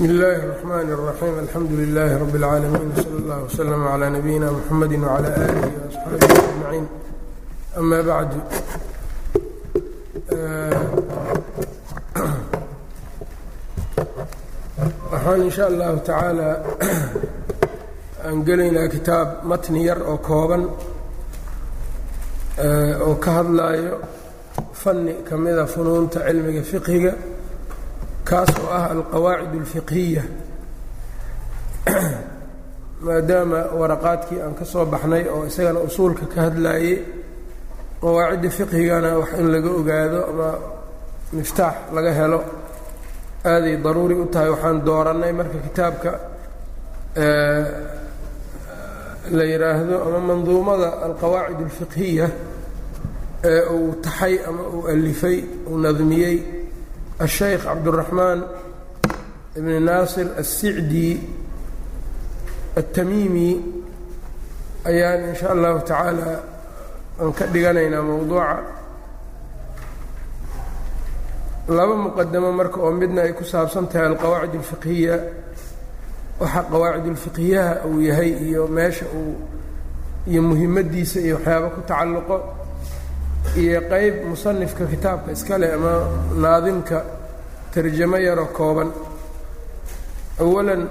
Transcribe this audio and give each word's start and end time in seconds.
bsmi 0.00 0.07
اllahi 0.11 0.39
الرحmn 0.45 0.89
الرaxيim 0.97 1.35
alxamdu 1.43 1.73
لilaahi 1.81 2.15
rab 2.23 2.33
اlcaalamiin 2.37 2.89
wslى 2.95 3.15
اllah 3.21 3.37
wslm 3.49 3.83
عlى 3.93 4.07
nabiyina 4.17 4.47
mxamedi 4.57 4.95
وعlى 5.05 5.29
آlihi 5.45 5.71
وaصxaabihi 5.81 6.35
أجmaciin 6.49 6.85
ama 7.79 7.97
bacdu 8.09 8.39
waxaan 15.11 15.41
in 15.45 15.51
sha 15.55 15.65
allahu 15.71 15.97
tacaala 16.07 16.49
aan 18.27 18.37
gelaynaa 18.47 18.87
kitaab 18.95 19.27
matni 19.51 19.81
yar 19.89 19.99
oo 20.11 20.17
kooban 20.27 20.63
oo 23.05 23.15
ka 23.23 23.31
hadlaayo 23.37 23.93
fanni 24.81 25.13
ka 25.27 25.35
mida 25.43 25.63
funuunta 25.73 26.19
cilmiga 26.27 26.63
fiqhiga 26.71 27.11
kaas 28.31 28.51
oo 28.63 28.69
ah 28.71 28.85
alqawaacid 28.95 29.53
اlfiqhiya 29.61 30.23
maadaama 33.05 33.59
waraqaadkii 33.79 34.39
aan 34.41 34.53
ka 34.55 34.65
soo 34.65 34.85
baxnay 34.85 35.27
oo 35.27 35.43
isagana 35.49 35.79
usuulka 35.79 36.25
ka 36.33 36.47
hadlaayey 36.47 36.97
qawaacidda 38.01 38.49
fiqhigana 38.57 39.09
wax 39.19 39.31
in 39.39 39.51
laga 39.51 39.69
ogaado 39.79 40.19
ama 40.31 40.49
miftaax 41.33 41.75
laga 41.95 42.11
helo 42.19 42.39
aaday 43.51 43.75
daruuri 43.83 44.15
u 44.15 44.25
tahay 44.25 44.49
waxaan 44.55 44.79
doorannay 44.85 45.33
marka 45.33 45.57
kitaabka 45.67 46.11
la 49.37 49.43
yidhaahdo 49.51 49.95
ama 50.07 50.19
manduumada 50.29 50.89
alqawaacid 51.07 51.59
اlfiqhiya 51.67 52.27
ee 53.43 53.61
uu 53.75 53.93
taxay 54.01 54.39
ama 54.47 54.63
uu 54.75 54.87
alifay 54.87 55.37
uu 55.67 55.77
nadmiyey 55.77 56.60
الشhيkh 57.26 57.62
cabdالرaحmaan 57.68 58.38
بn 59.56 59.72
naasir 59.88 60.26
الsicdi 60.42 61.10
الtamimi 62.80 63.50
ayaan 64.90 65.20
in 65.28 65.34
shaء 65.40 65.50
allahu 65.56 65.78
tacaala 65.88 66.30
aan 67.20 67.30
ka 67.38 67.44
dhiganaynaa 67.52 68.02
mowduuca 68.08 68.56
laba 71.76 71.94
muqadamo 72.04 72.50
marka 72.58 72.78
oo 72.84 72.92
midna 73.00 73.20
ay 73.26 73.32
ku 73.38 73.44
saabsan 73.52 73.86
tahay 73.90 74.06
alqawaacid 74.12 74.54
الfiqhiya 74.62 75.16
waxa 76.40 76.60
qawaacid 76.72 77.06
اlfiqhiyaha 77.14 77.72
uu 77.90 78.00
yahay 78.08 78.30
iyo 78.46 78.62
meesha 78.76 79.06
uu 79.20 79.34
iyo 80.30 80.40
muhimaddiisa 80.50 81.18
iyo 81.26 81.34
waxyaaba 81.40 81.68
ku 81.74 81.80
tacalluqo 81.88 82.36
iyo 83.61 83.81
qeyb 83.91 84.15
musanifka 84.29 84.85
kitaabka 84.91 85.31
iskale 85.31 85.67
ama 85.73 85.93
naadimka 86.43 86.97
tarjamo 87.73 88.17
yaroo 88.17 88.49
kooban. 88.57 88.89
Awalan 90.43 90.83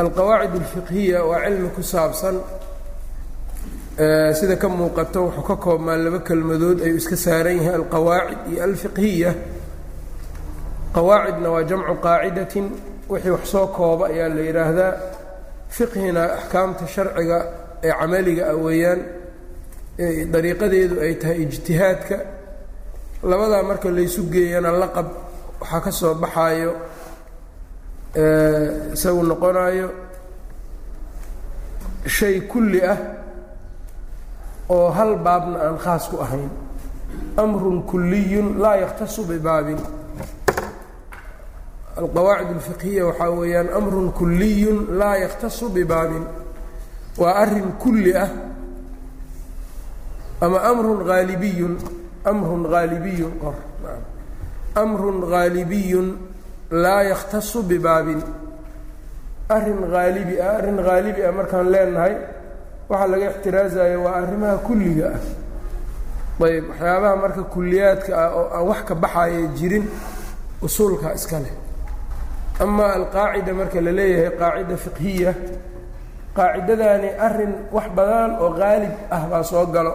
alqawaacid 0.00 0.54
اlfiqhiya 0.60 1.18
waa 1.28 1.44
cilmi 1.44 1.68
ku 1.76 1.82
saabsan 1.82 2.36
sida 4.38 4.56
ka 4.56 4.68
muuqato 4.68 5.20
wuxuu 5.26 5.42
ka 5.48 5.56
koobmaa 5.64 5.96
laba 6.04 6.18
kelmadood 6.28 6.78
ayuu 6.84 6.96
iska 7.02 7.16
saaran 7.16 7.56
yahay 7.60 7.74
alqawaacid 7.80 8.38
iyo 8.52 8.60
alfiqhiya. 8.68 9.30
Qawaacidna 10.94 11.48
waa 11.54 11.62
jamcu 11.70 11.94
qaacidatin 12.04 12.66
wixii 13.10 13.30
wax 13.36 13.44
soo 13.52 13.66
kooba 13.76 14.04
ayaa 14.12 14.28
la 14.34 14.40
yidhaahdaa 14.48 14.92
fiqhina 15.76 16.22
axkaamta 16.38 16.84
sharciga 16.94 17.38
ee 17.82 17.92
camaliga 18.00 18.44
ah 18.52 18.56
weeyaan 18.64 19.00
dariiqadeedu 20.32 20.94
ay 21.04 21.14
tahay 21.20 21.38
ijtihaadka. 21.44 22.16
Labadaa 23.30 23.62
marka 23.68 23.88
laysu 23.96 24.22
geeyana 24.32 24.70
laqab 24.82 25.06
waxaa 25.60 25.80
ka 25.84 25.90
soo 25.92 26.14
baxaayo 26.22 26.72
isagu 28.94 29.22
noqonaayo 29.30 29.88
shay 32.16 32.40
kulli 32.50 32.80
ah 32.92 32.98
oo 34.74 34.88
hal 34.96 35.12
baabna 35.24 35.58
aan 35.66 35.78
khaas 35.84 36.04
ku 36.10 36.16
ahayn. 36.24 36.50
Amrun 37.36 37.82
kuliyun 37.90 38.48
laa 38.62 38.76
yakhtasu 38.82 39.20
bibaabin 39.30 39.78
alqawaacid 42.00 42.48
alfiqhiya 42.56 43.02
waxaa 43.08 43.30
weeyaan 43.38 43.68
amrun 43.78 44.08
kuliyun 44.18 44.78
laa 44.98 45.16
yakhtasu 45.24 45.68
bibaabin 45.76 46.24
waa 47.20 47.34
arrin 47.42 47.68
kulli 47.82 48.12
ah 48.16 48.30
ama 50.44 50.58
amrun 50.70 51.00
haalibiyun 51.08 51.74
amrun 52.30 52.64
haalibiyun 52.72 53.32
qor 53.42 53.56
amrun 54.82 55.18
haalibiyun 55.32 56.08
laa 56.82 57.02
yakhtasu 57.12 57.62
bibaabin 57.70 58.20
arrin 59.56 59.80
haalibi 59.92 60.34
ah 60.40 60.52
arrin 60.58 60.78
haalibi 60.86 61.20
ah 61.28 61.32
markaan 61.38 61.66
leenahay 61.74 62.14
waxaa 62.90 63.08
laga 63.12 63.26
ixtiraasayo 63.32 63.98
waa 64.04 64.14
arrimaha 64.22 64.56
kulliga 64.66 65.06
ah. 65.16 65.20
Ayb 66.46 66.64
waxyaabaha 66.70 67.16
marka 67.22 67.42
kulliyaadka 67.54 68.10
ah 68.24 68.30
oo 68.38 68.46
aan 68.56 68.64
wax 68.70 68.80
ka 68.88 68.94
baxaya 68.94 69.46
jirin 69.58 69.84
usuulka 70.62 71.08
iska 71.18 71.38
leh. 71.44 71.54
Ama 72.64 72.86
alqaacida 72.98 73.52
marka 73.60 73.78
la 73.86 73.92
leeyahay 73.98 74.30
qaacida 74.40 74.76
fiqhiya 74.84 75.32
qaacidadaani 76.36 77.08
arrin 77.26 77.52
wax 77.74 77.86
badan 77.96 78.30
oo 78.42 78.50
haalib 78.60 78.94
ah 79.10 79.22
baa 79.30 79.42
soo 79.50 79.66
galo 79.74 79.92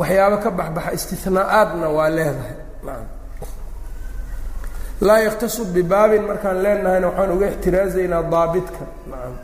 waxyaabo 0.00 0.36
ka 0.44 0.50
baxbaxa 0.58 0.90
istinaa'aadna 0.96 1.86
waa 1.96 2.08
leedahay. 2.16 2.56
Laa 5.06 5.18
yakhtasu 5.26 5.62
bibaabin 5.74 6.22
markaan 6.28 6.58
leenahayna 6.64 7.06
waxaan 7.10 7.30
uga 7.36 7.46
ixtiraasaynaa 7.52 8.22
daabitka 8.34 8.84
nacam 9.10 9.34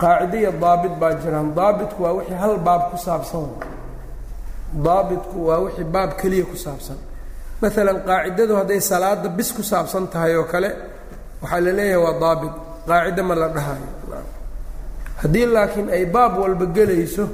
qaacide 0.00 0.36
iyo 0.42 0.52
daabit 0.62 0.94
baa 1.00 1.12
jiraan. 1.22 1.48
Daabitku 1.58 1.98
waa 2.04 2.12
wixii 2.18 2.38
hal 2.42 2.54
baab 2.66 2.82
ku 2.90 2.96
saabsan. 3.06 3.48
Daabitku 4.86 5.36
waa 5.48 5.58
wixii 5.64 5.84
baab 5.94 6.10
keliya 6.20 6.44
ku 6.50 6.56
saabsan. 6.64 6.98
Maalan 7.60 7.98
qaacidadu 8.08 8.52
hadday 8.60 8.80
salaada 8.90 9.28
bis 9.38 9.50
ku 9.56 9.62
saabsan 9.70 10.04
tahay 10.12 10.32
oo 10.40 10.44
kale 10.52 10.70
waxaa 11.42 11.60
la 11.66 11.72
leeyahay 11.78 12.02
waa 12.04 12.18
daabit. 12.22 12.54
Qaacide 12.88 13.22
ma 13.28 13.34
la 13.42 13.48
dhahayo. 13.56 13.88
Haddii 15.22 15.46
laakiin 15.54 15.88
ay 15.96 16.04
baab 16.14 16.32
walba 16.42 16.66
gelayso 16.76 17.24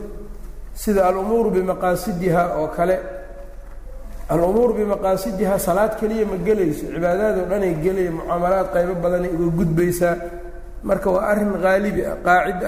sida 0.83 1.01
alumuuru 1.09 1.49
bimaqaasidiha 1.57 2.43
oo 2.61 2.69
kale. 2.77 2.97
Alumuuru 4.33 4.73
bimaqaasidiha 4.79 5.55
salaad 5.67 5.93
keliya 6.01 6.27
ma 6.31 6.37
gelayso 6.47 6.85
cibaadaad 6.95 7.37
oo 7.41 7.47
dhanay 7.51 7.75
gelaya 7.85 8.11
mucaamalaad 8.17 8.67
qaybo 8.75 8.95
badanay 9.03 9.31
uga 9.37 9.49
gudbaysaa. 9.59 10.15
Marka 10.89 11.09
waa 11.15 11.27
arrin 11.33 11.53
haalibi 11.65 12.03
ah 12.11 12.17
qaacida 12.27 12.67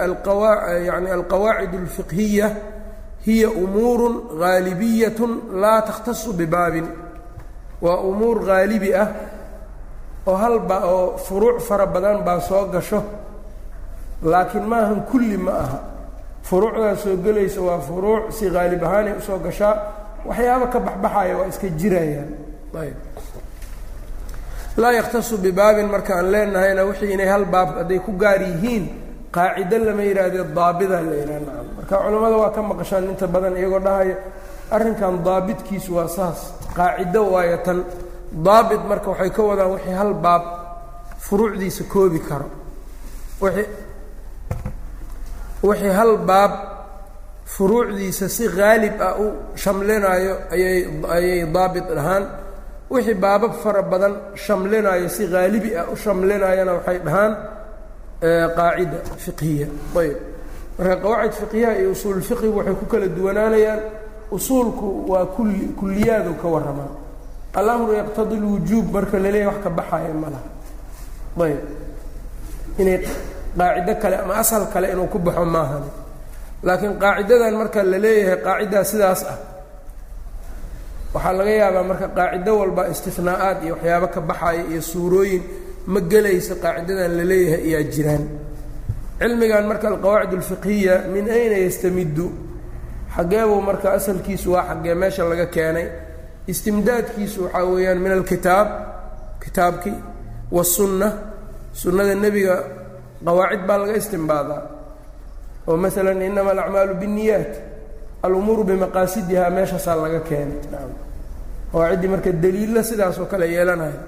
yani 0.89 1.09
alqawaacid 1.19 1.73
alfiqhiya 1.83 2.47
hiya 3.27 3.49
umuurun 3.63 4.17
haalibiyatun 4.41 5.33
laa 5.63 5.81
takhtasu 5.89 6.29
bibaabin. 6.41 6.87
Waa 7.85 8.01
umuur 8.11 8.37
haalibi 8.49 8.91
ah 9.03 9.09
oo 10.27 10.35
halba 10.43 10.77
oo 10.95 11.17
furuuc 11.27 11.59
fara 11.69 11.87
badan 11.95 12.19
baa 12.27 12.41
soo 12.49 12.65
gasho 12.75 13.01
laakiin 14.31 14.67
maahan 14.73 15.01
kulli 15.11 15.37
ma 15.47 15.53
aha 15.65 15.79
furuucdaas 16.43 17.03
soo 17.03 17.17
gelaysa 17.25 17.61
waa 17.61 17.81
furuuc 17.81 18.33
si 18.33 18.49
haalib 18.49 18.83
ahaanay 18.85 19.15
u 19.19 19.21
soo 19.21 19.39
gashaa 19.39 19.75
waxyaabo 20.29 20.67
ka 20.73 20.79
baxbaxaya 20.81 21.37
waa 21.39 21.47
iska 21.53 21.69
jirayaan. 21.81 22.31
Ayb 22.83 22.97
laa 24.77 24.93
yakhtasu 24.93 25.39
bibaabin 25.39 25.89
marka 25.91 26.15
aan 26.19 26.31
leenahayna 26.33 26.83
wixii 26.89 27.13
inay 27.15 27.27
hal 27.27 27.45
baab 27.45 27.69
hadday 27.79 27.99
ku 27.99 28.13
gaar 28.23 28.41
yihiin 28.43 28.85
qaacido 29.35 29.79
lama 29.87 30.03
yidhaahdee 30.03 30.45
daabida 30.59 31.01
la 31.03 31.15
yidhaha 31.21 31.41
nacam 31.47 31.67
marka 31.77 31.95
culimmada 32.05 32.37
waa 32.43 32.51
ka 32.57 32.61
maqashaan 32.63 33.05
inta 33.13 33.27
badan 33.27 33.57
iyagoo 33.61 33.81
dhahaya 33.87 34.17
arrinkan 34.71 35.15
daabitkiisu 35.27 35.91
waa 35.99 36.09
saas 36.09 36.39
qaacido 36.77 37.21
waayo 37.35 37.59
tan. 37.67 37.81
Daabit 38.47 38.83
marka 38.91 39.09
waxay 39.11 39.31
ka 39.37 39.43
wadaan 39.43 39.71
wixii 39.75 39.97
hal 40.01 40.13
baab 40.15 40.43
furuucdiisa 41.27 41.85
koobi 41.93 42.21
karo. 42.29 42.47
Wixii 43.41 43.67
wixii 45.63 45.93
hal 45.99 46.17
baab 46.31 46.53
furuucdiisa 47.55 48.29
si 48.29 48.45
haalib 48.57 48.95
ah 49.09 49.15
u 49.25 49.27
shamlinaayo 49.63 50.35
ayay 50.55 50.79
ayay 51.17 51.41
daabit 51.55 51.87
dhahaan 51.97 52.25
wixii 52.93 53.15
baabab 53.25 53.53
fara 53.63 53.83
badan 53.83 54.15
shamlinaayo 54.45 55.09
si 55.17 55.23
haalibi 55.33 55.71
ah 55.81 55.87
u 55.93 55.97
shamlinaayana 56.05 56.73
waxay 56.79 56.99
dhahaan 57.07 57.33
qaacida 58.57 58.99
fiqhiya. 59.25 59.67
Ayb. 60.01 60.17
Marka 60.79 60.97
qawaacid 61.03 61.35
fiqhiyaha 61.41 61.75
iyo 61.81 61.91
usuul 61.97 62.21
fiqhigu 62.29 62.57
waxay 62.59 62.75
ku 62.81 62.87
kala 62.93 63.07
duwanaanayaan 63.17 63.81
usuulku 64.37 64.87
waa 65.11 65.27
kulli 65.35 65.73
kulliyaadu 65.81 66.33
ka 66.43 66.47
warramaa 66.55 66.91
alamru 67.61 67.93
yaqtadi 68.01 68.37
lwujuub 68.43 68.87
marka 68.95 69.17
la 69.19 69.31
leeyahay 69.35 69.49
wax 69.55 69.59
ka 69.65 69.71
baxaya 69.79 70.15
ma 70.23 70.29
laha. 70.35 70.49
Ayb. 71.47 71.61
Inay 72.81 72.99
qaacido 73.57 73.95
kale 74.03 74.17
ama 74.23 74.35
asal 74.43 74.63
kale 74.73 74.87
inuu 74.93 75.07
ku 75.13 75.19
baxo 75.19 75.45
maahani 75.45 75.91
laakiin 76.63 76.95
qaacidadan 77.03 77.55
marka 77.61 77.83
la 77.83 77.99
leeyahay 77.99 78.39
qaacidaa 78.47 78.85
sidaas 78.85 79.23
ah. 79.33 79.39
Waxaa 81.15 81.33
laga 81.33 81.51
yaabaa 81.51 81.83
marka 81.91 82.07
qaacido 82.17 82.53
walba 82.61 82.83
istinaa'aad 82.93 83.59
iyo 83.65 83.75
waxyaabo 83.75 84.07
ka 84.15 84.21
baxaya 84.21 84.63
iyo 84.71 84.83
suurooyin 84.83 85.43
ma 85.93 86.01
gelayso 86.01 86.55
qaacidadan 86.63 87.13
la 87.19 87.25
leeyahay 87.31 87.63
ayaa 87.69 87.91
jiraan. 87.95 88.25
Cilmigan 89.19 89.65
marka 89.71 89.87
alqawaacid 89.89 90.35
alfiqhiya 90.39 90.95
min 91.13 91.25
ayna 91.37 91.57
yastamiddu 91.67 92.27
xageebuu 93.17 93.61
marka 93.69 93.89
asalkiisu 93.99 94.53
waa 94.53 94.65
xaggee 94.69 94.95
meesha 94.95 95.23
laga 95.31 95.47
keenay. 95.47 95.87
Istimdaadkiisu 96.53 97.39
waxaa 97.45 97.65
weeyaan 97.73 97.99
min 98.05 98.13
alkitaab 98.13 98.69
kitaabkii 99.43 99.99
wasunna 100.57 101.09
sunnada 101.73 102.15
nebiga 102.15 102.55
qawaacid 103.27 103.63
baa 103.69 103.79
laga 103.81 103.95
istimbaadaa 104.01 104.63
oo 105.69 105.77
masalan 105.77 106.23
inama 106.23 106.51
alacmaalu 106.51 106.95
binniyaat. 107.01 107.53
Alumuuru 108.23 108.65
bimaqaasidihaa 108.65 109.51
meeshaasaa 109.57 109.97
laga 110.03 110.21
keenay 110.29 110.59
qawaaciddii 111.73 112.09
marka 112.13 112.31
daliilla 112.43 112.83
sidaas 112.89 113.17
oo 113.23 113.27
kale 113.33 113.47
yeelanaya 113.55 114.01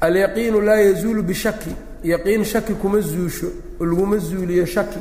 alyaqiinu 0.00 0.60
laa 0.60 0.76
yazuulu 0.86 1.22
bishaki 1.22 1.72
yaqiin 2.04 2.44
shaki 2.44 2.74
kuma 2.74 3.00
zuusho 3.00 3.46
laguma 3.80 4.16
zuuliyo 4.18 4.66
shaki 4.66 4.98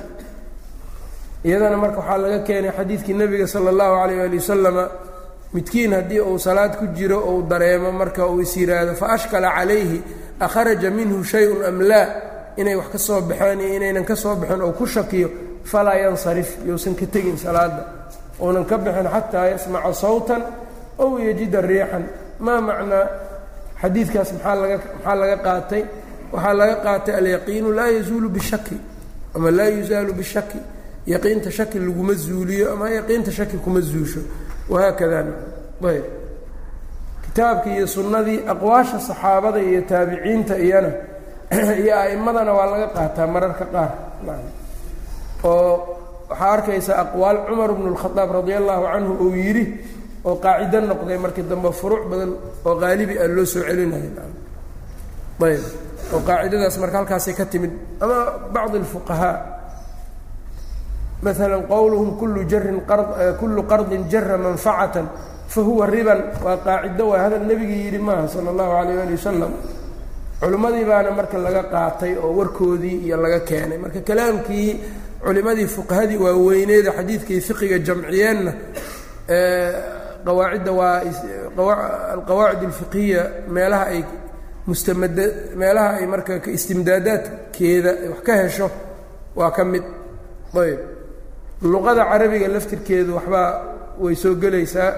iyadana 1.46 1.78
marka 1.78 1.98
waxaa 2.00 2.18
laga 2.24 2.40
keenay 2.48 2.72
xadiidkii 2.78 3.14
nebiga 3.14 3.48
sala 3.48 3.70
allahu 3.70 3.94
calayh 4.02 4.22
ali 4.26 4.38
wasalama 4.38 4.86
midkiin 5.54 5.94
haddii 5.94 6.20
uu 6.22 6.40
salaad 6.40 6.74
ku 6.80 6.86
jiro 6.98 7.20
ou 7.30 7.42
dareemo 7.44 7.92
marka 7.92 8.26
uu 8.28 8.42
is 8.42 8.56
yidhaahdo 8.58 8.94
fa 8.96 9.08
ashkala 9.16 9.50
calayhi 9.58 10.02
akharaja 10.40 10.90
minhu 10.92 11.24
shay-un 11.24 11.66
am 11.70 11.82
laa 11.82 12.06
inay 12.62 12.76
wax 12.80 12.88
ka 12.94 12.98
soo 13.08 13.22
baxeen 13.30 13.60
iyo 13.62 13.74
inaynan 13.78 14.06
ka 14.10 14.16
soo 14.16 14.36
baxin 14.36 14.62
oo 14.62 14.72
ku 14.80 14.86
shakiyo 14.86 15.30
falaa 15.72 15.96
yansarif 16.04 16.50
yousan 16.68 16.96
ka 17.00 17.06
tegin 17.14 17.38
salaada 17.38 17.82
uunan 18.42 18.66
ka 18.70 18.76
bixin 18.78 19.08
xataa 19.14 19.46
yasmaca 19.54 19.94
sawtan 19.94 20.42
ow 21.04 21.12
yajida 21.28 21.62
riixan. 21.62 22.04
Maa 22.46 22.62
macnaa 22.68 23.06
xadiidkaas 23.82 24.30
maxaa 24.34 24.56
laga 24.62 24.78
maxaa 24.78 25.16
laga 25.22 25.38
qaatay? 25.46 25.84
Waxaa 26.34 26.54
laga 26.60 26.76
qaatay 26.86 27.14
alyaqiinu 27.20 27.70
laa 27.78 27.90
yazuulu 27.98 28.30
bishaki 28.36 28.78
ama 29.36 29.50
laa 29.58 29.70
yuzaalu 29.78 30.14
bishaki. 30.20 30.60
Yaqiinta 31.14 31.50
shaki 31.58 31.78
laguma 31.80 32.14
zuuliyo 32.14 32.66
ama 32.74 32.86
yaqiinta 32.98 33.32
shaki 33.38 33.58
kuma 33.64 33.82
zuusho. 33.82 34.20
Wahaakada 34.70 35.20
ayb. 35.90 36.06
Kitaabkii 37.26 37.76
iyo 37.78 37.88
sunnadii 37.88 38.40
aqwaasha 38.52 39.00
saxaabada 39.00 39.60
iyo 39.70 39.82
taabiciinta 39.90 40.56
iyana 40.66 40.92
iyo 41.82 41.94
a'immadana 41.96 42.52
waa 42.52 42.68
laga 42.72 42.88
qaataa 42.92 43.28
mararka 43.28 43.66
qaar. 43.72 43.92
Oo 45.44 45.74
waxaa 46.30 46.52
arkaysa 46.60 46.94
aqwaal 47.04 47.48
cumar 47.48 47.72
bnu 47.72 47.96
lkhadaab 47.96 48.30
radia 48.44 48.58
allahu 48.60 48.84
canhu 48.92 49.14
uu 49.24 49.32
yidhi 49.32 49.66
oo 50.28 50.36
qaacido 50.44 50.82
noqday 50.84 51.18
markii 51.18 51.48
dambe 51.48 51.72
furuuc 51.72 52.04
badan 52.12 52.32
oo 52.68 52.76
qaalibi 52.76 53.16
ah 53.16 53.28
loo 53.32 53.46
soo 53.46 53.64
celinayo 53.64 54.12
ayb. 55.48 55.64
Oo 56.14 56.22
qaacidadaas 56.24 56.76
marka 56.80 56.98
halkaasay 57.04 57.34
ka 57.34 57.46
timid. 57.46 57.72
Ama 58.00 58.50
bacdi 58.52 58.78
alfuqahaa. 58.84 59.38
Maala 61.24 61.58
qowluhum 61.68 62.10
kullu 62.20 62.44
jarin 62.44 62.84
kullu 63.40 63.64
qardin 63.64 64.08
jara 64.12 64.38
manfacatan 64.38 65.08
fahuwa 65.48 65.88
riban. 65.88 66.20
Waa 66.44 66.58
qaacido 66.60 67.04
waa 67.12 67.24
hadal 67.24 67.44
nebigii 67.48 67.88
yidhi 67.88 68.00
maaha 68.00 68.28
sala 68.28 68.52
allahu 68.52 68.72
alayh 68.72 69.02
ali 69.04 69.16
wasalam 69.16 69.52
culimmadii 70.42 70.86
baana 70.90 71.12
marka 71.18 71.38
laga 71.46 71.64
qaatay 71.74 72.14
oo 72.24 72.32
warkoodii 72.40 72.98
iyo 73.06 73.18
laga 73.24 73.40
keenay. 73.50 73.78
Marka 73.84 74.00
kalaamkii 74.10 74.70
culimadii 75.26 75.68
fuqahadii 75.76 76.18
waaweyneeda 76.26 76.92
xadiidkii 76.98 77.42
fiqiga 77.48 77.78
jamciyeenna 77.88 78.52
qawaacidda 80.26 80.72
waa 80.72 81.02
alqawaacid 82.16 82.64
alfiqhiya 82.70 83.22
meelaha 83.56 83.86
ay 83.94 84.02
mustamada 84.68 85.26
meelaha 85.62 85.90
ay 86.00 86.06
marka 86.14 86.34
istimdaadaadkeeda 86.58 87.92
wax 88.12 88.20
ka 88.28 88.34
hesho 88.42 88.68
waa 89.40 89.52
ka 89.58 89.64
mid. 89.72 89.84
Ayb. 90.64 90.80
Luqada 91.72 92.04
carabiga 92.12 92.48
laftirkeedu 92.56 93.12
waxbaa 93.18 93.50
way 94.04 94.16
soo 94.16 94.34
gelaysaa. 94.42 94.92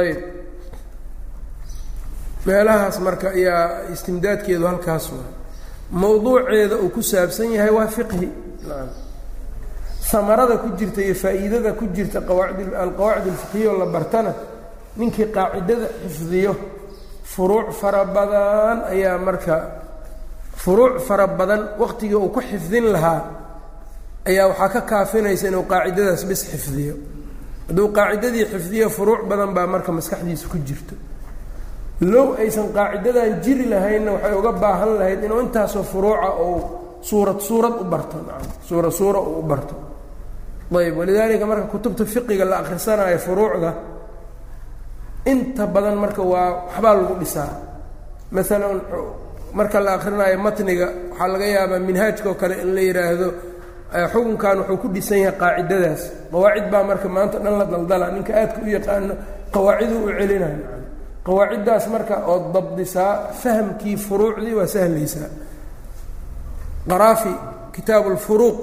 Ayb 0.00 0.18
meelahaas 2.46 2.96
marka 3.06 3.28
ayaa 3.38 3.64
istimdaadkeedu 3.94 4.66
halkaas 4.66 5.04
waa. 5.12 5.28
Mowduuceeda 5.90 6.76
uu 6.76 6.88
ku 6.90 7.02
saabsan 7.02 7.52
yahay 7.56 7.70
waa 7.70 7.86
fiqhi. 7.86 8.28
Samarada 10.10 10.56
ku 10.58 10.68
jirta 10.78 11.00
iyo 11.02 11.14
faa'iidada 11.14 11.72
ku 11.78 11.84
jirta 11.94 12.20
qawaacid 12.20 12.74
alqawaacid 12.74 13.28
alfiqhiya 13.32 13.70
oo 13.72 13.78
la 13.78 13.86
bartana 13.86 14.32
ninkii 14.96 15.26
qaacidada 15.36 15.86
xifdiyo 16.04 16.52
furuuc 17.32 17.68
fara 17.80 18.04
badan 18.04 18.78
ayaa 18.92 19.18
marka 19.18 19.54
furuuc 20.62 21.00
fara 21.06 21.26
badan 21.26 21.62
waqtigii 21.78 22.14
uu 22.16 22.28
ku 22.34 22.40
xifdin 22.40 22.86
lahaa 22.94 23.20
ayaa 24.26 24.46
waxaa 24.48 24.68
ka 24.74 24.80
kaafinaysa 24.90 25.48
inuu 25.48 25.64
qaacidadaas 25.72 26.22
bis 26.30 26.42
xifdiyo. 26.50 26.94
Hadduu 27.68 27.88
qaacidadii 27.96 28.44
xifdiyo 28.52 28.86
furuuc 28.90 29.20
badan 29.30 29.50
baa 29.56 29.66
marka 29.66 29.92
maskaxdiisa 29.92 30.48
ku 30.52 30.58
jirto 30.58 30.94
low 32.02 32.34
aysan 32.42 32.68
qaacidadan 32.76 33.40
jiri 33.44 33.64
lahaynna 33.72 34.10
waxay 34.16 34.34
uga 34.40 34.52
baahan 34.62 34.90
lahayd 34.98 35.20
inuu 35.26 35.40
intaasoo 35.46 35.82
furuuca 35.92 36.28
uu 36.46 36.58
suurad 37.08 37.38
suurad 37.40 37.74
u 37.82 37.84
barto 37.84 38.16
suura 38.68 38.90
suura 38.90 39.20
uu 39.20 39.38
u 39.38 39.42
barto. 39.42 39.74
Ayb 40.72 40.96
walidaalika 40.98 41.46
marka 41.46 41.66
kutubta 41.72 42.04
fiqiga 42.04 42.44
la 42.44 42.56
akhrisanaayo 42.62 43.18
furuucda 43.26 43.70
inta 45.32 45.66
badan 45.74 45.96
marka 46.02 46.22
waa 46.32 46.48
waxbaa 46.66 46.94
lagu 46.98 47.14
dhisaa. 47.22 47.50
Maalan 48.32 48.80
marka 49.58 49.78
la 49.84 49.90
akrinaayo 49.98 50.38
matniga 50.46 50.86
waxaa 51.10 51.28
laga 51.32 51.46
yaabaa 51.54 51.78
minhaajka 51.88 52.26
oo 52.30 52.34
kale 52.40 52.54
in 52.64 52.70
la 52.74 52.80
yidhaahdo 52.88 53.28
xukunkan 54.12 54.56
wuxuu 54.58 54.78
ku 54.82 54.88
dhisan 54.94 55.18
yahay 55.24 55.36
qaacidadaas. 55.42 56.02
Qawaacid 56.32 56.66
baa 56.72 56.82
marka 56.90 57.08
maanta 57.14 57.36
dhan 57.44 57.54
la 57.60 57.64
daldala 57.72 58.06
ninka 58.16 58.32
aadka 58.40 58.58
u 58.64 58.68
yaqaano 58.76 59.14
qawaaciduu 59.54 60.00
u 60.08 60.10
celinayo 60.18 60.58
qawaaciddaas 61.26 61.84
marka 61.94 62.16
ood 62.32 62.44
dabdisaa 62.54 63.12
fahamkii 63.42 63.96
furuucdii 64.06 64.54
waa 64.58 64.66
sahlaysaa 64.74 65.28
qaraafi 66.90 67.32
kitaabu 67.74 68.08
lfuruuq 68.16 68.58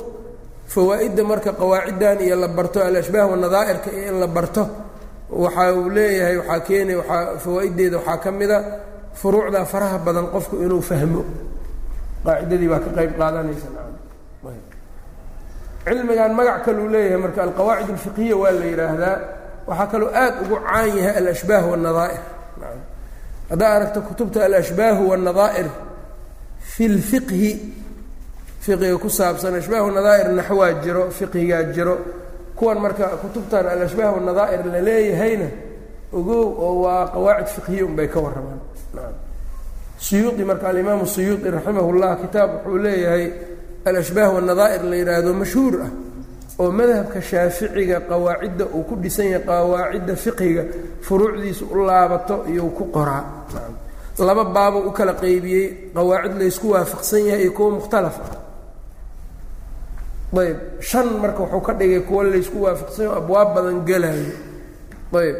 fawaa'idda 0.73 1.23
marka 1.31 1.51
qawaaciddan 1.61 2.17
iyo 2.25 2.35
la 2.43 2.47
barto 2.57 2.79
alashbaah 2.87 3.25
wanadaa'irka 3.31 3.89
iyo 3.91 4.07
in 4.11 4.17
la 4.23 4.27
barto 4.27 4.63
waxa 5.43 5.73
uu 5.73 5.89
leeyahay 5.95 6.35
waxaa 6.41 6.59
keenay 6.67 6.95
waaa 7.01 7.37
fawaa-iddeeda 7.43 7.97
waxaa 7.97 8.17
ka 8.23 8.29
mida 8.39 8.57
furuucdaa 9.19 9.65
faraha 9.71 9.97
badan 10.05 10.27
qofku 10.33 10.55
inuu 10.65 10.81
fahmo. 10.89 11.21
Qaacidadii 12.25 12.67
baa 12.71 12.79
ka 12.85 12.89
qayb 12.97 13.11
qaadanaysa 13.19 13.67
cilmigan 15.85 16.31
magac 16.37 16.59
kaluu 16.65 16.87
leeyahay 16.93 17.17
marka 17.23 17.39
alqawaacid 17.47 17.89
alfiqhiya 17.95 18.35
waa 18.41 18.51
la 18.59 18.65
yidhaahdaa 18.71 19.15
waxaa 19.69 19.87
kaloo 19.91 20.09
aad 20.23 20.33
ugu 20.43 20.55
caan 20.67 20.87
yahay 20.97 21.15
alashbaah 21.21 21.63
wannadaa'ir 21.71 22.21
haddaa 23.49 23.71
aragto 23.75 24.01
kutubta 24.01 24.45
alashbaahu 24.45 25.09
wannadaa'ir 25.11 25.67
fi 26.73 26.87
lfiqhi 26.87 27.51
fiqiga 28.61 28.97
ku 28.97 29.09
saabsan 29.09 29.55
ashbaah 29.59 29.85
nadaa'ir 29.97 30.27
naxwaa 30.39 30.73
jiro 30.83 31.09
fiqhigaa 31.17 31.63
jiro. 31.75 31.95
Kuwan 32.55 32.79
marka 32.83 33.05
kutubtan 33.23 33.65
alashbaah 33.73 34.11
wanadaa'ir 34.17 34.61
la 34.73 34.81
leeyahayna 34.87 35.47
ogow 36.13 36.45
oo 36.65 36.73
waa 36.83 37.07
qawaacid 37.13 37.47
fiqhiya 37.55 37.85
unbay 37.85 38.07
ka 38.07 38.19
warramaan. 38.19 38.59
Suyuudi 39.99 40.43
marka 40.43 40.69
alimaamu 40.69 41.05
suyuudi 41.07 41.49
raximah 41.55 41.87
llah 41.99 42.13
kitaab 42.21 42.49
wuxuu 42.55 42.77
leeyahay 42.85 43.25
alashbaah 43.85 44.29
wanadaa'ir 44.35 44.83
la 44.83 44.95
yidhaahdo 44.95 45.33
mashhuur 45.33 45.73
ah 45.85 45.91
oo 46.59 46.71
madhabka 46.79 47.21
shaaficiga 47.29 47.97
qawaacidda 48.09 48.65
uu 48.75 48.83
ku 48.87 48.93
dhisan 49.03 49.27
yahay 49.33 49.45
qawaacidda 49.49 50.13
fiqhiga 50.23 50.63
furuucdiisa 51.05 51.63
u 51.71 51.75
laabato 51.87 52.35
iyo 52.51 52.63
ku 52.77 52.83
qoraa. 52.95 53.23
Laba 54.19 54.43
baabo 54.55 54.79
u 54.83 54.91
kala 54.91 55.13
qeybiyey 55.15 55.65
qawaacid 55.95 56.33
laysku 56.39 56.67
waafaqsan 56.75 57.21
yahay 57.29 57.41
iyo 57.47 57.51
kuwo 57.57 57.69
mukhtalaf 57.79 58.15
ah. 58.19 58.31
Ayb 60.39 60.57
shan 60.89 61.07
marka 61.21 61.41
wuxuu 61.43 61.61
ka 61.67 61.73
dhigay 61.79 62.01
kuwo 62.07 62.21
laysku 62.23 62.57
waafaqsan 62.65 63.03
yaho 63.07 63.15
abwaab 63.21 63.49
badan 63.55 63.77
gelayo 63.87 64.33
ayb 65.21 65.37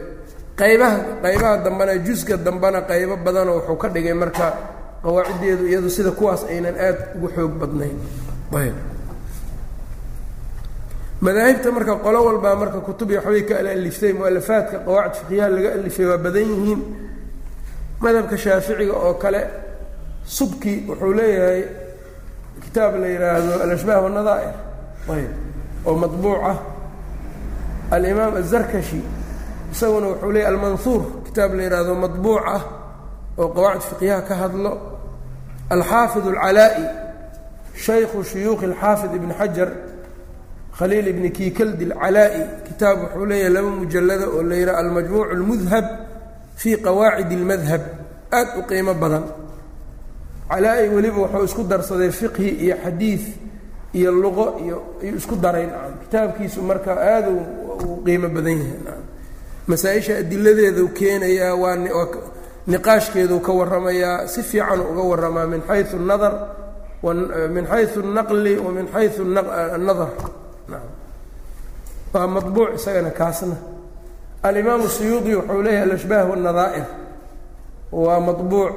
qaybaha 0.59 0.97
qaybaha 1.23 1.55
dambena 1.65 1.93
juska 2.05 2.35
dambena 2.45 2.79
qaybo 2.89 3.15
badanoo 3.25 3.59
wuxuu 3.59 3.77
ka 3.81 3.87
dhigay 3.93 4.15
marka 4.15 4.47
qawaaciddeedu 5.03 5.63
iyadu 5.71 5.89
sida 5.95 6.11
kuwaas 6.11 6.41
aynan 6.51 6.75
aad 6.85 6.97
ugu 7.15 7.27
xoog 7.35 7.53
badnayn. 7.61 7.97
Ayb 8.55 8.75
madaahibta 11.21 11.71
marka 11.71 11.95
qolo 12.05 12.19
walbaa 12.27 12.55
marka 12.55 12.79
kutubi 12.87 13.15
waxbay 13.17 13.43
ka 13.49 13.53
alaliftay 13.61 14.13
mu'alafaadka 14.13 14.77
qawaacid 14.85 15.25
fiqyaha 15.27 15.49
laga 15.55 15.69
alifay 15.77 16.05
waa 16.05 16.17
badan 16.17 16.47
yihiin. 16.53 16.81
Madhabka 18.01 18.37
shaaficiga 18.37 18.93
oo 18.93 19.13
kale 19.23 19.41
subki 20.23 20.73
wuxuu 20.87 21.13
leeyahay 21.13 21.63
kitaab 22.63 22.93
la 23.01 23.07
yidhaahdo 23.07 23.53
alashbaah 23.63 23.99
wanadaa'ir 24.05 24.55
ayb 25.15 25.31
oo 25.85 25.95
madbuuc 26.03 26.41
ah. 26.51 26.57
Alimaam 27.91 28.35
azarkashi 28.41 29.01
isaguna 29.73 30.07
wuxuu 30.07 30.31
leeyahy 30.31 30.51
almanhuur 30.53 31.01
kitaab 31.27 31.51
la 31.57 31.63
yidhaahdo 31.63 31.93
madbuuc 31.95 32.43
ah 32.55 32.63
oo 33.37 33.47
qawaacid 33.55 33.83
fiqyaha 33.91 34.21
ka 34.27 34.35
hadlo. 34.35 34.71
Alxaafid 35.69 36.23
alcalaa'i 36.31 36.83
shaykhu 37.75 38.23
shuyuukhi 38.23 38.65
alxaafid 38.71 39.11
ibni 39.15 39.33
xajar 39.39 39.69
khaliil 40.78 41.06
ibni 41.12 41.30
kiikaldi 41.36 41.84
alcalaa'i 41.92 42.40
kitaab 42.66 42.98
wuxuu 43.02 43.26
leeyahay 43.30 43.52
laba 43.56 43.70
mujallada 43.80 44.26
oo 44.36 44.42
la 44.50 44.54
yidhaha 44.60 44.78
almajmuuc 44.82 45.28
almudhab 45.36 45.86
fii 46.60 46.76
qawaacid 46.86 47.30
اlmadhab 47.38 47.82
aad 48.38 48.48
u 48.58 48.62
qiimo 48.70 48.94
badan 49.02 49.24
calaa-i 50.50 50.88
weliba 50.94 51.18
wuxuu 51.24 51.44
isku 51.48 51.62
darsaday 51.70 52.10
fiqhi 52.20 52.48
iyo 52.64 52.76
xadiid 52.84 53.22
iyo 53.98 54.10
luqo 54.22 54.46
iyo 54.64 54.76
ayuu 55.02 55.16
isku 55.20 55.34
daray 55.44 55.66
nacam 55.70 55.94
kitaabkiisu 56.02 56.58
marka 56.70 56.92
aad 57.14 57.26
u 57.86 58.02
qiimo 58.06 58.28
badan 58.36 58.58
yahay 58.62 58.78
nacam 58.86 59.04
masaa-isha 59.70 60.12
adiladeedu 60.22 60.82
keenayaa 60.98 61.54
waa 61.62 61.76
niqaashkeedu 62.72 63.36
ka 63.46 63.52
warramayaa 63.58 64.26
si 64.32 64.40
fiican 64.50 64.80
uga 64.90 65.02
warramaa 65.10 65.46
min 65.52 65.60
xayu 65.68 65.98
nadar 66.10 66.34
min 67.54 67.64
xayu 67.70 67.86
الnaqli 68.04 68.52
wa 68.64 68.70
min 68.76 68.86
xayu 68.94 69.22
nadar 69.86 70.10
nacam 70.18 70.37
waa 72.13 72.27
mabuuc 72.27 72.69
isagana 72.75 73.11
kaasna. 73.19 73.55
Alimaamu 74.43 74.87
siyuudi 74.89 75.35
wuxuu 75.35 75.61
leeyahy 75.61 75.83
alashbaah 75.83 76.29
wاnadaa'ir 76.29 76.85
waa 77.91 78.19
mabuuc 78.19 78.73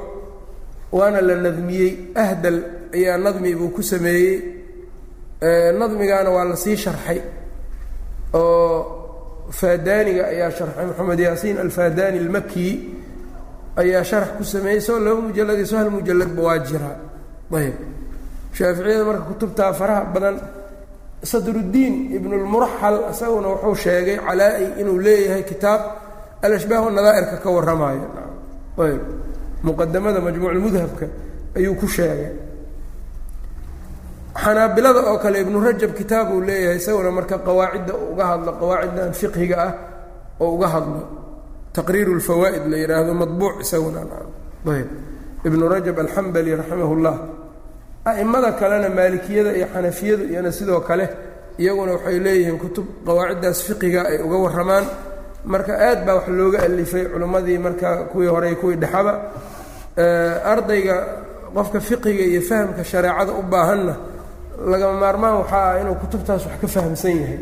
waana 0.91 1.21
la 1.21 1.35
nadmiyey. 1.35 1.91
Ahdal 2.15 2.57
ayaa 2.93 3.17
nadmi 3.17 3.55
buu 3.55 3.69
ku 3.75 3.81
sameeyey. 3.83 4.35
Nadmigaana 5.79 6.29
waa 6.29 6.45
la 6.45 6.55
sii 6.55 6.77
sharxay. 6.77 7.19
Oo 8.33 8.77
faadaaniga 9.59 10.23
ayaa 10.27 10.51
sharxay. 10.51 10.85
Moxamed 10.85 11.19
yaasiin 11.19 11.57
alfaadaani 11.57 12.17
almaki 12.19 12.67
ayaa 13.81 14.03
sharax 14.03 14.29
ku 14.37 14.43
sameeyey. 14.43 14.81
Soo 14.81 14.99
laba 14.99 15.21
mujalad 15.21 15.57
iyo 15.57 15.65
soo 15.65 15.77
hal 15.77 15.89
mujaladba 15.91 16.41
waa 16.47 16.59
jiraa 16.67 16.97
ayb 17.53 17.73
shaaficiyada 18.57 19.03
marka 19.05 19.21
kutubtaa 19.29 19.73
faraha 19.73 20.03
badan 20.13 20.37
sadruddiin 21.31 21.95
ibnulmuraxal 22.17 22.95
isaguna 23.11 23.47
wuxuu 23.53 23.75
sheegay 23.83 24.17
calaa-i 24.25 24.65
inuu 24.81 24.99
leeyahay 25.05 25.43
kitaab 25.51 25.81
alashbaah 26.45 26.83
nadaa'irka 26.97 27.35
ka 27.43 27.49
warramaayo 27.55 28.07
ayb. 28.85 29.01
Muqadamada 29.63 30.19
majmuucmudhabka 30.19 31.05
ayuu 31.55 31.75
ku 31.79 31.87
sheegay. 31.87 32.31
Xanaabilada 34.43 34.99
oo 35.11 35.17
kale 35.23 35.37
ibnu 35.45 35.57
rajab 35.63 35.91
kitaab 35.95 36.33
uu 36.33 36.41
leeyahay 36.41 36.77
isaguna 36.81 37.11
marka 37.11 37.37
qawaacidda 37.47 37.93
uga 38.11 38.23
hadlo 38.31 38.51
qawaaciddan 38.59 39.11
fiqhiga 39.13 39.55
ah 39.67 39.73
oo 40.41 40.57
uga 40.57 40.67
hadlo 40.73 41.01
taqriiru 41.71 42.17
lfawaa'id 42.19 42.63
la 42.71 42.77
yidhaahdo 42.81 43.13
madbuuc 43.13 43.55
isaguna 43.63 44.01
ayb. 44.75 44.89
Ibnu 45.47 45.63
rajab 45.69 45.95
alxambali 46.03 46.51
raximah 46.59 46.89
a'imada 48.05 48.51
kalena 48.59 48.89
maalikiyada 48.89 49.51
iyo 49.57 49.67
xanafiyadu 49.73 50.23
iyana 50.31 50.51
sidoo 50.51 50.79
kale 50.81 51.05
iyaguna 51.61 51.91
waxay 51.95 52.19
leeyihiin 52.25 52.57
kutub 52.63 52.85
qawaaciddaas 53.05 53.59
fiqiga 53.67 54.01
ay 54.11 54.17
uga 54.25 54.37
warramaan. 54.45 54.85
Marka 55.45 55.73
aad 55.87 55.99
baa 56.05 56.15
wax 56.15 56.27
looga 56.27 56.59
alifay 56.67 57.05
culimmadii 57.13 57.57
marka 57.65 57.89
kuwii 58.11 58.27
horey 58.33 58.55
kuwii 58.55 58.75
dhexaba. 58.81 59.13
Ardayga 60.53 60.95
qofka 61.55 61.79
fiqiga 61.79 62.23
iyo 62.31 62.41
fahamka 62.41 62.83
shareecada 62.83 63.31
u 63.31 63.41
baahanna 63.51 63.95
lagama 64.71 64.99
maarmaan 64.99 65.35
waxaa 65.41 65.65
ah 65.71 65.79
inuu 65.81 65.95
kutubtaas 66.01 66.45
wax 66.45 66.55
ka 66.61 66.67
fahamsan 66.67 67.15
yahay. 67.21 67.39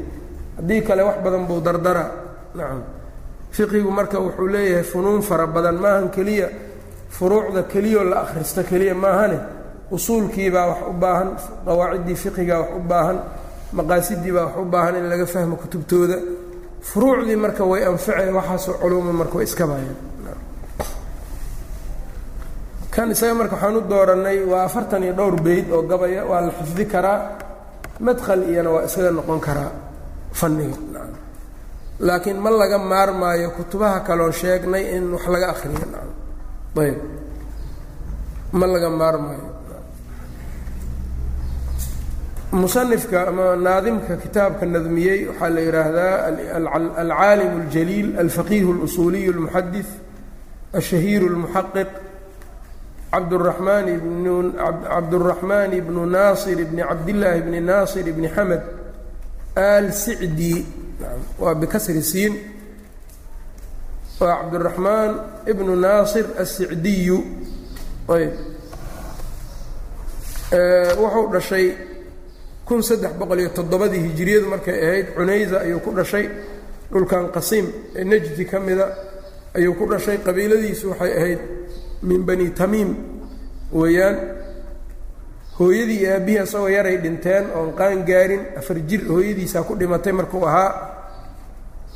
Haddii 0.58 0.82
kale 0.88 1.02
wax 1.04 1.18
badan 1.24 1.46
buu 1.48 1.62
dardara 1.62 2.06
nacam 2.56 2.82
fiqigu 3.52 3.92
marka 3.92 4.18
wuxuu 4.20 4.48
leeyahay 4.54 4.84
funuun 4.84 5.22
fara 5.22 5.48
badan 5.48 5.76
maahan 5.84 6.10
keliya 6.16 6.48
furuucda 7.10 7.64
keliyoo 7.72 8.04
la 8.04 8.18
akhristo 8.24 8.62
keliya 8.70 8.96
maahane 8.96 9.38
usuulkiibaa 9.96 10.66
wax 10.72 10.80
u 10.90 10.94
baahan 11.04 11.30
qawaaciddii 11.66 12.16
fiqigaa 12.24 12.60
wax 12.64 12.70
u 12.78 12.82
baahan 12.92 13.18
maqaasidii 13.78 14.32
baa 14.38 14.46
wax 14.48 14.56
u 14.62 14.66
baahan 14.74 14.96
in 15.00 15.06
laga 15.12 15.26
fahmo 15.34 15.56
kutubtooda. 15.62 16.18
Furuucdii 16.90 17.36
marka 17.44 17.64
way 17.72 17.82
anfaceen 17.92 18.34
waxaasoo 18.38 18.74
culuuma 18.82 19.14
marka 19.20 19.36
way 19.38 19.46
iska 19.50 19.66
baayeen. 19.72 19.98
Kan 22.94 23.08
isaga 23.12 23.34
marka 23.40 23.56
waxaan 23.56 23.76
u 23.78 23.82
doorannay 23.92 24.38
waa 24.52 24.64
afartan 24.68 25.04
iyo 25.04 25.14
dhowr 25.20 25.36
beyd 25.46 25.66
oo 25.76 25.82
gabaya 25.92 26.22
waa 26.32 26.42
la 26.46 26.52
xifdi 26.60 26.86
karaa 26.94 27.20
madkhal 28.06 28.42
iyana 28.52 28.70
waa 28.76 28.84
isaga 28.90 29.12
noqon 29.18 29.40
karaa 29.48 29.72
fanniga. 30.40 30.78
Laakiin 32.08 32.38
ma 32.44 32.50
laga 32.60 32.78
maarmaayo 32.92 33.48
kutubaha 33.58 34.00
kaloo 34.08 34.32
sheegnay 34.40 34.84
in 34.96 35.06
wax 35.14 35.24
laga 35.34 35.48
akriyo 35.54 35.80
ayb. 36.84 36.98
Ma 38.60 38.66
laga 38.74 38.90
maarmaayo 39.02 39.46
musanifka 42.53 43.19
ama 43.29 43.47
naadimka 43.57 44.17
kitaabka 44.23 44.65
nadmiyey 44.75 45.19
waxaa 45.29 45.51
la 45.55 45.61
yidhaahdaa 45.67 46.15
alcaalim 47.03 47.53
اljaliil 47.63 48.09
alfaqiih 48.23 48.65
اlusuuliy 48.75 49.27
اlmuxadis 49.35 49.87
الشhهير 50.81 51.23
المحقق 51.33 51.91
cabdالرحمن 53.13 53.87
بن 54.05 54.25
cabdالرحمن 54.93 55.71
بن 55.87 55.97
ناصر 56.17 56.55
بن 56.71 56.79
cabdاللahi 56.91 57.39
بن 57.47 57.55
ناصر 57.73 58.03
بن 58.17 58.25
حمد 58.35 58.63
السعدي 59.59 60.57
waa 61.43 61.55
bkasri 61.61 62.03
siin 62.11 62.35
waa 64.21 64.37
cabdالرحمن 64.41 65.11
بن 65.59 65.69
ناصر 65.87 66.25
السعدي 66.45 67.01
ayb 68.15 68.33
wuxuu 71.01 71.27
dhashay 71.35 71.67
kun 72.66 72.82
saddex 72.84 73.14
boqol 73.20 73.40
iyo 73.40 73.50
toddobadii 73.58 74.00
hijiriyadu 74.08 74.48
markay 74.54 74.78
ahayd 74.86 75.08
cunaysa 75.16 75.58
ayuu 75.66 75.80
ku 75.80 75.92
dhashay. 75.98 76.26
Dhulkan 76.92 77.32
qasiim 77.36 77.68
ee 77.96 78.04
nejdi 78.04 78.46
ka 78.46 78.60
mida 78.60 78.86
ayuu 79.58 79.74
ku 79.80 79.86
dhashay. 79.92 80.18
Qabiiladiisu 80.26 80.90
waxay 80.92 81.12
ahayd 81.20 81.40
min 82.04 82.22
bani 82.28 82.48
tamiim. 82.60 82.90
Weeyaan 83.72 84.18
hooyadii 85.60 86.00
iyo 86.02 86.14
aabbihii 86.16 86.40
asagoo 86.40 86.68
yaray 86.70 86.98
dhinteen 87.04 87.46
oon 87.56 87.70
qaan 87.80 88.06
gaarin 88.10 88.44
afar 88.60 88.78
jir 88.90 89.02
hooyadiisaa 89.10 89.64
ku 89.64 89.74
dhimatay 89.80 90.14
markuu 90.14 90.46
ahaa. 90.46 90.72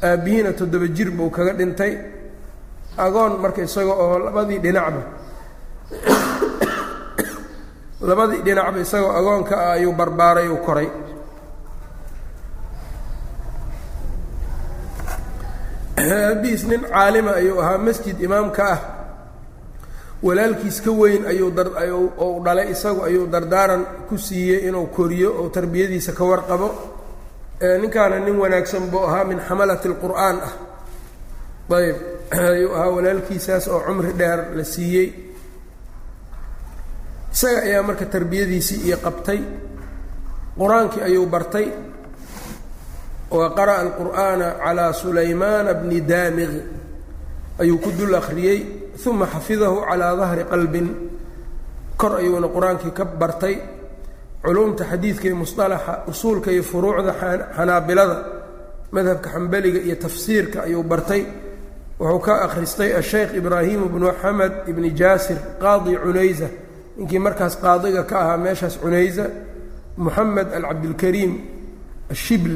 Aabbihiina 0.04 0.54
toddoba 0.54 0.88
jir 0.88 1.10
buu 1.12 1.30
kaga 1.30 1.54
dhintay. 1.54 1.94
Agoon 2.98 3.40
marka 3.42 3.62
isaga 3.64 3.94
oo 4.04 4.20
labadii 4.20 4.60
dhinacba 4.60 5.02
labadii 8.02 8.42
dhinacba 8.46 8.80
isagoo 8.80 9.12
agoonka 9.12 9.56
ah 9.58 9.72
ayuu 9.74 9.94
barbaaray 9.94 10.48
uu 10.50 10.58
koray. 10.58 10.90
Aabihiis 15.98 16.64
nin 16.68 16.82
caalima 16.82 17.32
ayuu 17.40 17.60
ahaa 17.62 17.78
masjid 17.78 18.20
imaamka 18.20 18.64
ah 18.74 18.80
walaalkiis 20.24 20.82
ka 20.82 20.92
weyn 20.92 21.26
ayuu 21.26 21.52
ou 22.18 22.44
dhalay 22.44 22.72
isagu 22.72 23.04
ayuu 23.08 23.28
dardaaran 23.28 23.86
ku 24.10 24.18
siiyey 24.18 24.68
inuu 24.68 24.88
koriyo 24.92 25.30
oo 25.40 25.50
tarbiyadiisa 25.50 26.12
ka 26.12 26.24
warqabo. 26.24 26.70
Ninkaana 27.82 28.20
nin 28.20 28.36
wanaagsan 28.36 28.92
buu 28.92 29.08
ahaa 29.08 29.24
min 29.24 29.40
xamalati 29.40 29.88
اlqur'aan 29.88 30.38
ah. 30.44 30.54
Ayb 31.72 31.98
ayuu 32.32 32.76
ahaa 32.76 32.90
walaalkiisaas 32.96 33.68
oo 33.68 33.80
cumri 33.88 34.12
dheer 34.14 34.52
la 34.58 34.64
siiyey 34.64 35.08
isaga 37.36 37.60
ayaa 37.68 37.84
marka 37.88 38.06
tarbiyadiisii 38.14 38.80
iyo 38.88 38.98
qabtay 39.06 39.40
qur'aankii 40.60 41.02
ayuu 41.08 41.26
bartay 41.36 41.68
wa 43.38 43.50
qara'a 43.58 43.80
alqur'aana 43.86 44.48
calaa 44.64 44.94
sulaymaana 45.02 45.72
bni 45.82 46.00
daamiq 46.12 46.52
ayuu 47.62 47.78
ku 47.84 47.90
dul 47.98 48.16
akhriyey 48.16 48.60
uma 49.10 49.26
xafidahu 49.28 49.78
calaa 49.90 50.16
dahri 50.16 50.44
qalbin. 50.52 50.88
Kor 52.00 52.14
ayuuna 52.22 52.48
qur'aankii 52.56 52.92
ka 52.98 53.04
bartay 53.06 53.56
culumta 54.44 54.84
xadiidka 54.92 55.26
iyo 55.28 55.36
musطalaxa 55.36 55.94
usuulka 56.12 56.50
iyo 56.52 56.64
furuucda 56.64 57.12
xanaabilada 57.56 58.18
madhabka 58.96 59.30
xambaliga 59.34 59.80
iyo 59.88 59.96
tafsiirka 60.04 60.58
ayuu 60.68 60.84
bartay. 60.84 61.22
Wuxuu 62.00 62.20
ka 62.26 62.34
akhristay 62.46 62.92
asheykh 63.00 63.32
ibraahimu 63.40 63.86
bnu 63.94 64.08
xamed 64.22 64.54
ibni 64.72 64.90
jaasir 65.00 65.38
qaadi 65.62 65.92
cunaysa 66.04 66.48
ninkii 66.98 67.20
markaas 67.20 67.56
qaadiga 67.64 68.04
ka 68.10 68.16
ahaa 68.24 68.38
meeshaas 68.38 68.76
cunaysa 68.82 69.26
moxamed 69.98 70.48
alcabdilkariim 70.58 71.34
ashibl 72.12 72.56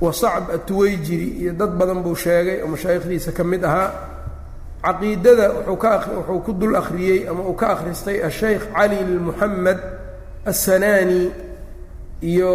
wa 0.00 0.12
sacb 0.12 0.50
atuweyjiri 0.56 1.28
iyo 1.40 1.52
dad 1.52 1.70
badan 1.78 2.02
buu 2.04 2.14
sheegay 2.14 2.62
oo 2.62 2.68
mashaayikhdiisa 2.74 3.30
ka 3.32 3.44
mid 3.44 3.64
ahaa 3.64 3.90
caqiidada 4.84 5.46
wuxuu 5.52 5.76
ka 5.76 5.90
wuxuu 6.16 6.40
ku 6.44 6.52
dul 6.52 6.74
akhriyey 6.76 7.28
ama 7.30 7.42
uu 7.50 7.54
ka 7.60 7.66
akhristay 7.74 8.18
asheykh 8.28 8.64
cali 8.74 8.98
moxamed 9.26 9.78
assanaani 10.50 11.22
iyo 12.30 12.52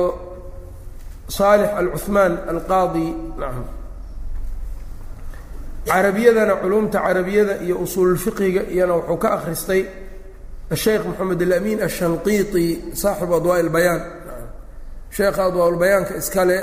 saalix 1.27 1.70
alcuhmaan 1.79 2.34
alqaadi. 2.51 3.08
Nacam 3.39 3.65
carabiyadana 5.88 6.53
culumta 6.62 7.00
carabiyada 7.00 7.53
iyo 7.65 7.75
usuululfiqiga 7.86 8.62
iyana 8.74 8.94
wuxuu 9.00 9.17
ka 9.24 9.27
akhristay 9.38 9.82
asheekh 10.75 11.03
moxamed 11.09 11.41
alamin 11.47 11.79
ashanqiiti 11.88 12.65
saaxibu 13.01 13.33
adwaa 13.39 13.59
ilbayaan 13.63 14.01
sheekha 15.15 15.41
adwaa 15.50 15.67
ulbayaanka 15.71 16.13
iskale 16.21 16.57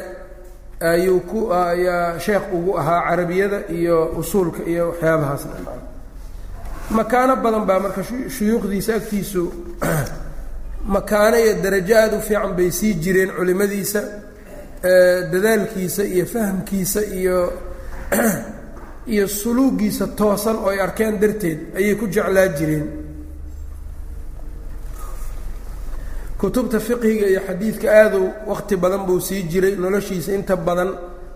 ayuu 0.92 1.20
ku 1.30 1.38
ayaa 1.52 2.18
sheekh 2.24 2.46
ugu 2.56 2.72
ahaa 2.80 3.00
carabiyada 3.08 3.58
iyo 3.78 3.96
usuulka 4.20 4.60
iyo 4.72 4.84
waxyaabahaas 4.90 5.42
makaano 6.96 7.34
badan 7.44 7.64
baa 7.68 7.80
marka 7.84 8.02
shuyuukhdiisa 8.36 8.90
agtiisu 8.98 9.42
makaano 10.94 11.36
iyo 11.44 11.52
darajo 11.62 11.94
aada 12.00 12.16
u 12.16 12.20
fiican 12.20 12.52
bay 12.58 12.70
sii 12.78 12.94
jireen 13.02 13.30
culimadiisa 13.38 14.00
dadaalkiisa 15.32 16.02
iyo 16.04 16.26
fahamkiisa 16.26 17.00
iyo 17.20 17.38
iyo 19.06 19.24
suluugiisa 19.28 20.06
toosan 20.18 20.56
oo 20.56 20.68
ay 20.70 20.80
arkeen 20.86 21.14
darteed 21.20 21.58
ayay 21.78 21.94
ku 22.00 22.06
jeclaa 22.14 22.48
jireen 22.58 22.86
kutubta 26.43 26.77
fiqhiga 26.87 27.25
iyo 27.31 27.41
xadiidka 27.47 27.87
aaduu 28.01 28.27
waqti 28.51 28.75
badan 28.83 29.01
buu 29.07 29.19
sii 29.27 29.41
jiray 29.51 29.73
noloshiisa 29.83 30.31
inta 30.37 30.55
badan 30.67 30.89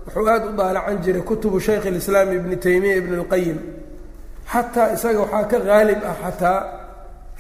wuxuu 0.06 0.28
aada 0.34 0.46
u 0.50 0.54
daalacan 0.60 0.98
jiray 1.04 1.22
kutubu 1.30 1.58
shaykh 1.66 1.86
اlislaam 1.92 2.30
ibni 2.38 2.56
taymiya 2.66 2.96
ibn 3.02 3.12
اlqayim 3.22 3.58
xataa 4.52 4.88
isaga 4.96 5.20
waxaa 5.24 5.46
ka 5.52 5.58
qaalib 5.68 6.00
ah 6.12 6.16
xataa 6.24 6.60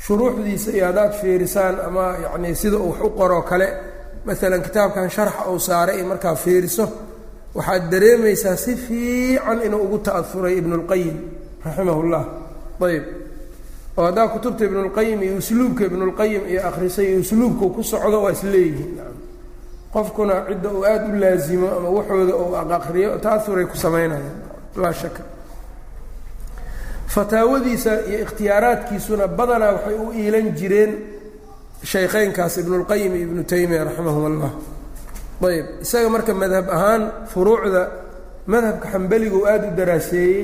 shuruuxdiisa 0.05 0.69
iyo 0.77 0.85
haddaad 0.89 1.13
fiirisaan 1.21 1.75
ama 1.87 2.05
yacni 2.23 2.49
sida 2.61 2.77
uu 2.77 2.89
wax 2.91 2.99
u 3.07 3.09
qoroo 3.19 3.41
kale 3.49 3.67
maalan 4.25 4.61
kitaabkan 4.65 5.07
sharxa 5.15 5.41
uu 5.51 5.59
saaray 5.67 5.97
in 6.01 6.07
markaa 6.11 6.35
fiiriso 6.43 6.85
waxaad 7.57 7.83
dareemaysaa 7.91 8.55
si 8.63 8.71
fiican 8.85 9.57
inuu 9.65 9.81
ugu 9.85 9.97
ta'afuray 10.07 10.53
ibnu 10.61 10.73
اlqayim 10.79 11.17
raximah 11.65 11.97
اllah 12.03 12.23
ayb 12.89 13.03
oo 13.98 14.04
haddaa 14.06 14.28
kutubta 14.34 14.62
ibnulqayim 14.68 15.18
iyo 15.26 15.34
usluubka 15.42 15.82
ibnulqayim 15.90 16.42
iyo 16.52 16.60
akhrisay 16.68 17.06
iyo 17.10 17.18
usluubkau 17.24 17.68
ku 17.74 17.82
socdo 17.92 18.18
waa 18.24 18.32
isleeyihiin 18.36 18.92
qofkuna 19.94 20.34
cidda 20.48 20.68
uu 20.76 20.84
aada 20.90 21.06
u 21.12 21.16
laasimo 21.22 21.66
ama 21.76 21.88
waxooda 21.96 22.34
uu 22.42 22.54
aqriyo 22.78 23.10
ta'auray 23.24 23.66
ku 23.70 23.76
samaynayaan 23.84 24.36
laa 24.82 24.92
shaka 25.00 25.22
fataawadiisa 27.14 27.92
iyo 28.08 28.18
ikhtiyaaraadkiisuna 28.24 29.24
badanaa 29.38 29.72
waxay 29.72 29.94
u 29.94 30.12
iilan 30.20 30.46
jireen 30.58 30.92
shaykheynkaas 31.92 32.54
ibnulqayim 32.62 33.12
iyo 33.16 33.24
ibnu 33.28 33.42
taymiya 33.50 33.84
raximahum 33.88 34.24
allah 34.30 34.50
ayb 35.48 35.66
isaga 35.84 36.08
marka 36.14 36.32
madhab 36.42 36.66
ahaan 36.76 37.02
furuucda 37.32 37.82
madhabka 38.52 38.86
xambeligu 38.92 39.40
aada 39.52 39.66
u 39.72 39.76
daraaseeyey 39.78 40.42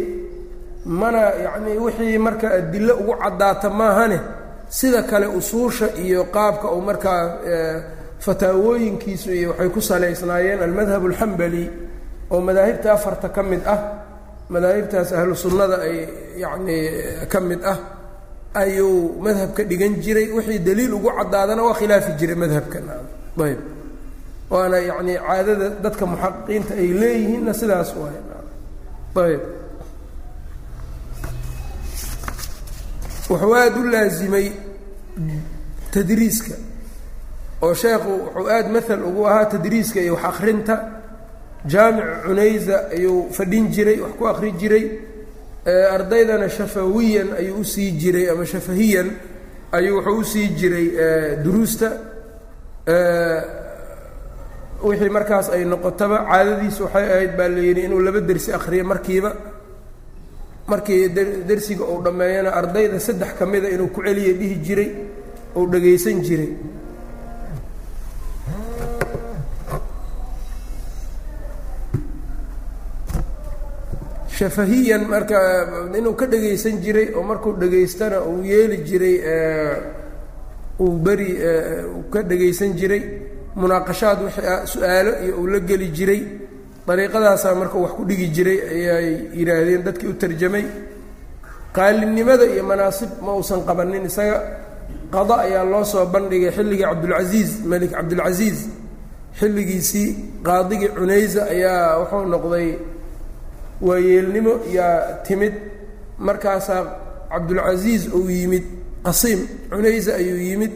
mana 0.86 1.20
yacnii 1.46 1.78
wixii 1.84 2.18
marka 2.18 2.46
adilo 2.58 2.94
ugu 3.00 3.14
caddaata 3.22 3.70
maahane 3.70 4.18
sida 4.68 5.02
kale 5.02 5.26
usuusha 5.26 5.86
iyo 6.04 6.24
qaabka 6.34 6.66
uu 6.72 6.80
markaa 6.80 7.22
fataawooyinkiisu 8.24 9.28
iyo 9.32 9.48
waxay 9.50 9.68
ku 9.74 9.80
salaysnaayeen 9.80 10.62
almadhab 10.62 11.04
alxambali 11.06 11.64
oo 12.30 12.40
madaahibta 12.40 12.92
afarta 12.92 13.28
ka 13.36 13.42
mid 13.42 13.60
ah 13.74 13.78
madaahibtaas 14.52 15.12
ahlu 15.18 15.34
sunnada 15.36 15.76
ay 15.88 15.96
yacnii 16.42 16.82
ka 17.32 17.38
mid 17.40 17.60
ah 17.72 17.78
ayuu 18.54 19.18
madhabka 19.24 19.62
dhigan 19.70 19.94
jiray. 20.04 20.26
Wixii 20.36 20.58
daliil 20.66 20.92
ugu 20.94 21.10
caddaadana 21.18 21.62
waa 21.66 21.74
khilaafi 21.80 22.12
jiray 22.20 22.36
madhabkan 22.42 22.84
ayb 23.46 23.60
waana 24.52 24.78
yacnii 24.90 25.16
caadada 25.26 25.66
dadka 25.84 26.04
muxaqiqiinta 26.12 26.72
ay 26.82 26.88
leeyihiinna 27.00 27.52
sidaas 27.60 27.90
waay. 28.00 28.16
Ayb 29.26 29.40
wuxuu 33.30 33.54
aada 33.54 33.80
u 33.80 33.84
laasimay 33.92 34.46
tadriiska. 35.92 36.54
oo 37.62 37.74
sheekhu 37.74 38.10
wuxuu 38.24 38.48
aada 38.50 38.68
maal 38.68 39.02
ugu 39.08 39.26
ahaa 39.28 39.44
tadriiska 39.46 40.00
iyo 40.00 40.14
wax 40.14 40.24
akrinta 40.24 40.74
jaamic 41.66 42.04
cunaysa 42.26 42.76
ayuu 42.96 43.30
fadhin 43.32 43.68
jiray 43.74 44.00
wax 44.00 44.12
ku 44.18 44.26
akri 44.28 44.52
jiray. 44.52 44.84
Ardaydana 45.96 46.48
shafawiyan 46.48 47.28
ayuu 47.38 47.60
u 47.60 47.64
sii 47.64 47.90
jiray 47.92 48.28
ama 48.30 48.44
shafahiyan 48.46 49.08
ayuu 49.72 49.96
wuxuu 49.96 50.18
u 50.20 50.24
sii 50.24 50.48
jiray 50.48 50.86
duruusta. 51.44 51.88
Wixii 54.84 55.08
markaas 55.08 55.48
ay 55.48 55.64
noqotaba 55.64 56.18
caadadiisu 56.28 56.82
waxay 56.84 57.06
ahayd 57.12 57.32
baa 57.38 57.48
la 57.48 57.60
yidhi 57.60 57.80
inuu 57.86 58.00
laba 58.00 58.20
dersi 58.20 58.52
akriyo 58.52 58.84
markiiba 58.84 59.30
markii 60.70 61.08
dersiga 61.48 61.84
uu 61.92 62.00
dhammeeyana 62.04 62.50
ardayda 62.60 62.98
saddex 63.06 63.30
ka 63.38 63.44
mida 63.46 63.68
inuu 63.74 63.88
ku 63.94 64.00
celiya 64.06 64.32
dhihi 64.40 64.56
jiray 64.66 64.90
uu 65.58 65.66
dhagaysan 65.72 66.18
jiray. 66.26 66.50
Shafahiyan 74.28 75.06
marka 75.08 75.38
inuu 75.96 76.14
ka 76.18 76.26
dhagaysan 76.26 76.80
jiray 76.82 77.14
oo 77.14 77.22
markuu 77.22 77.52
dhagaystana 77.54 78.20
uu 78.26 78.42
yeeli 78.42 78.78
jiray 78.82 79.16
uu 80.80 80.98
beri 80.98 81.30
ka 82.10 82.22
dhagaysan 82.22 82.74
jiray 82.74 83.02
munaaqashaad 83.54 84.18
wixii 84.26 84.66
su'aalo 84.72 85.12
iyo 85.24 85.34
uu 85.38 85.46
la 85.46 85.58
geli 85.60 85.88
jiray 85.94 86.20
dariiqadaasaa 86.86 87.54
marka 87.60 87.78
wax 87.84 87.92
ku 87.96 88.02
dhigi 88.08 88.26
jiray 88.36 88.58
ayay 88.74 89.06
yidhaahdeen 89.38 89.82
dadkii 89.86 90.08
u 90.08 90.14
tarjamay. 90.20 90.64
Qaalinimada 91.76 92.44
iyo 92.54 92.62
manaasib 92.70 93.10
ma 93.24 93.30
uusan 93.36 93.60
qabanin 93.68 94.04
isaga 94.10 94.38
qada 95.14 95.34
ayaa 95.46 95.64
loo 95.72 95.84
soo 95.92 96.04
bandhigay 96.14 96.50
xilligii 96.56 96.84
cabdulcasiiz 96.90 97.50
melik 97.70 97.90
cabdulcasiiz 97.96 98.58
xilligiisii 99.38 100.08
qaadigii 100.46 100.90
cunaysa 100.96 101.42
ayaa 101.54 101.98
wuxuu 102.00 102.24
noqday 102.34 102.68
waayeelnimo 103.86 104.54
yaa 104.76 105.24
timid. 105.26 105.54
Markaasaa 106.26 106.82
cabdulcasiiz 107.32 108.02
uu 108.18 108.28
yimid 108.38 108.64
qasiim 109.06 109.40
cunaysa 109.70 110.12
ayuu 110.20 110.38
yimid 110.48 110.72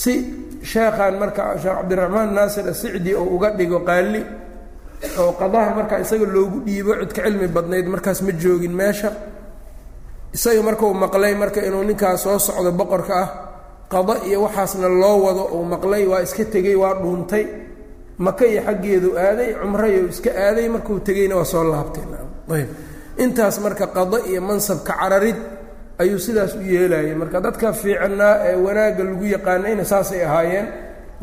si 0.00 0.14
sheekhan 0.70 1.14
marka 1.22 1.44
sheekh 1.62 1.74
cabdiraxmaan 1.78 2.30
naasir 2.36 2.64
asicdi 2.72 3.10
oo 3.20 3.26
uga 3.36 3.50
dhigo 3.58 3.78
qaali 3.88 4.20
oo 5.22 5.32
qadaha 5.40 5.70
markaa 5.78 5.98
isaga 6.04 6.26
loogu 6.34 6.58
dhiibo 6.66 6.92
cid 7.00 7.12
ka 7.16 7.22
cilmi 7.26 7.48
badnayd 7.56 7.86
markaas 7.94 8.18
ma 8.26 8.32
joogin 8.42 8.74
meesha. 8.80 9.10
Isaga 10.36 10.62
markau 10.62 10.94
maqlay 10.94 11.34
marka 11.34 11.60
inuu 11.68 11.84
ninkaas 11.88 12.22
soo 12.24 12.38
socdo 12.38 12.70
boqorka 12.80 13.14
ah 13.24 13.28
qada 13.92 14.14
iyo 14.28 14.38
waxaasna 14.46 14.88
loo 15.02 15.16
wado 15.26 15.44
uu 15.56 15.64
maqlay 15.72 16.04
waa 16.10 16.22
iska 16.26 16.44
tegey 16.52 16.76
waa 16.82 16.94
dhuuntay. 17.02 17.44
Maka 18.24 18.44
iyo 18.52 18.60
xaggeedu 18.68 19.08
aaday 19.18 19.50
cumrayo 19.60 20.00
iska 20.12 20.30
aaday 20.46 20.66
markuu 20.74 21.00
tegeyna 21.06 21.34
waa 21.40 21.48
soo 21.52 21.64
laabtay. 21.72 22.04
Ayb. 22.56 22.68
Intaas 23.24 23.56
marka 23.64 23.86
qada 23.96 24.18
iyo 24.30 24.40
mansabka 24.48 24.92
cararid 25.00 25.36
ayuu 26.00 26.18
sidaas 26.26 26.52
u 26.54 26.60
yeelayay 26.72 27.14
marka 27.20 27.38
dadka 27.44 27.72
fiicannaa 27.80 28.34
ee 28.48 28.56
wanaagga 28.66 29.02
lagu 29.08 29.24
yaqaanayna 29.34 29.84
saasay 29.92 30.22
ahaayeen 30.28 30.66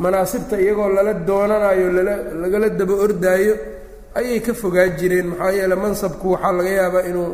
manaasibta 0.03 0.55
iyagoo 0.63 0.89
lala 0.95 1.13
doonanayo 1.27 1.87
lala 1.97 2.13
lagala 2.41 2.67
daba 2.79 2.93
ordaayo 3.05 3.53
ayay 4.19 4.39
ka 4.45 4.53
fogaa 4.53 4.87
jireen 4.99 5.27
maxaa 5.31 5.51
yeele 5.57 5.75
mansabku 5.83 6.25
waxaa 6.33 6.51
laga 6.57 6.71
yaabaa 6.79 7.03
inuu 7.09 7.29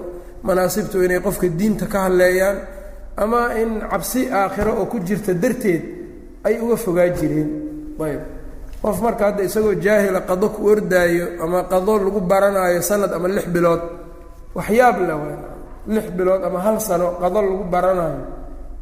manaasibtu 0.47 0.95
inay 1.05 1.19
qofka 1.25 1.47
diinta 1.59 1.85
ka 1.93 1.97
hadleeyaan 2.07 2.57
ama 3.23 3.41
in 3.61 3.71
cabsi 3.91 4.21
aakhiro 4.39 4.71
oo 4.81 4.85
ku 4.91 4.97
jirta 5.07 5.33
darteed 5.43 5.83
ay 6.47 6.55
uga 6.63 6.75
fogaa 6.85 7.09
jireen 7.19 7.49
ayb. 8.07 8.21
Qof 8.83 8.97
marka 9.05 9.23
hadda 9.31 9.43
isagoo 9.47 9.75
jaahila 9.85 10.21
qado 10.29 10.47
ku 10.55 10.61
ordaayo 10.73 11.25
ama 11.43 11.63
qado 11.71 11.93
lagu 12.03 12.19
baranaayo 12.31 12.81
sanad 12.89 13.11
ama 13.15 13.27
lix 13.35 13.45
bilood 13.55 13.79
waxyaab 14.57 14.97
waa 15.07 15.55
lix 15.95 16.05
bilood 16.17 16.41
ama 16.47 16.59
hal 16.65 16.77
sano 16.87 17.07
qado 17.21 17.39
lagu 17.47 17.63
baranayo 17.73 18.19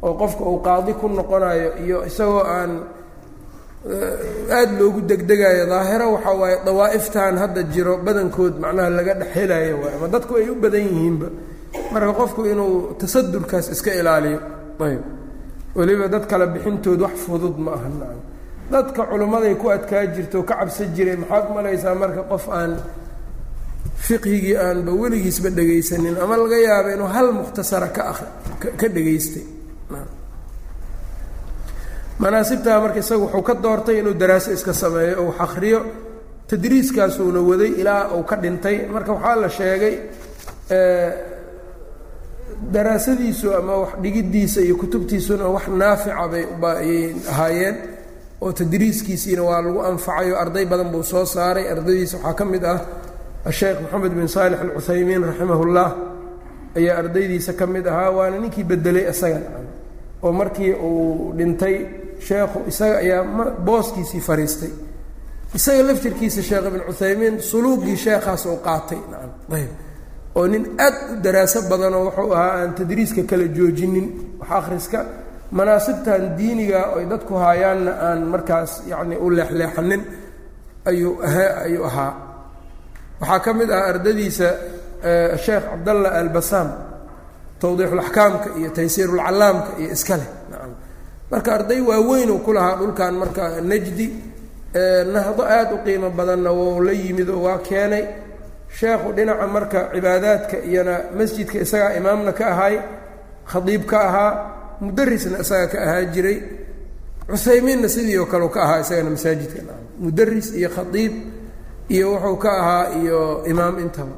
oo 0.02 0.14
qofka 0.20 0.42
uu 0.50 0.58
qaadi 0.66 0.92
ku 1.00 1.06
noqonayo 1.08 1.68
iyo 1.86 1.98
isagoo 2.10 2.42
aan 2.54 2.70
aada 4.56 4.72
loogu 4.78 5.00
degdegayo 5.10 5.64
daahiro 5.72 6.06
waxaa 6.14 6.34
waaye 6.42 6.56
dawaa'iftan 6.66 7.34
hadda 7.42 7.62
jiro 7.74 7.94
badankood 8.06 8.54
macnaha 8.62 8.90
laga 8.98 9.14
dhex 9.20 9.30
helayo 9.36 9.74
waay 9.82 9.94
ama 9.98 10.06
dadku 10.14 10.32
ay 10.40 10.46
u 10.50 10.54
badan 10.64 10.82
yihiinba. 10.88 11.28
Marka 11.92 12.12
qofku 12.20 12.40
inuu 12.52 12.74
tasadurkaas 13.00 13.66
iska 13.74 13.90
ilaaliyo 14.00 14.38
ayb 14.86 15.02
weliba 15.76 16.06
dad 16.14 16.24
kale 16.30 16.46
bixintood 16.54 17.00
wax 17.04 17.14
fudud 17.26 17.56
ma 17.64 17.70
aha 17.76 17.88
nacam. 17.98 18.20
Dadka 18.72 19.02
culimmaday 19.10 19.54
ku 19.60 19.66
adkaa 19.76 20.04
jirto 20.14 20.38
ka 20.48 20.54
cabsan 20.60 20.88
jiray 20.96 21.16
maxaad 21.22 21.46
malaysaa 21.56 21.94
marka 22.02 22.22
qof 22.30 22.44
aan 22.58 22.72
fiqhigii 24.06 24.56
aanba 24.64 24.92
weligiisba 25.00 25.48
dhegaysanin 25.58 26.16
ama 26.22 26.34
laga 26.42 26.58
yaaba 26.68 26.88
inuu 26.94 27.10
hal 27.16 27.28
mukhtasara 27.38 27.88
ka 27.96 28.02
a 28.12 28.14
ka 28.80 28.86
dhegaystay 28.94 29.44
manaasibtaa 32.22 32.80
marka 32.84 32.98
isaga 33.02 33.22
wuxuu 33.24 33.42
ka 33.48 33.54
doortay 33.64 33.96
inuu 34.00 34.14
daraaso 34.22 34.48
iska 34.56 34.72
sameeyo 34.82 35.14
oo 35.22 35.26
wax 35.28 35.40
akriyo 35.46 35.80
tadriiskaasuuna 36.48 37.40
waday 37.50 37.70
ilaa 37.80 38.02
uu 38.16 38.22
ka 38.30 38.36
dhintay. 38.42 38.76
Marka 38.94 39.12
waxaa 39.16 39.36
la 39.42 39.48
sheegay 39.56 39.94
daraasadiisu 42.74 43.46
ama 43.58 43.74
wax 43.82 43.92
dhigiddiisa 44.02 44.60
iyo 44.66 44.76
kutubtiisuna 44.76 45.44
wax 45.54 45.64
naafica 45.80 46.28
bay 46.28 46.44
ayay 46.82 47.14
ahaayeen 47.32 47.76
oo 48.42 48.52
tadriiskiisiina 48.52 49.42
waa 49.48 49.62
lagu 49.64 49.80
anfacayo 49.90 50.34
arday 50.42 50.64
badan 50.70 50.88
buu 50.92 51.02
soo 51.02 51.24
saaray. 51.34 51.64
Ardaydiisa 51.72 52.16
waxaa 52.16 52.34
ka 52.38 52.44
mid 52.52 52.64
ah 52.64 52.78
asheekh 53.50 53.78
moxamed 53.82 54.12
bin 54.18 54.28
saalix 54.34 54.58
alcuthaymiin 54.64 55.22
raximahullah. 55.28 55.88
Ayaa 56.78 56.96
ardaydiisa 57.02 57.52
ka 57.58 57.64
mid 57.66 57.86
ahaa 57.92 58.10
waana 58.16 58.36
ninkii 58.42 58.64
bedelay 58.70 59.04
isaga 59.12 59.40
oo 60.24 60.32
markii 60.40 60.72
uu 60.88 61.32
dhintay 61.38 61.76
sheekhu 62.26 62.58
isaga 62.70 62.96
ayaa 63.04 63.22
booskiisii 63.66 64.20
fariistay. 64.28 64.70
Isaga 65.56 65.82
laftirkiisa 65.88 66.42
sheekh 66.48 66.66
ibn 66.70 66.80
cuthaymiin 66.88 67.34
suluugii 67.50 67.96
sheekhaas 68.04 68.42
oo 68.50 68.56
qaatay. 68.66 68.98
Ayb. 69.56 69.70
Oo 70.34 70.46
nin 70.52 70.64
aad 70.86 70.94
u 71.12 71.16
daraaso 71.24 71.58
badanoo 71.70 72.04
wuxuu 72.06 72.32
ahaa 72.36 72.52
aan 72.60 72.70
tadriiska 72.78 73.22
kala 73.30 73.44
joojinin. 73.56 74.06
Wax 74.40 74.50
akhriska 74.58 75.00
manaasibtan 75.56 76.22
diiniga 76.38 76.80
oy 76.96 77.04
dadku 77.10 77.34
haayaanna 77.42 77.92
aan 78.08 78.20
markaas 78.32 78.70
yacni 78.90 79.16
u 79.16 79.26
leexleexanin 79.36 80.02
ayuu 80.90 81.12
ahaa 81.26 81.50
ayuu 81.66 81.84
ahaa. 81.90 82.12
Waxaa 83.20 83.40
ka 83.44 83.50
mid 83.58 83.70
ah 83.70 83.82
ardadiisa 83.90 84.48
sheekh 85.44 85.64
cabdalla 85.70 86.08
albasaam 86.20 86.68
tawdiixulaxkaamka 87.60 88.48
iyo 88.58 88.70
taysiirulcallaamka 88.76 89.70
iyo 89.80 89.90
iska 89.96 90.16
leh 90.20 90.28
marka 91.32 91.50
arday 91.56 91.80
waaweynuu 91.88 92.38
ku 92.44 92.50
lahaa 92.56 92.76
dhulkan 92.80 93.14
marka 93.22 93.44
najdi 93.70 94.06
nahdo 95.14 95.42
aad 95.56 95.70
u 95.72 95.78
qiimo 95.84 96.08
badanna 96.18 96.50
wou 96.58 96.80
la 96.86 96.92
yimid 97.02 97.28
oo 97.34 97.40
waa 97.46 97.58
keenay 97.68 98.04
sheekhu 98.78 99.08
dhinaca 99.16 99.46
marka 99.54 99.80
cibaadaadka 99.94 100.56
iyona 100.70 100.94
masjidka 101.18 101.56
isagaa 101.64 101.92
imaamna 101.98 102.32
ka 102.38 102.44
ahay 102.52 102.74
khadiib 103.50 103.82
ka 103.90 103.98
ahaa 104.08 104.30
mudarisna 104.84 105.38
isaga 105.44 105.66
ka 105.72 105.78
ahaa 105.86 106.04
jiray 106.14 106.38
cuthaymiinna 107.30 107.88
sidii 107.94 108.18
oo 108.22 108.26
kale 108.32 108.48
ka 108.54 108.60
ahaa 108.66 108.80
isagana 108.84 109.10
masaajidka. 109.14 109.60
Mudaris 110.04 110.48
iyo 110.58 110.68
khadiib 110.76 111.12
iyo 111.94 112.06
wuxuu 112.12 112.36
ka 112.44 112.50
ahaa 112.60 112.84
iyo 113.02 113.20
imaam 113.52 113.74
intaba 113.84 114.14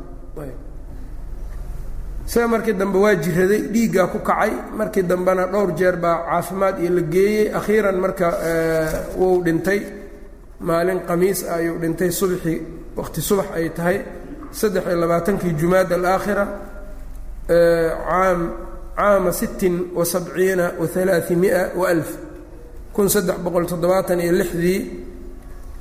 isaga 2.26 2.48
markii 2.48 2.72
dambe 2.80 2.98
waa 3.04 3.14
jiraday 3.24 3.62
dhiiggaa 3.72 4.06
ku 4.12 4.18
kacay. 4.28 4.52
Markii 4.78 5.02
dambena 5.10 5.44
dhowr 5.52 5.70
jeer 5.78 5.96
baa 5.96 6.16
caafimaad 6.28 6.76
iyo 6.82 6.90
la 6.96 7.02
geeyey 7.14 7.52
akhiiran 7.58 7.96
marka 8.04 8.26
wuu 9.18 9.42
dhintay. 9.44 9.80
Maalin 10.66 11.00
khamiis 11.08 11.40
ah 11.50 11.56
ayuu 11.60 11.76
dhintay. 11.82 12.10
Subxii 12.20 12.58
waqti 12.98 13.20
subax 13.28 13.46
ay 13.56 13.68
tahay. 13.76 13.98
Saddex 14.58 14.84
iyo 14.88 14.96
labaatankii 15.02 15.52
jumaad 15.60 15.90
alaakhira 15.98 16.44
caam 17.48 18.40
caama 18.96 19.30
sittin 19.32 19.74
wa 19.96 20.04
sabciina 20.12 20.66
wa 20.80 20.86
alaaimia 21.02 21.60
wa 21.78 21.86
alf. 21.92 22.10
Kun 22.94 23.08
saddex 23.14 23.36
boqol 23.44 23.66
toddobaatan 23.70 24.20
iyo 24.24 24.32
lixdii 24.40 24.80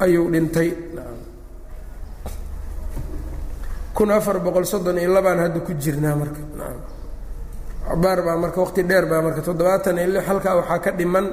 ayuu 0.03 0.25
dhintay 0.33 0.69
kun 3.95 4.09
afar 4.11 4.37
boqol 4.45 4.65
soddon 4.65 4.97
iyo 4.97 5.09
labaan 5.13 5.39
hadda 5.43 5.59
ku 5.59 5.71
jirnaa 5.83 6.15
marka. 6.15 6.41
Cabaar 7.87 8.19
baa 8.25 8.37
marka 8.43 8.59
waqti 8.63 8.81
dheer 8.89 9.05
baa 9.11 9.21
marka 9.25 9.41
toddobaatan 9.47 9.97
iyo 10.01 10.07
lix 10.15 10.25
halkaa 10.29 10.55
waxaa 10.59 10.79
ka 10.85 10.91
dhiman 10.99 11.25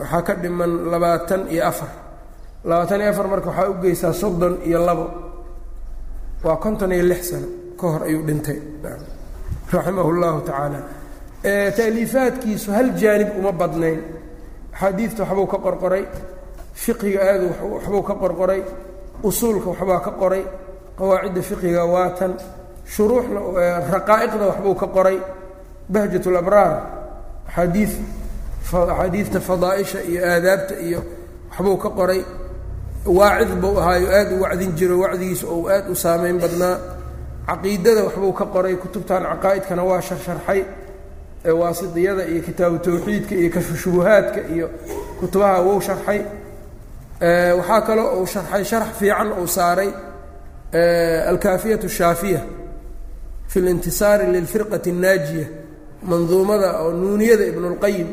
waxaa 0.00 0.22
ka 0.26 0.34
dhiman 0.42 0.70
labaatan 0.92 1.40
iyo 1.54 1.62
afar. 1.70 1.90
Labaatan 2.68 3.00
iyo 3.00 3.10
afar 3.12 3.26
marka 3.32 3.48
waxaa 3.50 3.70
u 3.70 3.74
geysaa 3.82 4.12
soddon 4.12 4.54
iyo 4.68 4.78
labo. 4.88 5.06
Waa 6.44 6.56
konton 6.64 6.92
iyo 6.92 7.04
lix 7.10 7.22
sano 7.30 7.48
ka 7.80 7.86
hor 7.92 8.02
ayuu 8.08 8.22
dhintay. 8.28 8.58
Raximahu 9.72 10.10
llahu 10.20 10.40
tacaala. 10.48 10.80
Taaliifaadkiisu 11.76 12.68
hal 12.76 12.88
jaanib 13.00 13.30
uma 13.38 13.52
badnayn. 13.52 14.00
Axaadiidta 14.74 15.22
waxbuu 15.24 15.46
ka 15.52 15.58
qorqoray. 15.66 16.04
Fiqiga 16.82 17.20
aadu 17.30 17.46
waxbuu 17.74 18.02
ka 18.08 18.14
qorqoray 18.22 18.60
usuulka 19.22 19.68
waxbaa 19.70 20.00
ka 20.00 20.10
qoray 20.20 20.44
qawaacidda 20.98 21.42
fiqiga 21.42 21.84
waatan 21.84 22.32
shuruuxna 22.94 23.40
raqaa'iqda 23.94 24.44
waxbuu 24.50 24.74
ka 24.74 24.86
qoray. 24.86 25.18
Bahjat 25.88 26.26
labraar 26.26 26.74
axaadii 27.48 27.88
axaadiidta 28.72 29.40
fadaaisha 29.40 29.98
iyo 30.10 30.20
aadaabta 30.32 30.74
iyo 30.86 31.00
waxbuu 31.50 31.76
ka 31.76 31.90
qoray. 31.90 32.22
Waacid 33.06 33.60
buu 33.60 33.78
ahaayo 33.80 34.08
aad 34.18 34.32
u 34.32 34.42
wacdin 34.42 34.72
jiro 34.76 34.98
wacdigiisa 35.02 35.46
ou 35.46 35.68
aad 35.68 35.88
u 35.90 35.94
saameyn 35.94 36.38
badnaa. 36.42 36.76
Caqiidada 37.46 38.02
waxbuu 38.04 38.32
ka 38.32 38.44
qoray 38.54 38.74
kutubtan 38.76 39.22
caqaa'idkana 39.22 39.82
waa 39.84 40.00
sharsharxay 40.00 40.60
waasidiyada 41.60 42.22
iyo 42.28 42.42
kitaabu 42.42 42.78
tawxiidka 42.78 43.34
iyo 43.34 43.50
kashfu 43.54 43.76
shubuhaadka 43.76 44.40
iyo 44.54 44.66
kutubaha 45.20 45.60
wou 45.66 45.80
sharxay 45.80 46.20
waxaa 47.20 47.80
kaloo 47.86 48.20
uu 48.20 48.26
sharxay 48.26 48.64
sharax 48.70 48.88
fiican 48.98 49.28
uu 49.40 49.46
saaray 49.56 49.90
alkaafiyatu 51.30 51.88
shaafiya 51.88 52.40
fi 53.50 53.58
lintisaari 53.60 54.26
lilfirqati 54.32 54.90
الnaajiya 54.94 55.46
manduumada 56.10 56.68
oo 56.82 56.90
nuuniyada 57.00 57.44
ibnulqayim 57.52 58.08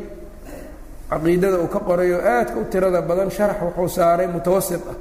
caqiidada 1.10 1.58
uu 1.62 1.68
ka 1.74 1.80
qoray 1.88 2.10
oo 2.16 2.20
aadka 2.34 2.56
u 2.60 2.64
tirada 2.72 3.00
badan 3.08 3.30
sharax 3.36 3.56
wuxuu 3.62 3.88
saaray 3.98 4.26
mutawasit 4.34 4.82
ah 4.92 4.96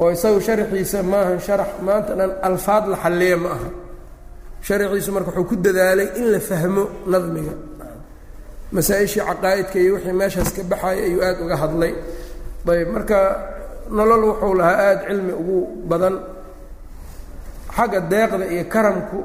oo 0.00 0.08
isagu 0.16 0.40
sharaxiisa 0.46 0.98
maahan 1.12 1.40
sharax 1.46 1.68
maanta 1.86 2.12
dhan 2.18 2.30
alfaad 2.48 2.84
la 2.92 2.96
xalliya 3.04 3.36
ma 3.44 3.48
aha. 3.56 3.68
Sharaxiisu 4.66 5.10
marka 5.16 5.30
wuxuu 5.30 5.48
ku 5.50 5.54
dadaalay 5.64 6.08
in 6.20 6.26
la 6.34 6.40
fahmo 6.48 6.82
nadmiga 7.12 7.54
masaa-ishii 8.74 9.22
caqaa'idka 9.28 9.76
iyo 9.82 9.92
wixii 9.94 10.12
meeshaas 10.20 10.50
ka 10.56 10.62
baxaya 10.70 11.02
ayuu 11.06 11.22
aad 11.28 11.38
uga 11.44 11.56
hadlay 11.62 11.92
ayb 12.66 12.88
marka 12.94 13.18
nolol 13.90 14.24
wuxuu 14.30 14.54
lahaa 14.54 14.76
aada 14.88 15.02
cilmi 15.08 15.32
ugu 15.32 15.58
badan. 15.90 16.16
Xagga 17.76 18.00
deeqda 18.10 18.44
iyo 18.54 18.64
karamku 18.72 19.18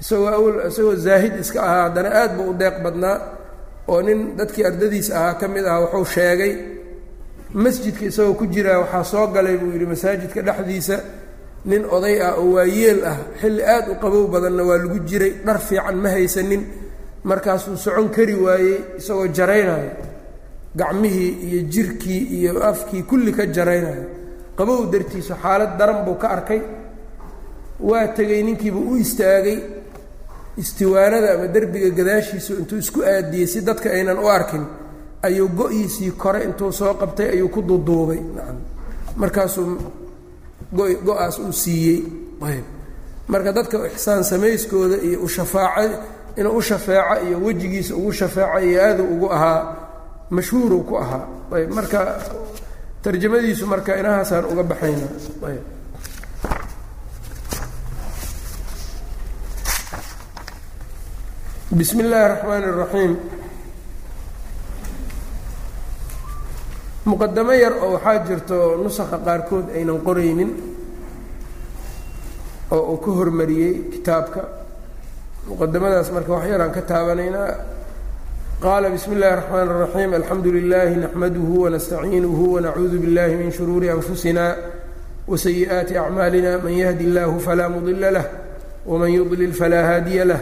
isagoo 0.00 0.28
awl 0.38 0.54
isagoo 0.68 0.96
zaahid 0.96 1.34
iska 1.42 1.58
ahaa 1.62 1.82
haddana 1.88 2.10
aad 2.20 2.32
buu 2.36 2.50
u 2.50 2.54
deeq 2.54 2.76
badnaa. 2.84 3.16
Oo 3.88 4.00
nin 4.02 4.36
dadkii 4.38 4.64
ardadiis 4.70 5.08
ahaa 5.10 5.34
ka 5.40 5.46
mid 5.48 5.64
ahaa 5.64 5.80
wuxuu 5.84 6.04
sheegay 6.14 6.52
masjidka 7.54 8.04
isagoo 8.10 8.34
ku 8.34 8.44
jiraa 8.46 8.78
waxaa 8.82 9.04
soo 9.04 9.26
galay 9.34 9.56
buu 9.56 9.72
yidhi 9.72 9.86
masaajidka 9.86 10.40
dhexdiisa 10.42 10.96
nin 11.64 11.82
oday 11.96 12.16
ah 12.26 12.34
oo 12.40 12.52
waayeel 12.56 13.00
ah 13.10 13.18
xilli 13.40 13.62
aad 13.74 13.86
u 13.88 13.94
qabow 14.02 14.24
badanna 14.32 14.62
waa 14.68 14.78
lagu 14.82 14.98
jiray 15.08 15.32
dhar 15.46 15.58
fiican 15.68 15.96
ma 16.02 16.08
haysanin. 16.14 16.62
Markaasuu 17.24 17.76
socon 17.76 18.08
kari 18.14 18.34
waayey 18.34 18.76
isagoo 19.00 19.26
jaraynayo 19.36 19.90
gacmihii 20.76 21.30
iyo 21.48 21.62
jirkii 21.72 22.22
iyo 22.38 22.62
afkii 22.64 23.02
kulli 23.02 23.32
ka 23.32 23.46
jaraynayo 23.46 24.04
qabow 24.56 24.86
dartiisa 24.92 25.34
xaalad 25.42 25.78
daran 25.78 26.04
buu 26.04 26.14
ka 26.14 26.28
arkay. 26.28 26.60
Waa 27.80 28.06
tegey 28.16 28.42
ninkiiba 28.42 28.78
u 28.78 28.96
istaagay 28.96 29.58
istiwaanada 30.56 31.34
ama 31.34 31.46
derbiga 31.46 31.90
gadaashiisu 31.90 32.52
intuu 32.58 32.78
isku 32.78 33.00
aadiyey 33.02 33.46
si 33.46 33.60
dadka 33.60 33.90
aynan 33.90 34.18
u 34.18 34.28
arkin. 34.28 34.64
Ayuu 35.22 35.48
go-iisii 35.48 36.10
kore 36.10 36.44
intuu 36.44 36.72
soo 36.72 36.94
qabtay 36.94 37.28
ayuu 37.30 37.48
ku 37.48 37.62
duduubay. 37.62 38.18
Markaasuu 39.16 39.78
go'aas 41.06 41.38
uu 41.38 41.52
siiyey. 41.52 42.02
Marka 43.28 43.52
dadka 43.52 43.86
ixsaan 43.86 44.24
samayskooda 44.24 44.96
iyo 45.02 45.20
ushafaaca 45.22 46.00
inuu 46.36 46.56
u 46.56 46.62
shafeeco 46.62 47.14
iyo 47.28 47.38
wejigiisa 47.44 47.94
ugu 47.96 48.12
shafeeco 48.12 48.58
iyo 48.60 48.82
aadu 48.82 49.04
ugu 49.04 49.32
ahaa 49.32 49.76
mashhuuru 50.34 50.78
ku 50.88 50.94
ahaa. 51.02 51.24
Ayb 51.56 51.70
marka 51.78 52.00
tarjamadiisu 53.02 53.64
marka 53.72 53.92
inahaasaan 54.00 54.44
uga 54.52 54.62
baxayna. 54.70 55.06
Ayb. 55.48 55.64
Bismi 61.78 62.02
illaahi 62.04 62.28
raxmaan 62.32 62.62
اraxiim 62.72 63.12
muqadamo 67.08 67.52
yar 67.62 67.74
oo 67.84 67.90
waxaa 67.96 68.24
jirto 68.26 68.56
nusakha 68.82 69.18
qaarkood 69.26 69.66
aynan 69.76 69.98
qoraynin 70.06 70.50
oo 72.76 72.82
uu 72.92 72.98
ka 73.04 73.10
hormariyey 73.18 73.74
kitaabka. 73.92 74.40
Muqadamadaas 75.48 76.08
marka 76.16 76.30
wax 76.36 76.44
yaraan 76.52 76.72
ka 76.76 76.82
taabanaynaa 76.90 77.50
qaala 78.61 78.89
bismi 78.89 79.15
اllahi 79.15 79.33
الرaxmaan 79.33 79.67
الraxiim 79.67 80.13
alxamdu 80.13 80.51
lilahi 80.51 80.95
naxmaduhu 80.95 81.61
wanastaciinuhu 81.63 82.53
wanacuudu 82.53 82.99
biاllahi 82.99 83.35
min 83.35 83.51
shuruuri 83.51 83.89
anfusina 83.89 84.55
wasayi'aati 85.27 85.97
acmaalina 85.97 86.57
man 86.57 86.73
yahdi 86.73 87.05
اllahu 87.09 87.39
falaa 87.39 87.69
mudila 87.69 88.11
lah 88.11 88.25
wman 88.85 89.11
yudlil 89.11 89.53
falaa 89.53 89.83
haadiya 89.83 90.25
lah 90.25 90.41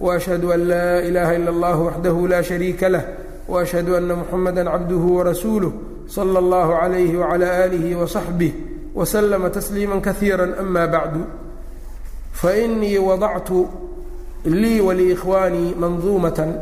وأشhهd 0.00 0.44
أn 0.44 0.60
lا 0.68 0.98
إلaha 1.02 1.36
إlا 1.36 1.50
الlه 1.50 1.76
وحdah 1.80 2.16
la 2.28 2.42
شhريika 2.42 2.88
lah 2.88 3.02
وأشhهd 3.48 3.88
أna 3.88 4.14
محamdا 4.14 4.64
cabdه 4.64 5.04
وrasuuله 5.04 5.72
صلى 6.08 6.38
الlه 6.38 6.74
عlيه 6.74 7.18
وعlى 7.18 7.64
آله 7.64 7.96
وصaحبه 7.96 8.52
وسلم 8.94 9.48
تسليimا 9.48 10.00
kaثيirا 10.00 10.60
أma 10.60 10.86
bعd 10.86 11.14
faإنii 12.32 12.98
وaضctu 12.98 13.66
lii 14.44 14.80
waliikhwaanii 14.80 15.74
manduumatan 15.74 16.54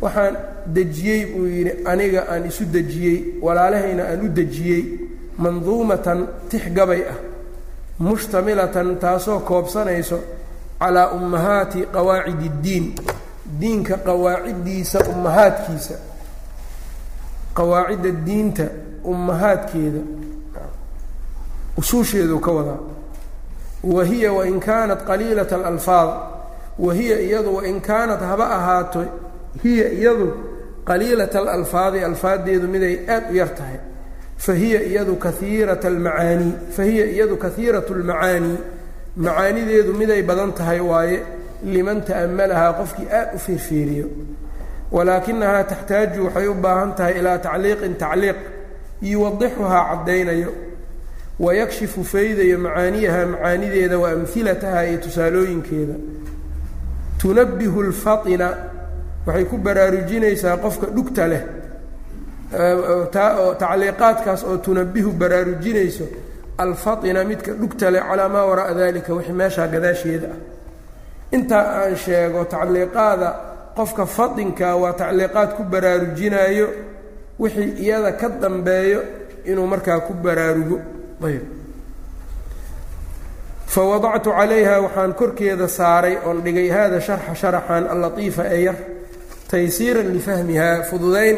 waxaan 0.00 0.36
dejiyey 0.66 1.26
buu 1.32 1.46
yidhi 1.46 1.72
aniga 1.86 2.26
aan 2.28 2.46
isu 2.46 2.64
dejiyey 2.64 3.18
walaalahayna 3.42 4.04
aan 4.08 4.26
u 4.26 4.28
dejiyey 4.28 4.84
manduumatan 5.38 6.26
tix 6.48 6.68
gabay 6.76 7.02
ah 7.12 7.18
mushtamilatan 7.98 8.96
taasoo 8.96 9.40
koobsanayso 9.40 10.18
calaa 10.78 11.10
ummahaati 11.16 11.86
qawaacid 11.94 12.40
اddiin 12.50 12.94
diinka 13.60 13.96
qawaaciddiisa 13.96 14.98
ummahaadkiisa 15.12 15.94
qawaacidda 17.54 18.10
diinta 18.26 18.66
ummahaadkeeda 19.04 20.00
usuusheedu 21.76 22.40
ka 22.40 22.52
wadaa. 22.52 22.78
Wa 23.82 24.04
hiya 24.04 24.32
wain 24.32 24.60
kaanat 24.60 25.04
qaliilat 25.04 25.52
alalfaad 25.52 26.10
wa 26.78 26.94
hiya 26.94 27.20
iyadu 27.20 27.56
wain 27.56 27.80
kaanat 27.80 28.20
haba 28.20 28.46
ahaato 28.50 29.04
hiya 29.62 29.92
iyadu 29.92 30.32
qaliilat 30.84 31.34
alalfaadi 31.36 32.04
alfaaddeedu 32.04 32.68
miday 32.68 32.94
aad 33.08 33.30
u 33.30 33.34
yar 33.34 33.54
tahay. 33.54 33.78
Fa 34.36 34.52
hiya 34.52 34.82
iyadu 34.82 35.16
kaiirat 35.16 35.84
almacaanii 35.84 36.52
fa 36.76 36.82
hiya 36.82 37.06
iyadu 37.06 37.36
kahiirat 37.36 37.90
lmacaanii 37.90 38.58
macaanideedu 39.16 39.94
miday 39.94 40.22
badan 40.22 40.52
tahay 40.52 40.80
waaye 40.80 41.22
liman 41.64 42.02
ta'ammalahaa 42.02 42.72
qofkii 42.72 43.08
aad 43.12 43.34
u 43.34 43.38
fiirfiiriyo. 43.38 44.08
Walaakinahaa 44.92 45.64
taxtaaju 45.64 46.24
waxay 46.24 46.48
u 46.48 46.54
baahan 46.54 46.94
tahay 46.94 47.18
ilaa 47.18 47.38
tacliiqin 47.38 47.94
tacliiq 47.94 48.36
yuwadixuhaa 49.02 49.88
caddaynayo. 49.90 50.52
Wayakshifu 51.38 52.04
faydayo 52.04 52.58
macaaniyaha 52.58 53.26
macaanideeda 53.26 53.98
wa 53.98 54.10
amhilataha 54.10 54.86
iyo 54.86 54.98
tusaalooyinkeeda. 54.98 55.94
Tunabbihu 57.18 57.82
lfatina 57.82 58.56
waxay 59.26 59.44
ku 59.44 59.56
baraarujinaysaa 59.58 60.56
qofka 60.64 60.86
dhugta 60.96 61.28
leh. 61.28 61.42
Tacliiqaadkaas 63.58 64.44
oo 64.44 64.56
tunabihu 64.56 65.12
baraarujinayso 65.12 66.04
alfatina 66.58 67.24
midka 67.24 67.52
dhugta 67.52 67.90
leh 67.90 68.02
calaa 68.08 68.28
maa 68.28 68.46
wara'a 68.46 68.74
dalika 68.74 69.14
wixii 69.14 69.32
meeshaa 69.32 69.66
gadaasheeda 69.66 70.28
ah. 70.34 70.38
Intaa 71.36 71.64
aan 71.82 71.96
sheego 71.96 72.44
tacliiqaada 72.44 73.28
qofka 73.76 74.06
fadinka 74.06 74.76
waa 74.76 74.92
tacliiqaad 74.92 75.50
ku 75.56 75.62
baraarujinaayo 75.62 76.68
wixii 77.38 77.74
iyada 77.82 78.12
ka 78.12 78.28
dambeeyo 78.28 79.02
inuu 79.44 79.66
markaa 79.66 80.00
ku 80.00 80.12
baraarugo. 80.14 80.78
Ayb 81.24 81.42
fawadactu 83.66 84.30
calayha 84.30 84.80
waxaan 84.80 85.12
korkeeda 85.14 85.68
saaray 85.68 86.18
oon 86.26 86.42
dhigay 86.44 86.68
hada 86.70 87.00
sharxa 87.00 87.34
sharaxan 87.34 87.84
allatiifa 87.90 88.44
ee 88.54 88.62
yar 88.62 88.76
taysiiran 89.50 90.08
lifahmihaa 90.12 90.82
fududayn 90.90 91.36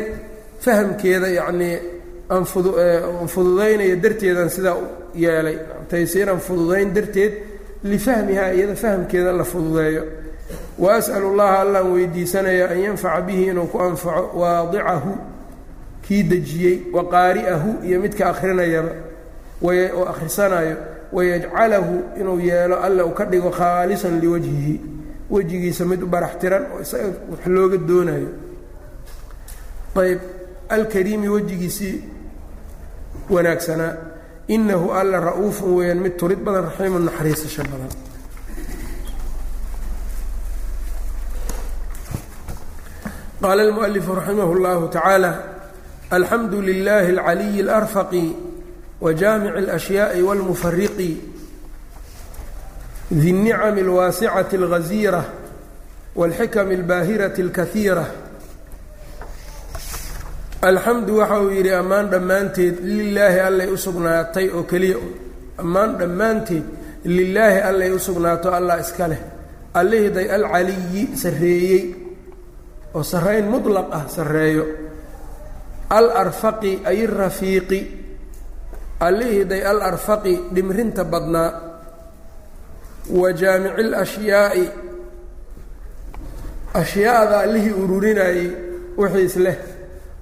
fahamkeeda 0.61 1.29
yacnii 1.29 1.77
aan 2.31 2.45
fududaynayo 3.35 3.97
darteedaan 4.03 4.51
sidaa 4.51 4.77
yeelay. 5.15 5.59
Taysiiran 5.91 6.41
fududayn 6.41 6.95
darteed 6.95 7.33
lifahmihaa 7.85 8.51
iyada 8.53 8.75
fahamkeeda 8.75 9.33
la 9.33 9.45
fududeeyo. 9.45 10.05
Wa 10.79 10.95
as'alu 10.97 11.37
llaha 11.37 11.61
allaan 11.61 11.93
weydiisanaya 11.93 12.71
an 12.71 12.79
yanfaca 12.79 13.21
bihi 13.27 13.45
inuu 13.51 13.67
ku 13.67 13.79
anfaco 13.83 14.31
waadicahu 14.41 15.13
kii 16.03 16.23
dejiyey 16.23 16.77
wa 16.93 17.03
qaari'ahu 17.11 17.71
iyo 17.85 18.01
midka 18.01 18.31
akhrinayaba 18.31 18.91
oo 19.63 20.05
akhrisanayo 20.05 20.77
wayajcalahu 21.13 21.95
inuu 22.21 22.41
yeelo 22.41 22.77
alla 22.83 23.05
u 23.05 23.11
ka 23.11 23.25
dhigo 23.25 23.51
khaalisan 23.51 24.21
liwajhihi 24.21 24.81
wejigiisa 25.34 25.84
mid 25.92 26.02
u 26.04 26.08
barax 26.14 26.34
tiran 26.42 26.64
oo 26.74 26.80
isaga 26.86 27.08
wax 27.32 27.42
looga 27.56 27.78
doonayo 27.90 28.30
ayb 30.04 30.20
alkariimi 30.76 31.28
wejigiisii 31.36 31.96
wanaagsanaa 33.34 33.94
inahu 34.56 34.88
alla 35.00 35.18
ra-uufun 35.30 35.70
weeyaan 35.78 36.00
mid 36.06 36.14
turid 36.22 36.40
badan 36.46 36.64
raxiimun 36.70 37.04
naxariisasho 37.08 37.64
badan 37.74 37.92
qaala 43.42 43.62
اlmualifu 43.68 44.16
raximah 44.16 44.50
اllahu 44.56 44.84
tacaala 44.96 45.32
alxamdu 46.18 46.58
lilahi 46.62 47.10
اlcaliyi 47.16 47.62
اlarfaqi 47.66 48.26
wjaamic 49.02 49.54
اlأshyaءi 49.62 50.22
wاlmufariqi 50.28 51.12
di 53.12 53.30
الnicam 53.36 53.76
اlwaasicati 53.86 54.56
اlgaziira 54.62 55.22
wاlxikam 56.20 56.68
اlbaahirati 56.78 57.40
اlkahiira 57.46 58.06
alxamdu 60.70 61.18
waxa 61.20 61.38
uu 61.44 61.50
yidhi 61.58 61.74
ammaan 61.82 62.06
dhammaanteed 62.14 62.76
lilaahi 62.98 63.40
allay 63.50 63.68
u 63.68 63.78
sugnaatay 63.86 64.48
oo 64.58 64.64
keliya 64.72 64.98
ammaan 65.64 65.92
dhammaanteed 66.00 66.64
lilaahi 67.18 67.60
allay 67.70 67.90
u 67.92 68.00
sugnaato 68.08 68.48
allah 68.58 68.78
iska 68.84 69.06
leh 69.12 69.22
allihday 69.80 70.28
alcaliyi 70.38 71.04
sarreeyey 71.24 71.84
oo 72.98 73.04
sarrayn 73.12 73.46
muطlaq 73.54 73.88
ah 73.98 74.06
sarreeyo 74.16 74.64
alarfaqi 75.98 76.74
ay 76.90 77.00
rafiiqi 77.22 77.80
allihiday 79.08 79.62
al 79.72 79.80
arfaqi 79.90 80.34
dhimrinta 80.56 81.04
badnaa 81.14 81.50
wa 83.11 83.33
jaamici 83.33 83.83
lashyaai 83.83 84.65
ashyaada 86.75 87.39
allihii 87.41 87.71
ururinayey 87.83 88.51
wixiis 88.99 89.37
leh 89.37 89.57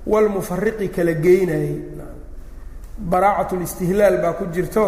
walmufariqi 0.07 0.89
kala 0.89 1.13
geynayey 1.15 1.75
baraacat 2.99 3.53
listihlaal 3.61 4.17
baa 4.23 4.33
ku 4.39 4.45
jirto. 4.55 4.87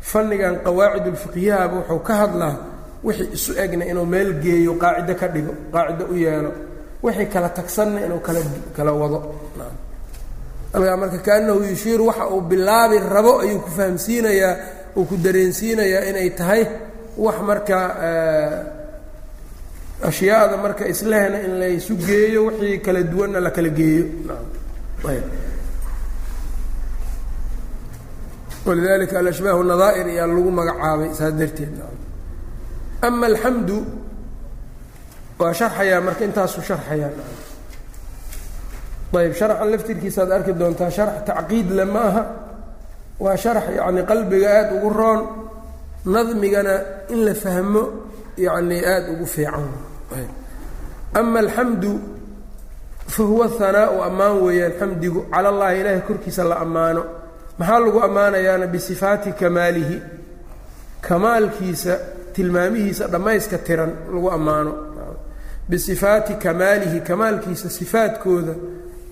Fannigan 0.00 0.62
qawaacid 0.64 1.06
ulfiqyahaba 1.10 1.74
wuxuu 1.76 1.98
ka 2.06 2.14
hadlaa 2.20 2.54
wixii 3.04 3.32
isu 3.36 3.52
egna 3.64 3.84
inuu 3.90 4.06
meel 4.06 4.30
geeyo 4.42 4.72
qaacido 4.82 5.14
ka 5.20 5.26
dhigo 5.34 5.52
qaacido 5.72 6.04
u 6.12 6.14
yeelo. 6.24 6.52
Wixii 7.02 7.26
kala 7.32 7.48
tagsanna 7.48 8.00
inuu 8.06 8.20
kala 8.26 8.40
kala 8.76 8.92
wado. 8.92 9.18
Alkaa 10.74 10.96
marka 10.96 11.18
kaanahu 11.18 11.60
yushiiru 11.70 12.06
waxa 12.06 12.28
uu 12.30 12.40
bilaabi 12.40 12.98
rabo 12.98 13.40
ayuu 13.40 13.60
ku 13.60 13.70
fahamsiinayaa 13.70 14.54
uu 14.96 15.04
ku 15.04 15.16
dareensiinayaa 15.16 16.04
inay 16.10 16.30
tahay 16.30 16.62
wax 17.16 17.36
marka 17.48 17.78
ashyaada 20.02 20.56
marka 20.56 20.84
islehna 20.88 21.40
in 21.40 21.58
laysu 21.60 21.96
geeyo 21.96 22.46
wixii 22.46 22.78
kala 22.78 23.02
duwanna 23.02 23.40
la 23.40 23.50
kala 23.50 23.68
geeyo. 23.68 24.06
Walidalika 28.66 29.18
alashbaah 29.18 29.62
nadaa'ir 29.64 30.06
ayaa 30.06 30.26
lagu 30.26 30.50
magacaabay 30.50 31.14
saas 31.14 31.32
darteed. 31.32 31.74
Ama 33.02 33.26
alxamdu 33.26 33.78
waa 35.38 35.52
sharxayaa 35.54 36.00
marka 36.00 36.24
intaasuu 36.24 36.62
sharxayaa. 36.62 37.10
Ayb 39.16 39.32
sharxan 39.32 39.70
laftirkiisaad 39.70 40.30
arki 40.32 40.52
doontaa 40.52 40.90
sharx 40.90 41.24
tacqiid 41.24 41.70
le 41.70 41.82
aha. 41.82 42.22
Waa 43.20 43.36
sharx 43.36 43.64
yacni 43.78 44.02
qalbiga 44.02 44.48
aada 44.50 44.72
ugu 44.76 44.90
roon 44.90 45.45
nadmigana 46.06 47.08
in 47.10 47.24
la 47.24 47.34
fahmo 47.34 47.82
yacni 48.36 48.84
aada 48.84 49.12
ugu 49.12 49.26
fiican. 49.26 49.68
Ama 51.14 51.38
alxamdu 51.38 52.00
fa 53.06 53.22
huwa 53.22 53.48
hanaau 53.58 54.02
ammaan 54.02 54.42
weeyaan 54.42 54.72
xamdigu 54.78 55.26
cala 55.30 55.48
allahi 55.48 55.80
ilaahay 55.80 56.00
korkiisa 56.00 56.44
la 56.44 56.56
ammaano. 56.58 57.04
Maxaa 57.58 57.78
lagu 57.80 58.00
ammaanayaana 58.00 58.66
bisifaati 58.66 59.32
kamaalihi? 59.32 60.02
Kamaalkiisa 61.00 61.98
tilmaamihiisa 62.32 63.06
dhammayska 63.06 63.58
tiran 63.58 63.92
lagu 64.14 64.30
ammaano. 64.30 64.72
Bisifaati 65.68 66.34
kamaalihi 66.34 67.00
kamaalkiisa 67.00 67.70
sifaadkooda 67.70 68.54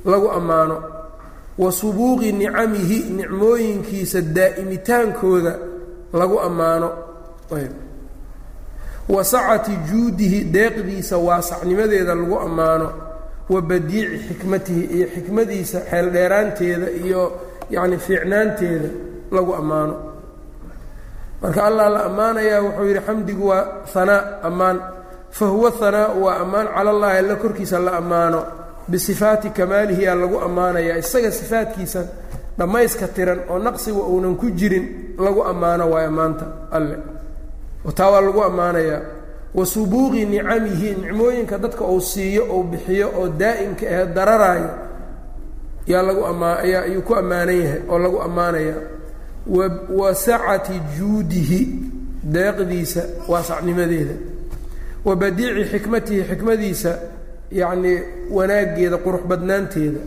lagu 0.04 0.30
ammaano. 0.30 0.82
Wa 1.58 1.72
subuuqi 1.72 2.32
nicamihi 2.32 2.98
nicmooyinkiisa 2.98 4.20
daa'imitaankooda 4.20 5.58
lagu 6.18 6.40
ammaano. 6.40 6.88
Wa 9.08 9.24
sacati 9.24 9.76
juudihi 9.90 10.44
deeqdiisa 10.44 11.16
waasacnimadeeda 11.18 12.14
lagu 12.14 12.38
ammaano. 12.46 12.88
Wa 13.48 13.60
badiici 13.62 14.18
xikmatihi 14.28 14.84
iyo 14.96 15.06
xikmadiisa 15.14 15.78
xeeldheeraanteeda 15.90 16.90
iyo 17.04 17.22
yacni 17.70 17.98
fiicnaanteeda 17.98 18.88
lagu 19.30 19.54
ammaano. 19.54 19.94
Marka 21.42 21.64
allah 21.68 21.90
la 21.90 22.00
ammaanayaa 22.08 22.60
wuxuu 22.62 22.84
yidhi 22.88 23.00
xamdigu 23.06 23.48
waa 23.48 23.66
hanaa 23.94 24.22
ammaan. 24.42 24.80
Fa 25.30 25.46
huwa 25.46 25.70
hanaau 25.80 26.24
waa 26.24 26.36
ammaan. 26.40 26.66
Cala 26.74 26.90
allahi 26.90 27.18
alla 27.18 27.36
korkiisa 27.36 27.78
la 27.78 27.92
ammaano. 27.96 28.40
Bisifaati 28.88 29.50
kamaalihi 29.50 30.08
aa 30.08 30.14
lagu 30.14 30.40
ammaanayaa. 30.40 30.96
Isaga 30.98 31.30
sifaadkiisa 31.32 32.00
dhammayska 32.58 33.08
tiran 33.08 33.40
oo 33.50 33.58
naqsiga 33.58 33.98
uunan 34.12 34.36
ku 34.36 34.50
jirin 34.50 34.86
lagu 35.18 35.42
ammaano 35.44 35.90
waayo 35.90 36.10
maanta 36.10 36.46
alle. 36.70 36.96
Taa 37.94 38.10
waa 38.10 38.20
lagu 38.20 38.42
ammaanayaa. 38.42 39.00
Wa 39.54 39.66
subuuqi 39.66 40.24
nicamihi 40.26 40.90
nicmooyinka 41.02 41.58
dadka 41.58 41.84
uu 41.84 42.00
siiyo 42.00 42.42
ou 42.50 42.62
bixiyo 42.62 43.06
oo 43.18 43.28
daa'imka 43.28 43.86
ahe 43.86 44.06
dararaayo 44.16 44.70
yaa 45.86 46.02
lagu 46.02 46.24
amaa 46.26 46.56
ayaa 46.64 46.82
ayuu 46.88 47.02
ku 47.02 47.14
ammaanan 47.14 47.56
yahay 47.62 47.80
oo 47.88 47.98
lagu 47.98 48.18
ammaanaya 48.22 48.74
wa 49.46 49.66
wa 50.00 50.14
sacati 50.14 50.80
juudihi 50.98 51.60
deeqdiisa 52.24 53.02
waasacnimadeeda 53.28 54.14
wa 55.04 55.16
badiici 55.16 55.64
xikmatihi 55.72 56.22
xikmadiisa 56.30 56.92
yacnii 57.52 57.98
wanaaggeeda 58.36 58.96
qurux 59.04 59.22
badnaanteeda 59.30 60.00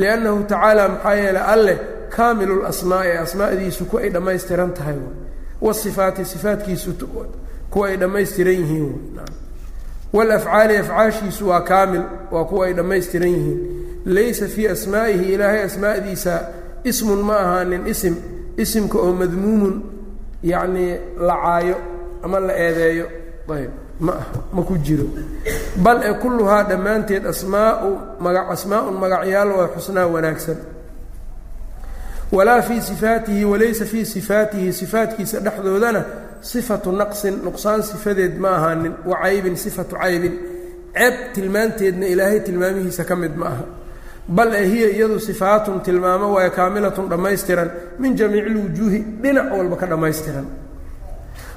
liannahu 0.00 0.38
tacaala 0.50 0.88
maxaa 0.88 1.14
yeelay 1.14 1.42
alleh 1.54 1.78
kaamilu 2.16 2.54
lasmaa'i 2.62 3.12
asmaa'diisu 3.24 3.82
ku 3.90 3.96
ay 3.98 4.08
dhammaystiran 4.14 4.70
tahay 4.78 4.98
wasifaati 5.66 6.24
sifaatkiisu 6.32 6.90
kuwa 7.70 7.84
ay 7.88 7.96
dhammaystiran 8.02 8.54
yihiin 8.60 8.92
walafcaali 10.12 10.76
afcaashiisu 10.76 11.48
waa 11.48 11.60
kaamil 11.60 12.02
waa 12.30 12.44
kuwa 12.44 12.66
ay 12.66 12.72
dhammaystiran 12.72 13.28
yihiin 13.28 13.58
laysa 14.04 14.46
fii 14.54 14.66
asmaa'ihi 14.68 15.32
ilaahay 15.34 15.62
asmaa'diisa 15.62 16.34
ismun 16.90 17.20
ma 17.28 17.36
ahaanin 17.44 17.86
isim 17.92 18.14
isimka 18.62 18.98
oo 18.98 19.12
madmuumun 19.20 19.74
yacnii 20.42 20.92
la 21.26 21.34
caayo 21.44 21.76
ama 22.24 22.40
la 22.40 22.52
eedeeyo 22.64 23.06
ayb 23.56 23.70
ma 24.00 24.12
aha 24.12 24.40
ma 24.52 24.62
ku 24.62 24.78
jiro. 24.78 25.04
Bal 25.76 26.02
ee 26.02 26.14
kulluhaa 26.22 26.62
dhammaanteed 26.70 27.26
asmaau 27.26 27.90
maga 28.20 28.48
asmaa-un 28.54 28.94
magacyaal 29.02 29.50
waa 29.58 29.68
xusnaa 29.74 30.06
wanaagsan. 30.06 30.56
Walaa 32.32 32.62
fii 32.62 32.80
sifaatihi 32.80 33.44
walaysa 33.44 33.84
fii 33.84 34.04
sifaatihi 34.04 34.72
sifaatkiisa 34.72 35.40
dhexdoodana 35.40 36.04
sifatu 36.40 36.92
naqsin 36.92 37.34
nuqsaan 37.44 37.82
sifadeed 37.82 38.38
ma 38.38 38.56
ahaanin 38.56 38.94
wa 39.04 39.16
caybin 39.22 39.56
sifatu 39.56 39.96
caybin. 39.96 40.34
Ceeb 40.96 41.14
tilmaanteedna 41.34 42.06
ilaahay 42.06 42.40
tilmaamihiisa 42.40 43.04
ka 43.04 43.16
mid 43.16 43.36
ma 43.36 43.46
aha. 43.46 43.64
Bal 44.28 44.54
ee 44.54 44.66
hiya 44.66 44.88
iyadu 44.90 45.20
sifaatun 45.20 45.80
tilmaamo 45.80 46.32
waayo 46.34 46.50
kaamilatun 46.50 47.08
dhammaystiran 47.08 47.70
min 47.98 48.16
jamiici 48.16 48.48
lwujuuhi 48.48 48.98
dhinac 49.22 49.52
walba 49.52 49.76
ka 49.76 49.86
dhammaystiran 49.86 50.46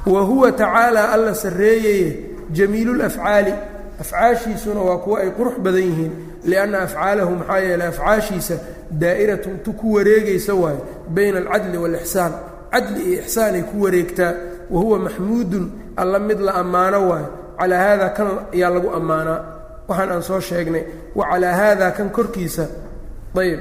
wa 0.05 0.21
huwa 0.21 0.51
tacaalaa 0.51 1.09
alla 1.11 1.35
sarreeyaye 1.35 2.17
jamiilulafcaali 2.51 3.53
afcaashiisuna 4.01 4.81
waa 4.81 4.97
kuwo 4.97 5.17
ay 5.17 5.29
qurux 5.29 5.59
badan 5.59 5.81
yihiin 5.81 6.11
lianna 6.43 6.81
afcaalahu 6.81 7.31
maxaa 7.35 7.59
yeeley 7.59 7.87
afcaashiisa 7.87 8.55
daa'iratun 8.91 9.59
tu 9.63 9.73
ku 9.73 9.93
wareegaysa 9.93 10.53
waayo 10.53 10.81
bayna 11.09 11.37
alcadli 11.39 11.77
waalixsaan 11.77 12.31
cadli 12.71 13.01
iyo 13.11 13.19
ixsaanay 13.21 13.61
ku 13.61 13.81
wareegtaa. 13.83 14.33
Wa 14.69 14.81
huwa 14.81 14.99
maxmuudun 14.99 15.71
alla 15.95 16.19
mid 16.19 16.39
la 16.39 16.53
ammaano 16.53 17.09
waayo. 17.09 17.27
Calaa 17.59 17.77
haada 17.77 18.09
kan 18.09 18.27
ayaa 18.53 18.69
lagu 18.69 18.89
ammaanaa. 18.97 19.39
Waxaan 19.87 20.11
aan 20.11 20.21
soo 20.23 20.39
sheegnay 20.39 20.83
wa 21.15 21.25
calaa 21.31 21.53
haada 21.53 21.91
kan 21.91 22.09
korkiisa. 22.09 22.65
Ayb 23.41 23.59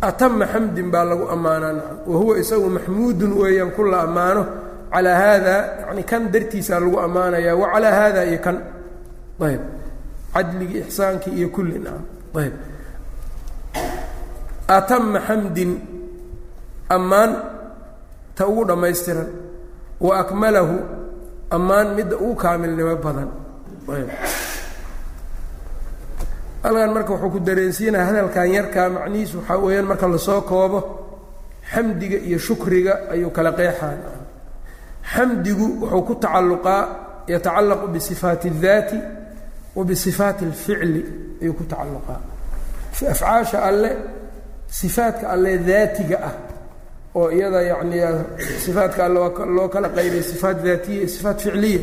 atama 0.00 0.46
xamdin 0.46 0.90
baa 0.90 1.04
lagu 1.04 1.28
ammaanaa 1.28 1.72
nacam. 1.72 1.96
Wa 2.06 2.16
huwa 2.18 2.38
isagu 2.38 2.68
maxmuudun 2.70 3.32
weeyaan 3.40 3.70
ku 3.76 3.84
la 3.84 4.02
ammaano. 4.06 4.42
Calaa 4.92 5.18
haada 5.22 5.54
yani 5.86 6.02
kan 6.10 6.32
dartiisaa 6.32 6.80
lagu 6.80 6.98
ammaanaya 7.00 7.56
wa 7.56 7.66
calaa 7.72 8.24
iyo 8.24 8.38
kan. 8.38 8.56
Ayb. 9.40 9.62
Cadligii 10.34 10.80
ixsaankii 10.84 11.30
iyo 11.38 11.48
kulli 11.48 11.78
nacam. 11.78 12.04
Ayb. 12.34 12.54
Atama 14.68 15.20
xamdin 15.26 15.72
ammaan 16.88 17.30
ta 18.34 18.46
ugu 18.48 18.64
dhammaystiran. 18.64 19.28
Wa 20.00 20.12
akmalahu 20.22 20.76
ammaan 21.50 21.94
midda 21.94 22.16
ugu 22.16 22.34
kaamilnimo 22.34 22.96
badan. 23.04 23.28
Ayb 23.88 24.10
halkan 26.62 26.90
marka 26.94 27.12
wuxuu 27.14 27.30
ku 27.34 27.38
dareensiinaya 27.46 28.04
hadalkan 28.08 28.48
yarkaa 28.56 28.88
macnihiisu 28.96 29.36
waxaa 29.38 29.58
weeyaan 29.64 29.86
marka 29.90 30.06
la 30.08 30.18
soo 30.18 30.40
koobo 30.50 30.80
xamdiga 31.72 32.18
iyo 32.28 32.38
shukriga 32.46 32.92
ayuu 33.12 33.30
kala 33.36 33.52
qeexaa 33.58 33.94
xamdigu 35.12 35.66
wuxuu 35.80 36.02
ku 36.08 36.14
tacalluqaa 36.22 36.82
yatacallaqu 37.32 37.86
bisifaati 37.94 38.48
اdaati 38.54 38.98
wa 39.76 39.84
bisifaati 39.88 40.42
اlficli 40.50 41.02
ayuu 41.42 41.54
ku 41.58 41.64
tacalluqaa. 41.64 42.20
Afcaasha 43.12 43.58
alle 43.68 43.90
sifaatka 44.78 45.26
alle 45.34 45.52
daatiga 45.68 46.16
ah 46.28 46.34
oo 47.14 47.30
iyada 47.36 47.60
yacnii 47.70 48.02
sifaatka 48.64 49.00
alle 49.06 49.18
loo 49.56 49.68
kala 49.74 49.88
qaybay 49.96 50.22
sifaat 50.30 50.58
daatiya 50.66 50.98
iyo 51.00 51.08
sifaat 51.14 51.38
ficliya 51.44 51.80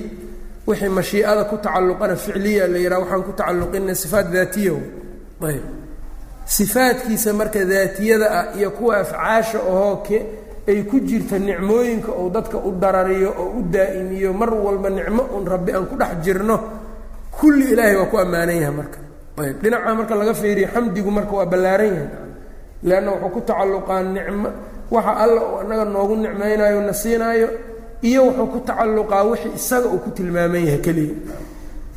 wixii 0.67 0.89
mashiicada 0.97 1.43
ku 1.49 1.55
tacalluqana 1.63 2.15
ficliya 2.15 2.67
la 2.67 2.77
yidhaha 2.83 3.01
waxaan 3.03 3.23
ku 3.27 3.31
tacalluqina 3.39 3.93
sifaat 4.01 4.27
daatiya 4.35 4.73
ayb 5.49 5.63
sifaadkiisa 6.45 7.33
marka 7.33 7.65
daatiyada 7.65 8.27
ah 8.39 8.45
iyo 8.57 8.71
kuwa 8.71 8.97
afcaasha 9.03 9.59
ahoo 9.59 9.95
ke 10.07 10.17
ay 10.67 10.83
ku 10.83 10.99
jirta 10.99 11.39
nicmooyinka 11.39 12.11
uu 12.11 12.29
dadka 12.29 12.57
u 12.57 12.71
darariyo 12.81 13.29
oo 13.41 13.49
u 13.59 13.61
daa'imiyo 13.71 14.33
mar 14.33 14.51
walba 14.53 14.89
nicmo 14.89 15.23
un 15.37 15.45
rabbi 15.47 15.71
aan 15.71 15.85
ku 15.87 15.95
dhex 15.95 16.11
jirno 16.23 16.55
kulli 17.31 17.71
ilaahay 17.73 17.95
waa 17.95 18.05
ku 18.11 18.17
ammaanan 18.17 18.55
yahay 18.61 18.75
marka. 18.75 18.99
Ayb 19.37 19.57
dhinaca 19.63 19.91
marka 19.95 20.13
laga 20.15 20.33
fiiriyo 20.33 20.67
xamdigu 20.73 21.11
marka 21.11 21.31
waa 21.37 21.45
ballaaran 21.51 21.93
yahay. 21.95 22.09
Leanna 22.83 23.11
wuxuu 23.11 23.29
ku 23.35 23.39
tacalluqaa 23.47 24.01
nicmo 24.03 24.49
waxa 24.91 25.11
alla 25.23 25.41
uu 25.47 25.57
annaga 25.63 25.85
noogu 25.85 26.15
nicmaynayo 26.15 26.79
na 26.87 26.93
siinaayo 26.93 27.47
iyo 28.01 28.21
wuxuu 28.29 28.47
ku 28.53 28.59
tacalluqaa 28.67 29.23
wixii 29.29 29.53
isaga 29.59 29.87
uu 29.93 29.99
ku 30.03 30.09
tilmaaman 30.17 30.63
yahay 30.67 30.81
keliya. 30.85 31.15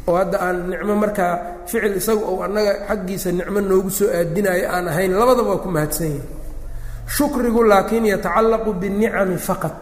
oo 0.08 0.16
hadda 0.20 0.36
aan 0.46 0.56
nicmo 0.72 0.94
markaa 1.02 1.32
ficil 1.68 1.94
isaga 2.00 2.22
ou 2.30 2.36
annaga 2.46 2.72
xaggiisa 2.88 3.28
nicmo 3.38 3.60
noogu 3.60 3.90
soo 3.98 4.08
aadinayo 4.18 4.66
aan 4.74 4.86
ahayn 4.88 5.12
labadaba 5.20 5.50
waa 5.54 5.62
ku 5.64 5.68
mahadsan 5.68 6.08
yahay. 6.16 6.24
Shukrigu 7.14 7.60
laakiin 7.70 8.06
yatacallaqu 8.12 8.70
binicami 8.80 9.36
faqad 9.48 9.74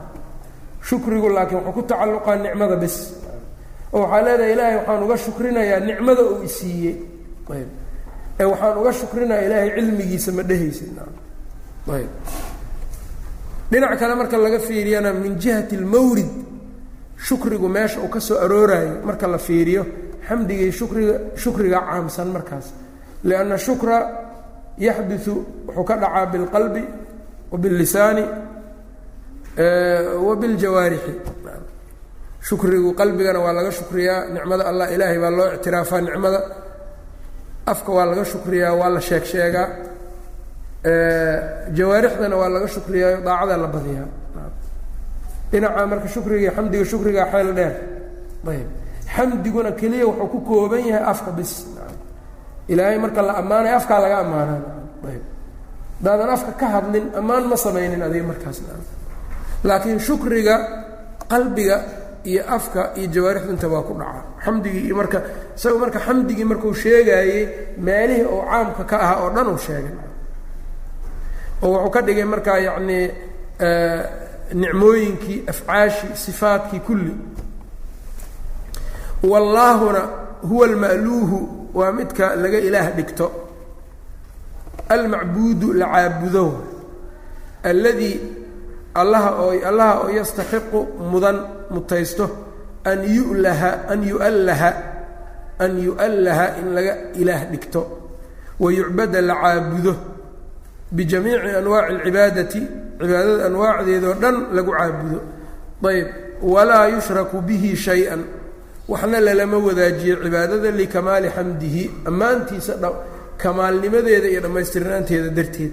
shukrigu 0.88 1.28
laakiin 1.37 1.61
wuxuu 1.64 1.74
ku 1.76 1.83
tacalluqaa 1.90 2.37
nicmada 2.44 2.76
bes. 2.83 2.96
oo 3.94 4.02
waxaa 4.04 4.22
leedahay 4.26 4.52
ilaahay 4.54 4.76
waxaan 4.81 5.00
uga 5.07 5.16
shukrinayaa 5.24 5.81
nicmada 5.88 6.22
uu 6.31 6.42
isiiyey 6.48 6.94
ee 8.40 8.44
waxaan 8.52 8.76
uga 8.81 8.92
shukrinayaa 9.00 9.44
ilaahay 9.48 9.70
cilmigiisa 9.76 10.31
ma 10.37 10.42
dhehaysid 10.48 10.90
ayb 11.96 12.11
dhinac 13.72 13.93
kale 14.00 14.15
marka 14.19 14.38
laga 14.46 14.60
fiiriyana 14.67 15.10
min 15.13 15.34
jihati 15.41 15.76
اlmawrid 15.82 16.30
shukrigu 17.28 17.67
meesha 17.76 18.00
uu 18.04 18.10
ka 18.15 18.19
soo 18.19 18.38
arooraayo 18.46 18.93
marka 19.08 19.26
la 19.28 19.38
fiiriyo 19.38 19.84
xamdigii 20.28 20.72
shukriga 20.80 21.15
shukriga 21.43 21.80
caamsan 21.88 22.28
markaas 22.36 22.67
lianna 23.28 23.58
shukra 23.65 23.98
yaxdiثu 24.88 25.34
wuxuu 25.67 25.84
ka 25.89 25.96
dhacaa 26.02 26.26
biاlqalbi 26.32 26.84
wa 27.52 27.58
biاllisaani 27.62 28.24
wa 30.28 30.36
biاljawaarixi 30.41 31.13
shukrigu 32.48 32.89
qalbigana 33.00 33.39
waa 33.46 33.54
laga 33.58 33.72
shukriyaa 33.72 34.19
nicmada 34.34 34.63
allah 34.69 34.88
ilaahay 34.96 35.19
baa 35.24 35.30
loo 35.38 35.48
ictiraafaa 35.56 36.02
nicmada 36.08 36.39
afka 37.72 37.91
waa 37.98 38.06
laga 38.10 38.26
shukriyaa 38.32 38.74
waa 38.80 38.89
la 38.96 39.02
sheeg 39.08 39.24
sheegaa 39.32 39.67
jawaarixdana 40.85 42.37
waa 42.37 42.49
laga 42.49 42.69
shukriyaayo 42.69 43.19
daacada 43.27 43.57
la 43.57 43.67
badiyaa. 43.67 44.09
Dhinaca 45.51 45.87
marka 45.87 46.09
shukriga 46.09 46.51
xamdiga 46.57 46.85
shukriga 46.85 47.23
xeel 47.33 47.55
dheer. 47.55 47.75
Ayb. 48.47 48.69
Xamdiguna 49.14 49.73
keliya 49.73 50.07
wuxuu 50.07 50.29
ku 50.33 50.38
kooban 50.49 50.85
yahay 50.87 51.05
afka 51.12 51.31
bis. 51.33 51.67
Ilaahay 52.69 52.99
marka 52.99 53.23
la 53.23 53.33
ammaanayo 53.41 53.77
afkaa 53.81 54.01
laga 54.05 54.17
ammaanaa. 54.25 54.61
Ayb. 55.09 55.23
Hadaadan 56.01 56.31
afka 56.37 56.53
ka 56.61 56.67
hadlin 56.75 57.07
ammaan 57.19 57.45
ma 57.51 57.57
samaynin 57.57 58.03
adiga 58.03 58.25
markaas. 58.31 58.59
Laakiin 59.64 59.99
shukriga 59.99 60.55
qalbiga 61.33 61.77
iyo 62.25 62.42
afka 62.57 62.92
iyo 62.96 63.09
jawaarixdu 63.15 63.50
inta 63.55 63.69
waa 63.69 63.83
ku 63.88 63.94
dhacaa 63.98 64.23
xamdigii 64.44 64.85
iyo 64.87 64.94
marka 65.00 65.19
isaga 65.57 65.79
marka 65.83 65.98
xamdigii 66.07 66.44
markuu 66.50 66.75
sheegaayey 66.75 67.42
meelihii 67.87 68.25
oo 68.35 68.42
caamka 68.50 68.85
ka 68.90 68.96
ahaa 69.05 69.19
oo 69.25 69.31
dhan 69.35 69.46
uu 69.52 69.59
sheegay 69.67 69.94
oo 71.63 71.71
wuxuu 71.73 71.90
ka 71.94 72.00
dhigay 72.06 72.25
markaa 72.25 72.59
yacnii 72.59 73.06
nicmooyinkii 74.54 75.44
afcaashii 75.52 76.15
sifaadkii 76.15 76.81
kulli. 76.81 77.15
Wallaahuna 79.23 80.00
huwa 80.48 80.67
alma'luuhu 80.67 81.69
waa 81.75 81.92
midka 81.92 82.37
laga 82.37 82.59
ilaah 82.59 82.90
dhigto. 82.96 83.33
Almacbuudu 84.88 85.73
la 85.73 85.87
caabudo 85.87 86.65
alladii 87.63 88.21
allaha 88.94 89.31
oo 89.42 89.52
allaha 89.69 90.00
oo 90.00 90.11
yastaxiqu 90.11 90.87
mudan 91.11 91.38
mutaysto 91.71 92.31
an 92.85 93.04
yulaha 93.04 93.88
an 93.88 94.02
yu'allaha 94.09 94.71
an 95.59 95.79
yu'allaha 95.87 96.46
in 96.59 96.75
laga 96.75 96.94
ilaah 97.15 97.44
dhigto. 97.50 97.83
Wa 98.61 98.73
yucbada 98.73 99.21
la 99.21 99.35
caabudo 99.35 99.94
bijamiici 100.93 101.57
anwaaci 101.61 101.93
alcibaadati 101.95 102.63
cibaadada 103.01 103.47
anwaacdeedoo 103.47 104.15
dhan 104.15 104.37
lagu 104.53 104.71
caabudo. 104.73 105.21
Ayb 105.85 106.07
walaa 106.43 106.89
yushraku 106.89 107.41
bihi 107.41 107.77
shay-an. 107.77 108.25
Waxna 108.89 109.21
lalama 109.21 109.59
wadaajiyo 109.59 110.17
cibaadada 110.25 110.71
likamaali 110.71 111.29
xamdihi 111.29 111.91
ammaantiisa 112.05 112.75
kamaalnimadeeda 113.37 114.29
iyo 114.29 114.41
dhammaystirnaanteeda 114.41 115.29
darteed. 115.29 115.73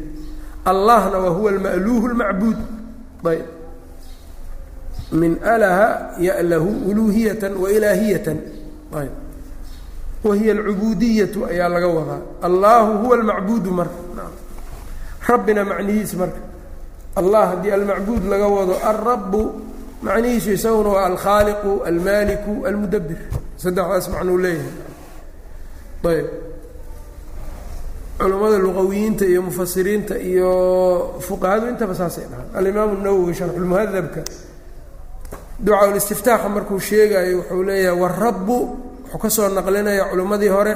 Allahna 0.65 1.17
wa 1.17 1.29
huwa 1.29 1.51
alma'luuhu 1.51 2.07
lmacbuud 2.07 2.57
ayb 3.25 3.45
min 5.11 5.37
alaha 5.43 6.17
ya'lahu 6.19 6.89
uluuhiyatan 6.89 7.53
wa 7.57 7.71
ilaahiyatan. 7.71 8.37
Ayb 8.93 9.13
wa 10.23 10.35
hiya 10.35 10.53
alcubuudiyatu 10.53 11.45
ayaa 11.45 11.69
laga 11.69 11.87
wadaa. 11.87 12.21
Allahu 12.41 12.97
huwa 12.97 13.15
almacbuudu 13.17 13.71
marka 13.71 14.01
rabbina 15.27 15.61
macnihiis 15.65 16.13
marka. 16.19 16.41
Allah 17.19 17.43
haddii 17.55 17.71
almacbuud 17.71 18.23
laga 18.31 18.47
wado 18.47 18.75
alrabu 18.91 19.41
macnihiisu 20.01 20.49
isaguna 20.57 20.89
waa 20.89 21.05
alkhaaliqu 21.11 21.71
almaaliku 21.89 22.65
almudabir 22.67 23.19
saddexdaas 23.57 24.05
macnuu 24.13 24.37
leeyahay. 24.37 24.73
Ayb 26.05 26.27
culammada 28.19 28.57
luqawiyiinta 28.57 29.25
iyo 29.25 29.41
mufasiriinta 29.41 30.15
iyo 30.19 30.51
fuqahadu 31.19 31.67
intaba 31.67 31.93
saasay 31.95 32.25
dhahaan 32.31 32.47
alimaamu 32.55 32.93
nawowi 33.03 33.33
sharxulmuhadabka 33.35 34.21
ducaa 35.59 36.49
markuu 36.49 36.79
sheegayo 36.79 37.37
wuxuu 37.39 37.63
leeyahay 37.63 37.99
warabu 37.99 38.57
wuxuu 39.03 39.19
ka 39.19 39.29
soo 39.29 39.49
naqlinaya 39.49 40.03
culimmadii 40.11 40.47
hore 40.47 40.73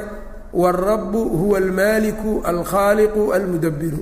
wاrabu 0.54 1.26
huwa 1.30 1.58
almaaliku 1.58 2.41
alkhaaliqu 2.45 3.34
almudabiru 3.34 4.00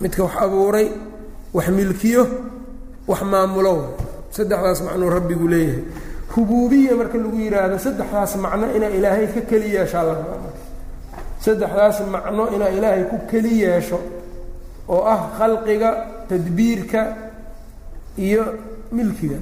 midka 0.00 0.22
wax 0.24 0.32
abuuray 0.42 0.88
wax 1.54 1.68
milkiyo 1.68 2.24
wax 3.08 3.22
maamulo 3.22 3.94
saddexdaas 4.30 4.80
macnuu 4.82 5.10
rabbigu 5.10 5.48
leeyahay 5.48 5.82
hubuubiya 6.34 6.96
marka 6.96 7.18
lagu 7.18 7.36
yidhaahdo 7.40 7.78
saddexdaas 7.78 8.36
macno 8.36 8.66
inaa 8.76 8.88
ilaahay 8.98 9.26
ka 9.34 9.40
keli 9.40 9.74
yeeshaa 9.74 10.02
la 10.08 10.14
rabaa 10.14 10.52
saddexdaas 11.44 11.96
macno 12.14 12.42
inaa 12.56 12.68
ilaahay 12.68 13.04
ku 13.10 13.16
keli 13.30 13.52
yeesho 13.62 13.98
oo 14.88 15.02
ah 15.14 15.20
khalqiga 15.38 15.90
tadbiirka 16.28 17.00
iyo 18.26 18.44
milkiga 18.92 19.36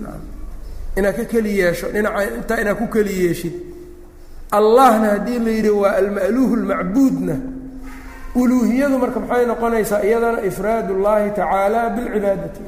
inaad 0.97 1.17
ka 1.17 1.25
keli 1.33 1.59
yeesho 1.59 1.87
dhinaca 1.95 2.23
intaa 2.39 2.61
inaad 2.63 2.77
ku 2.81 2.87
keli 2.95 3.15
yeeshid 3.27 3.55
allahna 4.57 5.07
haddii 5.15 5.39
la 5.39 5.51
yidhi 5.51 5.71
waa 5.71 5.97
alma'luuhu 6.03 6.57
lmacbuudna 6.57 7.37
uluuhiyadu 8.35 8.99
marka 8.99 9.21
maxay 9.21 9.47
noqonaysaa? 9.47 10.03
Iyadana 10.09 10.41
ifraad 10.51 10.91
ullaahi 10.91 11.31
tacaala 11.31 11.91
bilcibaadati. 11.91 12.61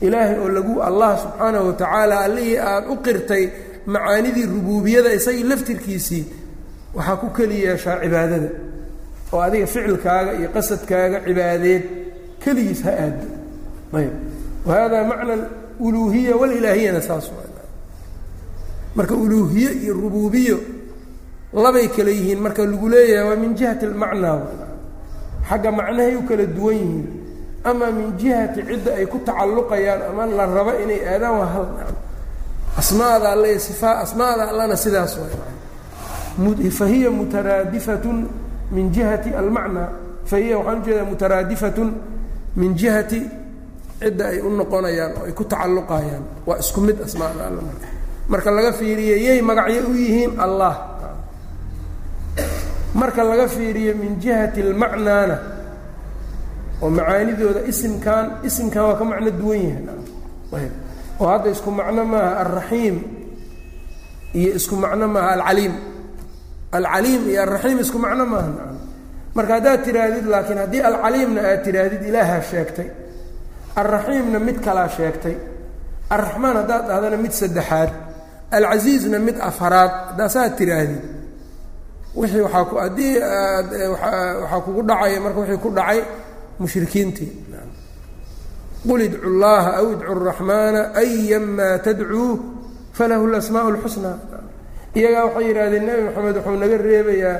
Ilaahay 0.00 0.38
oo 0.38 0.48
lagu 0.48 0.74
allah 0.82 1.18
subxaanahu 1.18 1.66
watacaala 1.66 2.20
allihii 2.20 2.58
aada 2.58 2.90
u 2.90 2.96
qirtay 2.96 3.44
macaanidii 3.86 4.46
rubuubiyada 4.46 5.12
isagii 5.12 5.42
laftirkiisii 5.42 6.24
waxaa 6.94 7.16
ku 7.16 7.30
keli 7.36 7.64
yeeshaa 7.64 8.00
cibaadada. 8.02 8.48
Oo 9.32 9.40
adiga 9.40 9.66
ficilkaaga 9.66 10.32
iyo 10.38 10.48
qasadkaaga 10.56 11.20
cibaadeed 11.26 11.82
keligiis 12.44 12.82
ha 12.82 12.92
aado. 12.92 13.26
Ayb. 13.98 14.14
Wa 14.66 14.74
hada 14.74 15.04
macna 15.04 15.34
uluuhiya 15.80 16.36
walilaahiyana 16.36 17.00
saas 17.02 17.30
marka 18.94 19.14
uluuhiye 19.14 19.72
iyo 19.72 19.94
rubuubiyo 19.94 20.58
labay 21.52 21.88
kale 21.88 22.12
yihiin 22.12 22.40
marka 22.44 22.62
lagu 22.66 22.88
leeyahay 22.88 23.24
waa 23.28 23.36
min 23.40 23.52
jihati 23.56 23.84
almacnaa 23.86 24.40
xagga 25.48 25.70
macnahay 25.72 26.14
u 26.16 26.22
kala 26.28 26.44
duwan 26.44 26.76
yihiin. 26.76 27.06
Ama 27.64 27.86
min 27.90 28.14
jihati 28.20 28.60
cidda 28.68 28.92
ay 29.00 29.06
ku 29.10 29.18
tacalluqayaan 29.24 30.00
ama 30.12 30.24
la 30.28 30.44
rabo 30.46 30.72
inay 30.78 31.00
aadaan 31.08 31.34
waa 31.40 31.48
hal 31.54 31.66
asmaada 32.78 33.32
alle 33.34 33.58
sifaa 33.58 34.04
asmaada 34.04 34.52
allana 34.52 34.76
sidaas 34.76 35.18
waay 35.18 36.70
fahiya 36.70 37.10
mutaraadifatun 37.10 38.16
min 38.70 38.92
jihati 38.94 39.34
almacnaa. 39.34 39.88
Fahiya 40.28 40.60
waxaan 40.60 40.78
u 40.78 40.84
jeedaa 40.86 41.08
mutaraadifatun 41.08 41.88
min 42.60 42.70
jihati 42.78 43.20
cidda 43.98 44.24
ay 44.36 44.38
u 44.44 44.48
noqonayaan 44.52 45.12
oo 45.18 45.24
ay 45.26 45.32
ku 45.32 45.44
tacalluqayaan. 45.48 46.24
Waa 46.46 46.60
isku 46.62 46.78
mid 46.84 47.00
asmaada 47.02 47.48
alle 47.48 47.60
marka. 47.64 47.88
Marka 48.28 48.48
laga 48.52 48.70
fiiriye 48.76 49.16
yay 49.26 49.40
magacyo 49.42 49.88
u 49.88 49.96
yihiin 49.96 50.36
allah 50.38 50.97
marka 52.94 53.22
laga 53.24 53.48
fiiriyo 53.48 53.94
min 54.00 54.12
jihati 54.22 54.60
almacnaana 54.62 55.36
oo 56.82 56.90
macaanidooda 56.90 57.60
isimkan 57.70 58.26
isimkan 58.48 58.82
waa 58.86 58.96
ka 59.00 59.04
macno 59.04 59.30
duwan 59.30 59.62
yahay. 59.68 60.70
Oo 61.20 61.26
hadda 61.32 61.50
isku 61.50 61.70
macno 61.70 62.02
maaha 62.12 62.30
alraxiim 62.42 62.96
iyo 64.38 64.50
isku 64.58 64.74
macno 64.76 65.06
maaha 65.14 65.30
alcaliim. 65.36 65.74
Alcaliim 66.72 67.22
iyo 67.30 67.40
alraxiim 67.42 67.78
isku 67.84 67.98
macno 67.98 68.24
maaha. 68.26 68.50
Marka 69.36 69.52
haddaad 69.58 69.80
tidhaahdid 69.86 70.24
laakiin 70.32 70.58
haddii 70.62 70.82
alcaliimna 70.90 71.40
aad 71.50 71.60
tidhaahdid 71.66 72.02
ilaahaa 72.10 72.42
sheegtay 72.50 72.88
alraxiimna 73.80 74.38
mid 74.38 74.58
kalaa 74.66 74.88
sheegtay 74.96 75.36
alraxmaan 76.14 76.56
haddaad 76.60 76.84
dhahdana 76.88 77.16
mid 77.24 77.32
saddexaad 77.40 77.90
alcasiizna 78.56 79.18
mid 79.26 79.36
afaraad 79.48 79.92
haddaa 80.10 80.28
saad 80.34 80.52
tidhaahdid 80.58 81.02
wixii 82.20 82.42
waaa 82.46 82.64
ku 82.70 82.74
haddii 82.82 83.14
aad 83.22 83.68
waxaa 83.92 84.60
kugu 84.64 84.80
dhacaya 84.88 85.18
marka 85.24 85.38
wixii 85.42 85.60
ku 85.64 85.68
dhacay 85.78 86.00
mushrikiintii 86.60 87.30
qul 88.88 89.00
idcu 89.06 89.28
llaha 89.42 89.70
aw 89.80 89.86
idcu 89.94 90.12
raxmaana 90.30 90.80
ayamaa 91.02 91.78
tadcuu 91.86 92.30
falahu 92.96 93.24
lasmaa 93.34 93.70
lxusnaa 93.74 94.16
iyagaa 94.98 95.24
waxay 95.28 95.44
yidhahdeen 95.48 95.84
nebi 95.88 96.02
moxamed 96.08 96.36
wuxuu 96.38 96.56
naga 96.62 96.76
reebayaa 96.86 97.36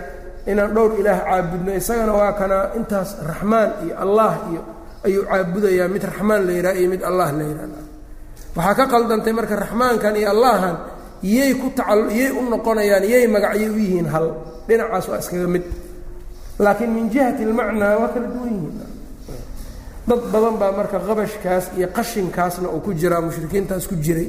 inaan 0.51 0.70
dhowr 0.76 0.93
ilaah 1.01 1.18
caabudno 1.29 1.70
isagana 1.81 2.12
waa 2.20 2.33
kana 2.41 2.57
intaas 2.79 3.11
raxmaan 3.31 3.68
iyo 3.85 3.95
allah 4.05 4.33
iyo 4.53 4.62
ayuu 5.07 5.22
caabudayaa. 5.31 5.87
Mid 5.95 6.03
raxmaan 6.11 6.41
la 6.47 6.53
yidhaha 6.59 6.74
iyo 6.81 6.89
mid 6.95 7.03
allah 7.11 7.29
la 7.39 7.45
yidhaha 7.51 7.83
waxaa 8.57 8.74
ka 8.79 8.85
qaldantay 8.93 9.33
marka 9.39 9.55
raxmaankan 9.64 10.14
iyo 10.20 10.29
allahan 10.35 10.76
yay 11.22 11.54
ku 11.54 11.70
tacal 11.76 12.10
yay 12.10 12.30
u 12.30 12.42
noqonayaan 12.50 13.04
yay 13.04 13.26
magacyo 13.26 13.72
u 13.72 13.78
yihiin 13.78 14.06
hal. 14.06 14.26
Dhinacaas 14.68 15.08
waa 15.08 15.18
iskaga 15.18 15.48
mid. 15.48 15.64
Laakiin 16.58 16.90
min 16.94 17.10
jihati 17.10 17.42
almacnaa 17.44 17.98
waa 18.00 18.08
kala 18.14 18.26
duwan 18.34 18.52
yihiin. 18.54 18.76
Dad 20.08 20.22
badan 20.32 20.56
baa 20.60 20.72
marka 20.72 20.98
qabashkaas 21.00 21.64
iyo 21.78 21.88
qashinkaasna 21.96 22.68
uu 22.68 22.80
ku 22.80 22.90
jiraa 22.94 23.20
mushrikiintaas 23.20 23.84
ku 23.88 23.94
jiray 23.96 24.28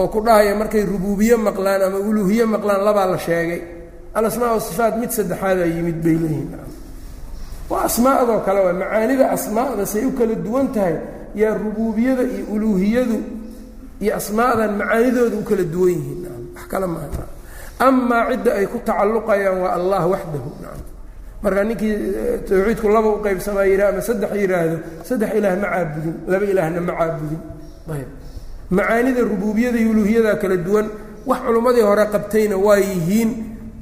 oo 0.00 0.08
ku 0.08 0.20
dhahaya 0.24 0.54
markay 0.56 0.82
rubuubiye 0.84 1.36
maqlaan 1.36 1.82
ama 1.86 1.98
uluuhiye 1.98 2.44
maqlaan 2.44 2.80
labaa 2.86 3.06
la 3.12 3.18
sheegay. 3.18 3.60
Alasmaa 4.14 4.60
sifaat 4.60 4.94
mid 5.00 5.10
saddexaadaa 5.10 5.66
yimid 5.66 5.98
bay 6.04 6.16
leeyihiin 6.22 6.50
waa 7.70 7.84
asmaadoo 7.88 8.40
kale 8.46 8.60
waa 8.66 8.72
macaanida 8.72 9.30
asmaada 9.36 9.86
say 9.86 10.04
u 10.06 10.12
kala 10.18 10.34
duwan 10.34 10.68
tahay. 10.74 10.96
Yaa 11.34 11.54
rubuubiyada 11.58 12.22
iyo 12.22 12.44
uluuhiyadu 12.54 13.16
iyo 14.04 14.12
asmaadan 14.20 14.72
macaanidooda 14.80 15.36
u 15.40 15.44
kala 15.48 15.64
duwan 15.74 15.90
yihiin. 15.98 16.22
Wax 16.54 16.64
kale 16.72 16.86
maaha 16.94 17.24
amaa 17.86 18.22
cidda 18.30 18.50
ay 18.60 18.66
ku 18.72 18.78
tacalluqayaan 18.88 19.56
waa 19.64 19.72
allah 19.78 20.02
waxdahu 20.12 20.50
marka 21.44 21.60
ninkii 21.68 21.94
tawxiidku 22.48 22.86
laba 22.94 23.08
u 23.16 23.18
qaybsamaa 23.26 23.66
yidhah 23.70 23.88
ama 23.92 24.00
saddex 24.08 24.30
yidhaahdo 24.42 24.76
saddex 25.08 25.30
ilaah 25.38 25.54
ma 25.62 25.66
caabudin 25.72 26.14
laba 26.32 26.44
ilaahna 26.52 26.80
ma 26.88 26.92
caabudin. 26.98 27.40
Ayb 27.94 28.08
macaanida 28.76 29.20
rubuubiyada 29.30 29.78
iyo 29.82 29.90
uluuhiyada 29.92 30.32
kala 30.42 30.56
duwan 30.66 30.86
wax 31.28 31.40
culummadii 31.46 31.84
hore 31.88 32.04
qabtayna 32.14 32.56
waa 32.66 32.80
yihiin 32.88 33.30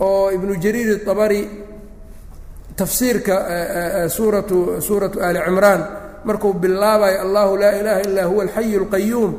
oo 0.06 0.26
ibnu 0.36 0.52
jariir 0.64 0.90
abari 1.12 1.40
tafsiirka 2.76 3.34
suuratu 4.08 4.80
suuratu 4.86 5.20
ali 5.20 5.38
cimraan 5.46 5.80
markuu 6.24 6.52
bilaabayo 6.62 7.18
allahu 7.24 7.52
laa 7.62 7.72
ilaaha 7.80 8.00
illaa 8.06 8.26
huwa 8.30 8.42
alxayu 8.46 8.76
اlqayuum 8.82 9.32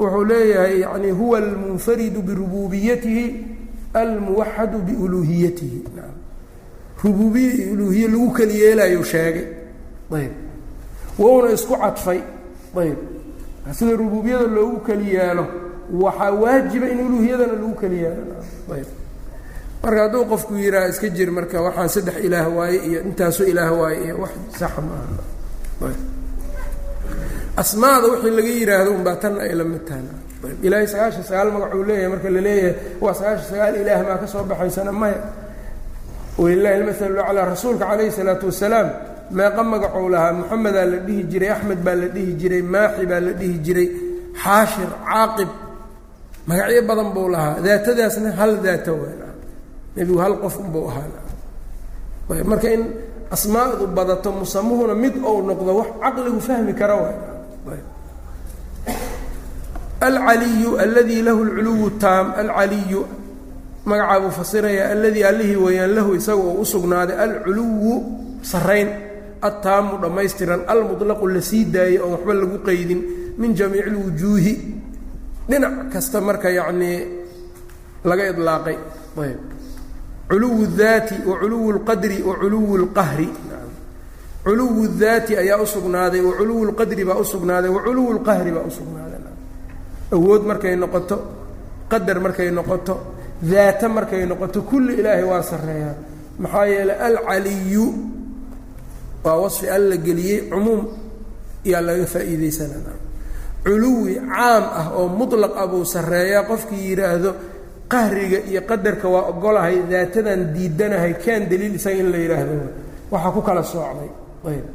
wuxuu 0.00 0.24
leeyahay 0.24 0.80
yani 0.80 1.10
huwa 1.10 1.38
almunfaridu 1.38 2.22
birububiyatihi 2.22 3.24
almuwaxadu 3.94 4.78
biuluuhiyatihi. 4.78 5.78
Rubuubiye 7.04 7.50
iyo 7.54 7.72
uluuhiye 7.72 8.08
lagu 8.08 8.30
keli 8.34 8.60
yeelayu 8.60 9.04
sheegay. 9.04 9.46
Ayb. 10.16 10.32
Wouna 11.18 11.52
isku 11.52 11.76
cadfay. 11.76 12.20
Ayb. 12.76 12.98
Sida 13.72 13.92
rubuubiyada 13.96 14.46
loogu 14.46 14.80
keli 14.86 15.14
yeelo 15.14 15.46
waxaa 15.92 16.30
waajiba 16.30 16.88
in 16.88 17.00
uluuhiyadana 17.00 17.52
lagu 17.52 17.74
keli 17.80 17.96
yeelo. 18.02 18.24
Ayb. 18.74 18.86
Marka 19.82 20.00
hadduu 20.02 20.24
qofku 20.24 20.54
yidhaha 20.54 20.88
iska 20.88 21.08
jir 21.08 21.30
marka 21.32 21.60
waxaan 21.62 21.88
saddex 21.88 22.16
ilaah 22.24 22.56
waaye 22.56 22.78
iyo 22.88 23.00
intaasoo 23.02 23.44
ilaah 23.44 23.72
waaye 23.80 24.04
iyo 24.04 24.16
wax 24.22 24.30
saxa 24.58 24.80
maaha 24.80 25.94
asmaada 27.62 28.06
wixii 28.12 28.32
laga 28.38 28.50
yidhaahdo 28.58 28.90
unbaa 28.98 29.16
tanna 29.22 29.40
ay 29.46 29.54
la 29.60 29.64
mid 29.64 29.84
tahay. 29.88 30.04
Ilaahay 30.66 30.86
sagaashan 30.92 31.24
sagaal 31.28 31.48
magacuu 31.54 31.84
leeyahay 31.88 32.08
marka 32.12 32.28
la 32.36 32.52
waa 33.04 33.14
sagaashan 33.18 33.48
sagaal 33.52 33.74
ilaah 33.82 34.00
maa 34.08 34.18
ka 34.22 34.26
soo 34.32 34.44
baxaysana 34.50 34.92
maya. 34.92 35.20
Walilahi 36.40 36.74
almasalu 36.80 37.14
laclaa 37.20 37.46
rasuulka 37.52 37.84
calayhi 37.90 38.12
salaatu 38.18 38.46
wasalaam 38.50 38.88
meeqa 39.38 39.62
magacuu 39.72 40.08
lahaa 40.14 40.32
moxamedaa 40.40 40.86
la 40.92 40.98
dhihi 41.06 41.22
jiray 41.32 41.50
axmed 41.56 41.80
baa 41.86 41.96
la 42.02 42.08
dhihi 42.14 42.32
jiray 42.40 42.62
maaxi 42.74 43.04
baa 43.10 43.20
la 43.26 43.32
dhihi 43.40 43.56
jiray 43.66 43.88
xaashir 44.42 44.90
caaqib 45.08 45.50
magacyo 46.48 46.82
badan 46.88 47.08
buu 47.14 47.28
lahaa. 47.34 47.54
Daatadaasna 47.66 48.30
hal 48.40 48.52
daato 48.64 48.94
nebigu 49.96 50.18
hal 50.24 50.34
qof 50.42 50.54
unbuu 50.62 50.88
ahaa 50.90 52.44
marka 52.50 52.68
in 52.76 52.82
asmaadu 53.30 53.86
badato 53.96 54.30
musamuhuna 54.32 54.94
mid 54.94 55.14
ou 55.28 55.36
noqdo 55.48 55.72
wax 55.78 55.88
caqligu 56.02 56.40
fahmi 56.48 56.72
kara 56.80 56.94
alcaliyu 60.01 60.77
alladii 60.79 61.21
lahu 61.21 61.41
lculuwu 61.45 61.89
taam 62.03 62.33
alcaliyu 62.41 63.01
magacaa 63.85 64.19
buu 64.19 64.31
fasiraya 64.39 64.89
alladii 64.91 65.23
allihii 65.23 65.55
weeyaan 65.65 65.93
lahu 65.97 66.15
isaga 66.19 66.41
oo 66.43 66.61
u 66.61 66.65
sugnaaday 66.65 67.17
alculuwu 67.25 67.93
sarayn 68.41 68.89
attaamu 69.41 69.97
dhammaystiran 70.01 70.61
almuطlaqu 70.67 71.27
la 71.27 71.41
sii 71.41 71.65
daayey 71.65 71.99
oon 72.01 72.11
waxba 72.17 72.33
lagu 72.33 72.57
qeydin 72.67 73.01
min 73.37 73.53
jamiici 73.59 73.89
اlwujuuhi 73.89 74.53
dhinac 75.49 75.75
kasta 75.93 76.17
marka 76.27 76.49
yacnii 76.49 76.97
laga 78.09 78.23
idlaaqay 78.31 78.77
ayb 79.23 79.39
culuwu 80.29 80.59
اdaati 80.69 81.15
wa 81.29 81.35
culuwu 81.41 81.67
اlqadri 81.75 82.17
wa 82.29 82.33
culuwu 82.41 82.71
اlqahri 82.81 83.29
culuwu 84.45 84.79
اdaati 84.89 85.37
ayaa 85.37 85.61
usugnaaday 85.65 86.21
wa 86.27 86.33
culuwu 86.39 86.61
اlqadri 86.69 87.03
baa 87.09 87.19
usugnaaday 87.25 87.69
wa 87.75 87.81
culuwu 87.85 88.09
اlqahri 88.17 88.51
baa 88.55 88.65
usugnaaday 88.71 89.08
awood 90.16 90.42
markay 90.50 90.74
noqoto 90.82 91.16
qadar 91.90 92.18
markay 92.24 92.50
noqoto 92.58 92.94
daata 93.50 93.86
markay 93.88 94.22
noqoto 94.30 94.58
kulli 94.68 94.92
ilaahay 95.00 95.24
waa 95.30 95.42
sarreeyaa. 95.50 95.94
Maxaa 96.42 96.66
yeelay 96.72 96.98
alcaliyu 97.08 97.84
waa 99.24 99.36
wasfi 99.42 99.66
alla 99.76 99.96
geliyey 100.06 100.38
cumuum 100.50 100.82
yaa 101.70 101.80
laga 101.86 102.06
faa'iidaysanana 102.14 102.92
culuwi 103.64 104.14
caam 104.32 104.64
ah 104.80 104.86
oo 104.98 105.06
mutlaq 105.18 105.52
ah 105.62 105.66
buu 105.70 105.84
sarreeyaa. 105.94 106.42
Qofkii 106.50 106.84
yidhaahdo 106.90 107.30
qahriga 107.92 108.38
iyo 108.50 108.60
qadarka 108.70 109.06
waa 109.14 109.24
ogolahay 109.32 109.76
daatadan 109.92 110.40
diidanahay 110.54 111.12
kaan 111.24 111.42
daliil 111.50 111.74
isaga 111.78 111.98
in 112.02 112.08
la 112.12 112.18
yidhaahdo 112.24 112.54
waxaa 113.12 113.32
ku 113.36 113.40
kala 113.48 113.62
soocday. 113.72 114.10
Ayb 114.48 114.66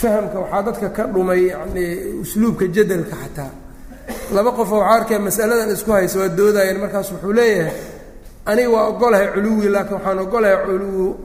fahamka 0.00 0.38
waxaa 0.42 0.62
dadka 0.66 0.88
ka 0.96 1.04
dhumay 1.12 1.42
yani 1.52 1.84
usluubka 2.22 2.66
jadalka 2.76 3.16
xataa. 3.22 3.52
Laba 4.34 4.50
qof 4.58 4.70
waxaa 4.72 4.94
arkaya 4.96 5.20
masaladan 5.26 5.70
isku 5.76 5.90
haysa 5.96 6.16
waa 6.20 6.28
doodayeen 6.38 6.78
markaas 6.82 7.08
wuxuu 7.12 7.32
leeyahay 7.38 7.72
aniga 8.50 8.70
waa 8.74 8.86
ogolahay 8.92 9.28
culuwi 9.34 9.66
laakiin 9.74 9.94
waxaan 9.98 10.18
ogolahay 10.24 10.56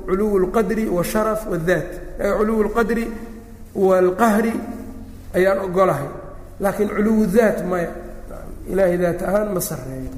culuwu 0.07 0.35
lqadri 0.43 0.83
washaraf 0.97 1.41
wadaat 1.51 1.89
culuwu 2.37 2.61
lqadri 2.67 3.05
waalqahri 3.75 4.53
ayaan 5.37 5.59
ogolahay 5.67 6.09
laakiin 6.63 6.89
culuwu 6.95 7.23
daat 7.35 7.57
maya 7.69 7.89
ilaahay 8.71 8.97
daat 9.03 9.19
ahaan 9.27 9.49
ma 9.55 9.61
sarreeyo. 9.69 10.11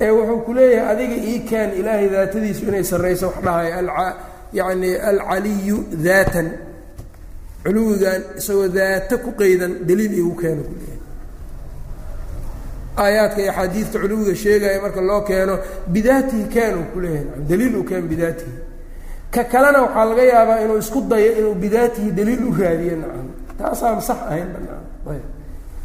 Ee 0.00 0.10
wuxuu 0.16 0.40
ku 0.46 0.52
leeyahay 0.58 0.92
adiga 0.92 1.16
ii 1.30 1.38
keen 1.48 1.70
ilaahay 1.80 2.08
daatadiisu 2.14 2.62
inay 2.70 2.84
sarrayso 2.90 3.26
wax 3.28 3.36
dhahay 3.44 3.68
yani 4.58 4.90
alcaliyu 5.10 5.76
daatan 6.06 6.46
culuwigan 7.66 8.20
isagoo 8.38 8.68
daata 8.76 9.14
ku 9.24 9.30
qeydan 9.40 9.72
daliil 9.88 10.12
igu 10.20 10.32
keeno. 10.40 10.62
Ku 10.68 10.74
leeyahay 10.80 11.00
aayaadka 13.02 13.40
iyo 13.42 13.50
axaadiidta 13.52 13.98
culuwiga 14.02 14.34
sheegaya 14.42 14.78
marka 14.84 15.00
loo 15.08 15.20
keeno 15.28 15.54
bidaatihi 15.92 16.44
kaan 16.54 16.74
uu 16.80 16.86
ku 16.92 16.98
leeyahay 17.04 17.40
daliil 17.50 17.74
uu 17.76 17.84
keen 17.88 18.04
bidaatihi. 18.10 18.54
Ka 19.34 19.42
kalena 19.52 19.78
waxaa 19.84 20.04
laga 20.10 20.22
yaabaa 20.32 20.58
inuu 20.64 20.78
isku 20.84 21.00
dayo 21.10 21.30
inuu 21.38 21.54
bidaatihi 21.62 22.10
daliil 22.18 22.42
u 22.48 22.52
raadiyo 22.60 22.94
nacam. 23.02 23.26
Taasaan 23.58 24.00
sax 24.08 24.18
ahayn 24.30 24.48
banaan 24.54 24.84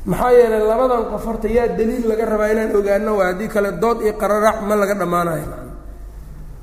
maxaa 0.06 0.32
yeelay 0.38 0.64
labadan 0.72 1.04
qof 1.12 1.24
horta 1.28 1.48
yaa 1.58 1.68
daliil 1.78 2.04
laga 2.10 2.26
rabaa 2.32 2.50
inaan 2.54 2.72
ogaano 2.80 3.12
waa 3.20 3.28
haddii 3.30 3.48
kale 3.54 3.70
dood 3.82 4.00
iyo 4.06 4.14
qararac 4.22 4.58
ma 4.68 4.76
laga 4.82 4.96
dhammaanayo 5.02 5.48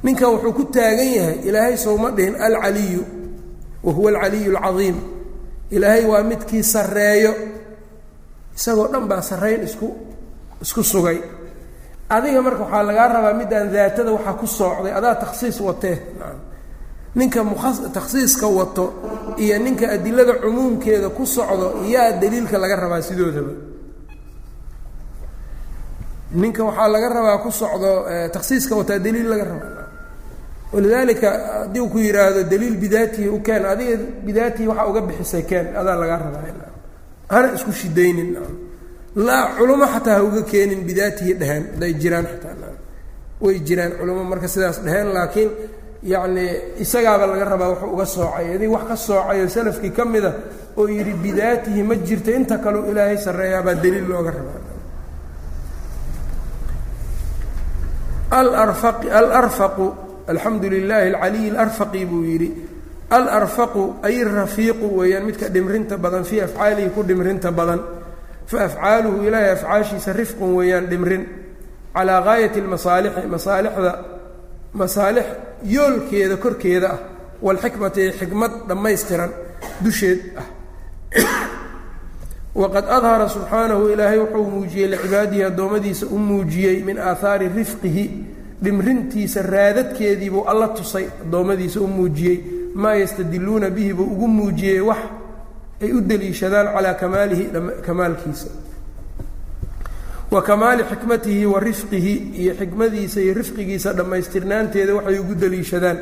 ninkan 0.05 0.29
wuxuu 0.35 0.53
ku 0.59 0.65
taagan 0.75 1.11
yahay 1.19 1.37
ilaahay 1.49 1.77
sowma 1.85 2.09
dhihin 2.17 2.35
alcaliyu 2.47 3.03
wa 3.85 3.93
huwa 3.97 4.09
alcaliyu 4.11 4.57
alcadiim 4.57 4.97
ilaahay 5.71 6.05
waa 6.11 6.23
midkii 6.31 6.63
sarreeyo. 6.63 7.33
Isagoo 8.57 8.89
dhan 8.93 9.05
baa 9.11 9.23
sarrayn 9.23 9.63
isku 9.69 9.89
isku 10.65 10.83
sugay. 10.93 11.19
Adiga 12.15 12.41
marka 12.43 12.63
waxaa 12.65 12.83
lagaa 12.89 13.09
rabaa 13.15 13.35
midaan 13.41 13.69
daatada 13.75 14.11
waxaa 14.17 14.35
ku 14.41 14.47
soocday 14.47 14.93
adaa 14.99 15.15
takhsiis 15.23 15.61
watee. 15.61 15.97
Ninka 17.19 17.41
muas 17.45 17.77
takhsiiska 17.97 18.47
wato 18.59 18.85
iyo 19.43 19.59
ninka 19.65 19.87
adilada 19.97 20.35
cumuumkeeda 20.43 21.09
ku 21.17 21.23
socdo 21.27 21.67
yaa 21.93 22.13
daliilka 22.21 22.57
laga 22.63 22.77
rabaa 22.83 23.03
sidoodaba. 23.09 23.53
Ninka 26.41 26.63
waxaa 26.65 26.89
laga 26.95 27.09
rabaa 27.09 27.39
ku 27.45 27.51
socdo 27.61 27.91
takhsiiska 28.35 28.73
wataa 28.77 28.99
daliil 29.05 29.29
laga 29.33 29.45
rabaa 29.45 29.78
walidaalika 30.73 31.29
haddii 31.63 31.81
uu 31.81 31.89
ku 31.93 31.99
yidhaahdo 31.99 32.43
daliil 32.53 32.77
bidaatihi 32.83 33.29
u 33.29 33.39
keen 33.47 33.65
adiga 33.73 33.97
bidaatihi 34.27 34.67
waxaa 34.71 34.87
uga 34.91 35.01
bixisay 35.09 35.43
keen 35.51 35.67
adaa 35.81 35.97
lagaa 36.03 36.19
rabaa 36.25 36.43
hana 37.33 37.49
isku 37.57 37.73
shidaynin. 37.81 38.31
Laa 39.27 39.45
culamo 39.59 39.87
xataa 39.95 40.15
ha 40.19 40.23
uga 40.29 40.43
keenin 40.51 40.81
bidaatihi 40.89 41.33
dheheen 41.41 41.65
hadday 41.73 41.93
jiraan 42.03 42.27
xataa 42.33 42.73
way 43.45 43.57
jiraan 43.69 43.93
culamo 43.99 44.23
marka 44.31 44.49
sidaas 44.55 44.79
dheheen 44.85 45.09
laakiin 45.17 45.51
yacnii 46.13 46.51
isagaaba 46.85 47.25
laga 47.31 47.45
rabaa 47.53 47.69
wuxuu 47.73 47.91
uga 47.95 48.07
soocay. 48.15 48.47
Adig 48.55 48.71
wax 48.75 48.85
ka 48.91 48.97
soocayo 49.07 49.49
salafkii 49.57 49.91
ka 49.97 50.05
mida 50.13 50.31
oo 50.79 50.85
yidhi 50.95 51.13
bidaatihi 51.25 51.83
ma 51.89 51.95
jirto 52.07 52.31
inta 52.39 52.57
kaleu 52.65 52.83
ilaahay 52.91 53.19
sarreeyaabaa 53.27 53.75
daliil 53.83 54.07
looga 54.11 54.31
rabaa. 54.39 54.61
Alarfaqu 58.31 59.87
alxamdu 60.29 60.71
lilaahi 60.71 61.15
alcaliyi 61.15 61.51
alarfaqi 61.51 62.05
buu 62.05 62.25
yidhi 62.25 62.53
alarfaqu 63.11 63.97
ay 64.03 64.25
rafiiqu 64.25 64.87
weeyaan 64.99 65.25
midka 65.25 65.49
dhimrinta 65.49 65.97
badan 65.97 66.25
fii 66.25 66.41
afcaalihi 66.41 66.91
ku 66.91 67.03
dhimrinta 67.03 67.53
badan. 67.53 67.81
Fa 68.47 68.65
afcaaluhu 68.65 69.25
ilaahay 69.25 69.53
afcaashiisa 69.53 70.13
rifqun 70.13 70.55
weeyaan 70.55 70.87
dhimrin. 70.87 71.27
Calaa 71.95 72.21
gaayati 72.23 72.61
lmasaalixi 72.61 73.27
masaalixda 73.27 73.93
masaalix 74.73 75.27
yoolkeeda 75.65 76.37
korkeeda 76.37 76.89
ah 76.93 76.99
walxikmati 77.43 78.01
ee 78.01 78.13
xikmad 78.13 78.53
dhammaystiran 78.69 79.31
dusheed 79.85 80.21
ah. 80.37 80.47
Waqad 82.61 82.85
adhara 82.91 83.29
subxaanahu 83.29 83.89
ilaahay 83.93 84.19
wuxuu 84.19 84.45
muujiyey 84.51 84.89
licibaadihi 84.91 85.45
addoommadiisa 85.45 86.07
u 86.07 86.19
muujiyey 86.19 86.83
min 86.83 86.99
aahaari 86.99 87.49
rifqihi 87.49 88.05
dhimrintiisa 88.63 89.43
raadadkeediibuu 89.43 90.45
alla 90.51 90.69
tusay 90.69 91.07
addoommadiisa 91.23 91.81
u 91.81 91.87
muujiyey 91.87 92.39
maa 92.75 92.95
yastadiluuna 92.95 93.71
bihi 93.71 93.93
buu 93.95 94.05
ugu 94.05 94.29
muujiyey 94.29 94.81
wax 94.81 94.99
ay 95.83 95.93
u 95.93 96.01
deliishadaan 96.01 96.67
calaa 96.75 96.95
kamaalihi 96.95 97.45
kamaalkiisa. 97.87 98.49
Wa 100.31 100.43
kamaali 100.43 100.85
xikmatihi 100.85 101.47
wa 101.47 101.61
rifqihi 101.61 102.15
iyo 102.43 102.55
xikmadiisa 102.55 103.21
iyo 103.21 103.35
rifqigiisa 103.35 103.93
dhammaystirnaanteeda 103.93 104.95
waxay 104.95 105.19
ugu 105.19 105.35
deliishadaan. 105.35 105.99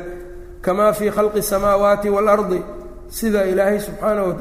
Kamaa 0.61 0.93
fii 0.93 1.11
khalqi 1.11 1.39
الsamaawaati 1.39 2.09
waalardi 2.09 2.61
sida 3.09 3.45
ilaahay 3.45 3.79
subxaanahu 3.79 4.31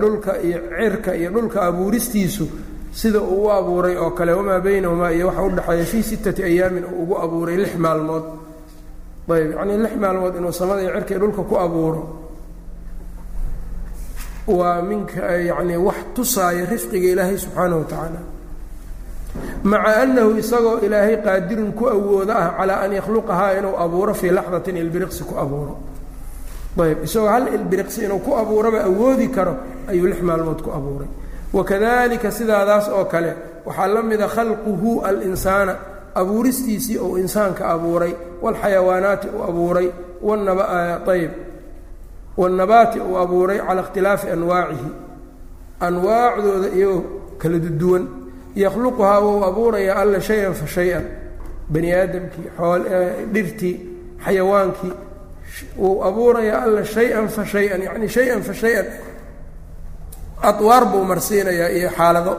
dhulka 0.00 0.42
iyo 0.42 0.58
cirka 0.78 1.14
iyo 1.16 1.30
dhulka 1.30 1.62
abuuristiisu 1.62 2.48
sida 2.92 3.20
uu 3.20 3.44
u 3.46 3.50
abuuray 3.50 3.96
oo 3.96 4.10
kale 4.18 4.32
wamaa 4.38 4.60
baynahumaa 4.64 5.10
iyo 5.16 5.26
waxa 5.28 5.42
udhexeeya 5.48 5.84
fii 5.92 6.02
sittati 6.02 6.42
ayaamin 6.48 6.84
uu 6.84 7.02
ugu 7.02 7.14
abuuray 7.24 7.56
lix 7.56 7.74
maalmood. 7.84 8.24
Ayb 9.32 9.50
yacnii 9.56 9.78
lix 9.84 9.94
maalmood 10.02 10.34
inuu 10.38 10.52
samada 10.52 10.80
iyo 10.82 10.90
cirka 10.96 11.10
iyo 11.14 11.20
dhulka 11.22 11.42
ku 11.50 11.54
abuuro. 11.64 12.02
Waa 14.46 14.82
minka 14.82 15.22
yacnii 15.48 15.76
wax 15.86 15.96
tusaaya 16.14 16.64
rifqiga 16.66 17.08
ilaahay 17.12 17.38
subxaanahu 17.38 17.78
wa 17.80 17.84
tacaala. 17.90 18.20
Maca 19.64 19.96
annahu 20.02 20.30
isagoo 20.42 20.78
ilaahay 20.86 21.16
qaadirun 21.24 21.72
ku 21.72 21.84
awooda 21.88 22.34
ah 22.36 22.48
calaa 22.58 22.80
an 22.84 22.92
yakhluqahaa 22.98 23.52
inuu 23.58 23.76
abuuro 23.84 24.12
fii 24.14 24.30
laxdatin 24.36 24.76
ilbiriqsi 24.76 25.22
ku 25.24 25.34
abuuro. 25.38 25.74
Ayb 26.82 27.04
isagoo 27.06 27.28
hal 27.34 27.44
ilbiriqsi 27.56 28.04
inuu 28.04 28.18
ku 28.18 28.30
abuuraba 28.36 28.84
awoodi 28.84 29.28
karo 29.36 29.54
ayuu 29.88 30.06
lix 30.10 30.20
maalmood 30.28 30.60
ku 30.62 30.70
abuuray 30.78 31.08
wakadalika 31.52 32.30
sidaadaas 32.30 32.88
oo 32.88 33.04
kale 33.04 33.32
waxaa 33.66 33.86
la 33.94 34.02
mida 34.02 34.28
khalquhu 34.28 34.90
alinsaana 35.08 35.74
abuuristiisii 36.14 36.98
ou 36.98 37.18
insaanka 37.18 37.62
abuuray 37.74 38.12
waalxayawaanaati 38.42 39.28
uu 39.36 39.42
abuuray 39.50 39.88
ayb 41.12 41.30
wاnnabaati 42.36 42.98
uu 43.00 43.16
abuuray 43.18 43.58
cala 43.66 43.80
ikhtilaafi 43.82 44.26
anwaacihi 44.34 44.90
anwaacdooda 45.80 46.68
iyagoo 46.76 47.04
kala 47.38 47.58
duwan. 47.58 48.04
Yakhluquhaa 48.54 49.20
wuu 49.20 49.44
abuurayaa 49.44 49.96
alla 50.02 50.20
shay-an 50.20 50.54
fa 50.54 50.66
shay-an 50.66 51.04
bani 51.72 51.92
aadamkii 51.92 52.48
dhirtii 53.32 53.74
xayawaankii 54.24 54.92
wuu 55.78 56.04
abuurayaa 56.04 56.62
alla 56.62 56.84
shay-an 56.84 57.28
fa 57.28 57.44
shay-an 57.46 57.80
yacni 57.82 58.08
shay-an 58.08 58.42
fa 58.42 58.54
shay-an 58.54 58.86
adwaar 60.50 60.84
buu 60.92 61.04
marsiinayaa 61.10 61.68
iyo 61.78 61.90
xaalado. 61.98 62.34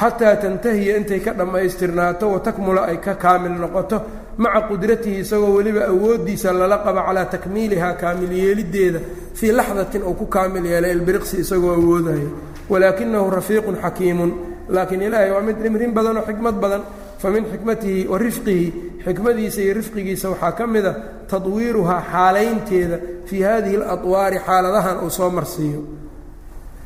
Xataa 0.00 0.36
tantahiya 0.42 0.96
intay 0.98 1.20
ka 1.20 1.32
dhammaystirnaato 1.38 2.26
watakmula 2.34 2.82
ay 2.90 2.96
ka 3.04 3.14
kaamil 3.14 3.54
noqoto 3.62 3.96
maca 4.42 4.60
qudratihi 4.68 5.20
isagoo 5.22 5.52
weliba 5.56 5.82
awooddiisa 5.92 6.48
lala 6.60 6.78
qabo 6.84 7.00
calaa 7.06 7.26
takmiilihaa 7.34 7.94
kaamil 8.02 8.32
yeeliddeeda 8.42 9.00
fii 9.38 9.52
laxdatin 9.58 10.02
uu 10.08 10.14
ku 10.20 10.26
kaamil 10.34 10.64
yeelay 10.72 10.92
ilbiriqsi 10.96 11.36
isagoo 11.44 11.74
awoodaya. 11.78 12.28
Walaakinahu 12.70 13.26
rafiiqun 13.36 13.76
xakiimun 13.84 14.30
laakiin 14.74 15.02
ilaahay 15.06 15.30
waa 15.34 15.44
mid 15.48 15.56
dhimrin 15.62 15.92
badan 15.96 16.16
oo 16.20 16.24
xikmad 16.28 16.56
badan. 16.62 16.82
Fa 17.20 17.28
min 17.34 17.44
xikmatihi 17.52 18.00
wa 18.12 18.18
rifqihi 18.18 18.66
xikmadiisa 19.06 19.60
iyo 19.64 19.72
rifqigiisa 19.78 20.26
waxaa 20.32 20.52
ka 20.58 20.64
mid 20.74 20.86
a 20.86 20.92
tadwiiruhaa 21.30 22.00
xaalaynteeda 22.12 22.96
fii 23.28 23.42
hadihi 23.48 23.76
aladwaari 23.76 24.38
xaaladahan 24.46 24.96
uu 25.04 25.10
soo 25.18 25.30
marsiiyo 25.38 25.80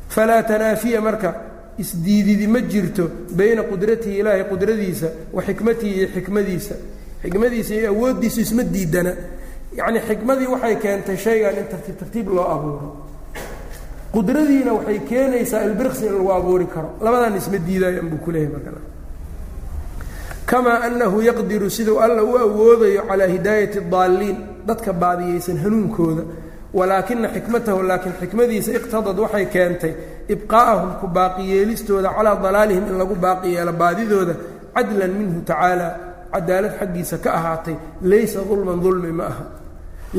falaa 0.09 0.43
tanaafiya 0.43 1.01
marka 1.01 1.29
isdiididi 1.77 2.47
ma 2.47 2.59
jirto 2.61 3.03
bayna 3.37 3.63
qudratihi 3.63 4.17
ilaahay 4.19 4.43
qudradiisa 4.51 5.07
wa 5.33 5.41
xikmatihi 5.47 5.93
iyo 5.99 6.07
xikmadiisa 6.15 6.75
xikmadiisa 7.23 7.73
iyo 7.75 7.89
awooddiisu 7.93 8.39
isma 8.45 8.63
diidana 8.63 9.11
yacnii 9.77 10.01
xikmadii 10.09 10.47
waxay 10.53 10.75
keentay 10.83 11.17
shaygan 11.25 11.55
in 11.61 11.67
tartiib 11.71 11.97
tartiib 12.01 12.27
loo 12.35 12.47
abuuro 12.55 12.87
qudradiina 14.15 14.71
waxay 14.77 14.99
keenaysaa 15.09 15.61
ilbirqsi 15.67 16.03
in 16.09 16.13
lagu 16.17 16.31
abuuri 16.37 16.65
karo 16.73 16.89
labadan 17.05 17.35
isma 17.39 17.57
diidaayan 17.67 18.07
buu 18.09 18.17
ku 18.25 18.31
leeyahy 18.31 18.51
marka 18.55 18.71
kamaa 20.45 20.79
annahu 20.87 21.21
yaqdiru 21.29 21.69
siduu 21.69 21.99
alla 22.05 22.23
u 22.23 22.37
awoodayo 22.45 23.01
calaa 23.09 23.27
hidaayati 23.35 23.79
daalliin 23.93 24.37
dadka 24.67 24.93
baadiyeysan 24.93 25.57
hanuunkooda 25.63 26.23
walaakina 26.77 27.27
xikmatahu 27.35 27.79
laakiin 27.89 28.15
xikmadiisa 28.21 28.71
iqtadad 28.79 29.17
waxay 29.23 29.45
keentay 29.53 29.93
ibqaa'ahum 30.33 30.89
ku 31.01 31.05
baaqiyeelistooda 31.17 32.09
calaa 32.17 32.35
dalaalihim 32.45 32.85
in 32.91 32.95
lagu 33.01 33.15
baaqi 33.25 33.47
yeelo 33.55 33.73
baadidooda 33.81 34.33
cadlan 34.75 35.11
minhu 35.19 35.39
tacaala 35.49 35.87
cadaalad 36.33 36.73
xaggiisa 36.79 37.15
ka 37.23 37.29
ahaatay 37.39 37.75
laysa 38.11 38.39
dulman 38.49 38.79
dulmi 38.83 39.11
ma 39.19 39.25
aha. 39.31 39.45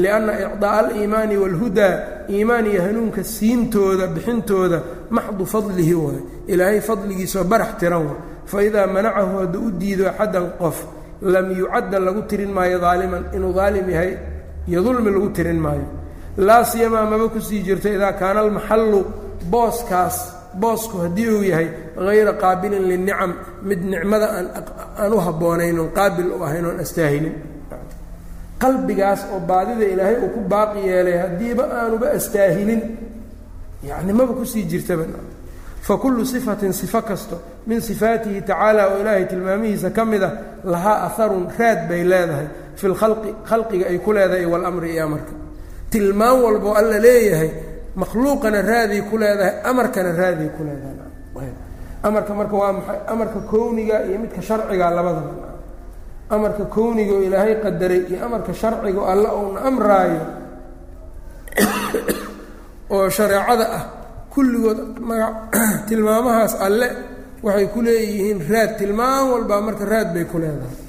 Lianna 0.03 0.33
icdaa'a 0.47 0.79
aliimaani 0.83 1.35
waalhudaa 1.43 1.95
iimaan 2.35 2.67
iyo 2.73 2.81
hanuunka 2.87 3.23
siintooda 3.37 4.05
bixintooda 4.15 4.79
maxdu 5.17 5.45
fadlihi 5.53 5.95
waay 6.03 6.21
ilaahay 6.53 6.81
fadligiisoo 6.89 7.45
barax 7.53 7.71
tiran 7.81 8.05
wa 8.09 8.15
fa 8.51 8.59
idaa 8.69 8.87
manacahu 8.95 9.33
hadduu 9.41 9.63
u 9.67 9.71
diido 9.81 10.05
axaddan 10.11 10.47
qof 10.61 10.77
lam 11.35 11.47
yucadda 11.61 11.99
lagu 12.07 12.23
tirin 12.31 12.53
maayo 12.57 12.79
daaliman 12.85 13.25
inuu 13.37 13.53
daalim 13.59 13.87
yahay 13.95 14.13
iyo 14.69 14.81
dulmi 14.87 15.11
lagu 15.15 15.29
tirin 15.37 15.61
maayo 15.67 15.87
laa 16.47 16.65
siyamaa 16.71 17.07
maba 17.11 17.27
ku 17.35 17.41
sii 17.49 17.61
jirto 17.67 17.89
idaa 17.97 18.13
kaana 18.21 18.39
almaxallu 18.45 19.01
booskaas 19.53 20.17
boosku 20.63 20.97
haddii 21.05 21.29
uu 21.37 21.43
yahay 21.51 21.69
hayra 22.09 22.33
qaabilin 22.43 22.85
linicam 22.91 23.31
mid 23.69 23.81
nicmada 23.93 24.27
aan 25.03 25.13
u 25.13 25.19
habboonayn 25.27 25.77
oon 25.83 25.91
qaabil 25.99 26.29
u 26.37 26.43
ahayn 26.47 26.65
oon 26.69 26.79
astaahilin 26.85 27.35
qalbigaas 28.63 29.21
oo 29.35 29.41
baadida 29.51 29.85
ilaahay 29.93 30.17
uu 30.25 30.31
ku 30.35 30.41
baaqi 30.53 30.79
yeelay 30.91 31.17
haddiiba 31.25 31.65
aanuba 31.81 32.07
astaahilin 32.19 32.81
yacni 33.89 34.13
maba 34.19 34.33
ku 34.39 34.45
sii 34.53 34.65
jirtaba. 34.71 35.05
Fa 35.87 35.95
kullu 36.03 36.23
sifatin 36.33 36.73
sifo 36.81 37.01
kasto 37.09 37.37
min 37.69 37.81
sifaatihi 37.89 38.41
tacaala 38.49 38.83
oo 38.91 38.99
ilaahay 39.03 39.25
tilmaamihiisa 39.31 39.91
ka 39.97 40.03
mid 40.11 40.23
a 40.23 40.31
lahaa 40.73 40.99
aharun 41.09 41.45
raad 41.59 41.81
bay 41.89 42.03
leedahay 42.11 42.47
fi 42.79 42.87
lkhalqi 42.93 43.31
khalqiga 43.49 43.85
ay 43.93 43.99
ku 44.05 44.11
leedahay 44.17 44.47
walamri 44.53 44.89
iyo 44.95 45.05
amarka 45.09 45.33
tilmaan 45.91 46.43
walboo 46.43 46.75
alla 46.75 46.99
leeyahay 46.99 47.51
makhluuqana 47.95 48.63
raaday 48.63 49.03
ku 49.11 49.19
leedahay 49.19 49.61
amarkana 49.65 50.13
raaday 50.13 50.49
ku 50.57 50.63
leedahay. 50.65 51.53
Amarka 52.03 52.35
marka 52.35 52.55
waa 52.55 52.73
maxay? 52.73 52.99
Amarka 53.09 53.41
kowniga 53.51 54.07
iyo 54.07 54.19
midka 54.19 54.43
sharciga 54.43 54.91
labadaba. 54.91 55.59
Amarka 56.31 56.65
kowniga 56.71 57.13
oo 57.15 57.23
ilaahay 57.23 57.59
qadaray 57.59 58.07
iyo 58.07 58.25
amarka 58.25 58.55
sharciga 58.55 59.01
oo 59.01 59.11
alla 59.11 59.29
uuna 59.35 59.61
amraayo 59.67 60.23
oo 62.95 63.11
shareecada 63.11 63.67
ah 63.67 63.85
kulligood 64.31 64.99
maga 65.03 65.51
tilmaamahaas 65.89 66.55
alle 66.63 66.89
waxay 67.43 67.67
ku 67.75 67.83
leeyihiin 67.83 68.47
raad. 68.47 68.79
Tilmaan 68.79 69.31
walbaa 69.35 69.61
marka 69.61 69.85
raad 69.85 70.15
bay 70.15 70.25
ku 70.25 70.39
leedahay 70.39 70.88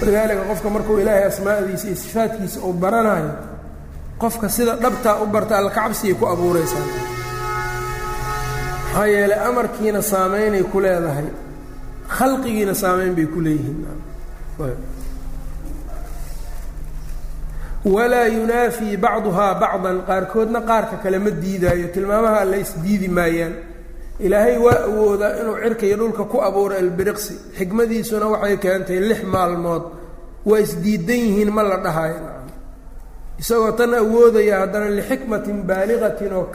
walidaalika 0.00 0.42
qofka 0.50 0.68
markuu 0.70 0.98
ilaahay 1.02 1.24
asmaadiisa 1.24 1.86
iyo 1.86 1.96
sifaadkiisa 1.96 2.60
uu 2.60 2.72
baranayo 2.72 3.30
qofka 4.18 4.48
sida 4.48 4.74
dhabtaa 4.82 5.16
u 5.22 5.26
barta 5.26 5.58
alla 5.58 5.70
kacabsigay 5.70 6.14
ku 6.20 6.26
abuuraysaa 6.32 6.84
maxaa 8.84 9.06
yeelay 9.14 9.40
amarkiina 9.48 10.00
saameynay 10.02 10.62
ku 10.72 10.78
leedahay 10.84 11.28
khalqigiina 12.18 12.74
saameyn 12.82 13.14
bay 13.16 13.26
ku 13.34 13.40
leeyihiin. 13.40 13.86
Walaa 17.94 18.26
yunaafii 18.36 18.96
bacduhaa 18.96 19.54
bacdan 19.62 19.98
qaarkoodna 20.08 20.60
qaarka 20.70 20.96
kale 21.02 21.18
ma 21.24 21.30
diidaayo 21.42 21.88
tilmaamaha 21.94 22.38
alla 22.44 22.56
isdiidi 22.64 23.08
maayaan 23.08 23.54
ilaahay 24.26 24.56
waa 24.66 24.78
awoodaa 24.88 25.32
inuu 25.40 25.56
cirka 25.62 25.84
iyo 25.86 25.96
dhulka 26.00 26.24
ku 26.32 26.36
abuuro 26.48 26.74
albiriqsi. 26.82 27.34
Xikmadiisuna 27.58 28.26
waxay 28.34 28.56
keentay 28.62 29.00
lix 29.08 29.20
maalmood. 29.34 29.82
Waa 30.48 30.60
isdiidan 30.64 31.20
yihiin 31.26 31.50
ma 31.56 31.62
la 31.62 31.76
dhahayo 31.84 32.18
isagoo 33.40 33.72
tan 33.78 33.92
awoodaya 33.94 34.54
haddana 34.62 34.88
lixikmatin 34.98 35.58
baaliqatin 35.68 36.32
oo 36.38 36.46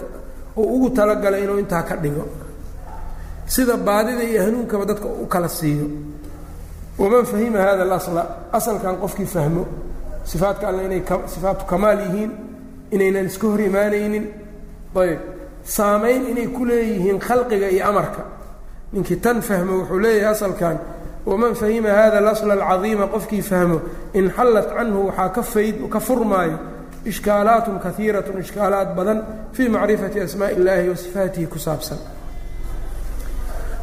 uu 0.57 0.67
ugu 0.75 0.89
talagalay 0.97 1.43
inuu 1.45 1.59
intaa 1.63 1.83
ka 1.89 1.95
dhigo. 2.03 2.25
Sida 3.53 3.75
baadida 3.87 4.23
iyo 4.31 4.41
hanuunkaba 4.45 4.85
dadka 4.89 5.07
u 5.07 5.25
kala 5.33 5.49
siiyo. 5.49 5.87
Waman 6.99 7.25
fahima 7.31 7.59
hada 7.65 7.83
alasla? 7.87 8.23
Asalkan 8.57 8.95
qofkii 9.01 9.25
fahmo. 9.35 9.63
Sifaadka 10.29 10.67
alle 10.69 10.81
inay 10.87 11.01
sifaatu 11.33 11.63
kamaal 11.71 11.99
yihiin 12.05 12.31
inaynan 12.95 13.25
iska 13.31 13.47
hor 13.51 13.61
imaanaynin. 13.69 14.25
Ayb 15.01 15.19
saamayn 15.63 16.27
inay 16.31 16.47
ku 16.47 16.65
leeyihiin 16.65 17.19
khalqiga 17.19 17.69
iyo 17.69 17.87
amarka. 17.87 18.23
Ninkii 18.93 19.17
tan 19.17 19.41
fahmo 19.41 19.73
wuxuu 19.79 19.99
leeyahay 19.99 20.31
asalkan 20.31 20.77
waman 21.25 21.55
fahima 21.55 21.89
hada 21.89 22.17
alasla 22.17 22.53
alcadiima? 22.53 23.07
Qofkii 23.07 23.41
fahmo 23.41 23.81
inxallat 24.13 24.67
canhu 24.75 25.07
waxaa 25.07 25.29
ka 25.29 25.41
fayd 25.41 25.89
ka 25.89 25.99
furmaayo 25.99 26.59
ishkaalaatun 27.05 27.79
kaiiratun 27.79 28.39
ishkaalaad 28.39 28.95
badan 28.95 29.23
fii 29.53 29.69
macrifati 29.69 30.19
asmaaءi 30.19 30.55
اllahi 30.55 30.89
wa 30.89 30.95
sifaatihi 30.95 31.47
ku 31.47 31.59
saabsan. 31.59 31.97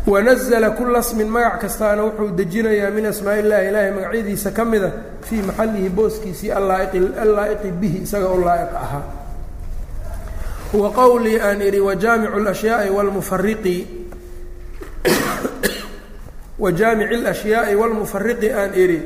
Wanazla 0.07 0.71
kula 0.71 1.03
smin 1.03 1.29
magac 1.29 1.61
kastaana 1.61 2.03
wuxuu 2.05 2.33
dejinayaa 2.37 2.91
min 2.91 3.07
asmaa 3.07 3.35
illahi 3.37 3.69
ilaahay 3.69 3.91
magacyadiisa 3.93 4.51
ka 4.51 4.65
mida 4.65 4.91
fii 5.23 5.43
maxallihi 5.43 5.89
booskiisii 5.89 6.51
allaa'iqi 6.53 7.71
bihi 7.81 7.99
isaga 8.03 8.29
u 8.29 8.41
laa'iq 8.41 8.73
ahaa 8.75 9.20
wa 10.74 10.92
qowlii 10.92 11.40
aan 11.40 11.62
idhi 11.62 11.80
wajaamicu 11.80 12.34
اlashyaai 12.40 12.90
wlmufariqi 12.90 13.88
wa 16.60 16.72
jaamici 16.72 17.16
اlashyaai 17.16 17.76
wاlmufariqi 17.76 18.50
aan 18.52 18.74
idhi 18.74 19.00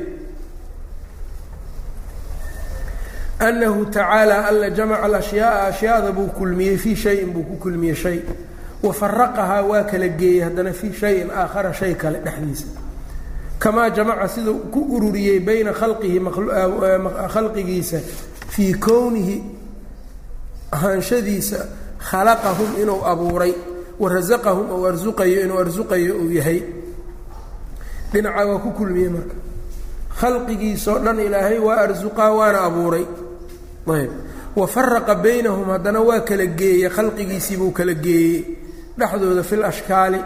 annahu 3.38 3.86
tacaala 3.86 4.46
alla 4.48 4.70
jamaca 4.70 5.02
alashyaaa 5.02 5.66
ashyaada 5.66 6.12
buu 6.12 6.26
kulmiyey 6.26 6.76
fii 6.76 6.96
shayin 6.96 7.30
buu 7.32 7.42
ku 7.42 7.56
kulmiyey 7.56 7.94
shay 7.94 8.20
wafaraqahaa 8.82 9.62
waa 9.62 9.82
kala 9.84 10.08
geeyey 10.08 10.40
haddana 10.44 10.72
fii 10.72 10.92
shayin 10.92 11.30
aakhara 11.30 11.74
shay 11.74 11.94
kale 11.94 12.18
dhexdiisa 12.20 12.66
kamaa 13.58 13.90
jamaca 13.90 14.28
siduu 14.28 14.58
ku 14.72 14.80
ururiyey 14.96 15.40
bayna 15.40 15.72
khalqihi 15.72 16.20
khalqigiisa 17.34 17.98
fii 18.48 18.74
kownihi 18.74 19.53
ahaanshadiisa 20.75 21.65
khalaqahum 21.99 22.81
inuu 22.81 23.01
abuuray 23.05 23.53
wa 23.99 24.09
rasaqahum 24.09 24.71
ou 24.71 24.85
arsuqayo 24.85 25.41
inuu 25.41 25.59
arsuqayo 25.59 26.15
uu 26.19 26.31
yahay. 26.31 26.63
Dhinaca 28.11 28.45
waa 28.47 28.59
ku 28.59 28.71
kulmiyey 28.71 29.09
marka. 29.09 29.35
Khalqigiisoo 30.19 30.99
dhan 30.99 31.19
ilaahay 31.19 31.59
waa 31.59 31.87
arsuqaa 31.87 32.31
waana 32.31 32.63
abuuray. 32.67 33.05
Ayb 33.87 34.11
wa 34.55 34.67
faraqa 34.67 35.15
baynahum 35.15 35.69
haddana 35.69 36.01
waa 36.01 36.19
kala 36.21 36.45
geeyey 36.45 36.89
khalqigiisii 36.89 37.57
buu 37.57 37.71
kala 37.71 37.93
geeyey. 37.93 38.57
Dhexdooda 38.97 39.43
fi 39.43 39.55
lashkaali 39.55 40.19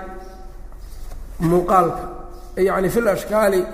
muuqaalka 1.40 2.04
yacni 2.58 2.90
fi 2.90 3.02
lashkaali 3.02 3.66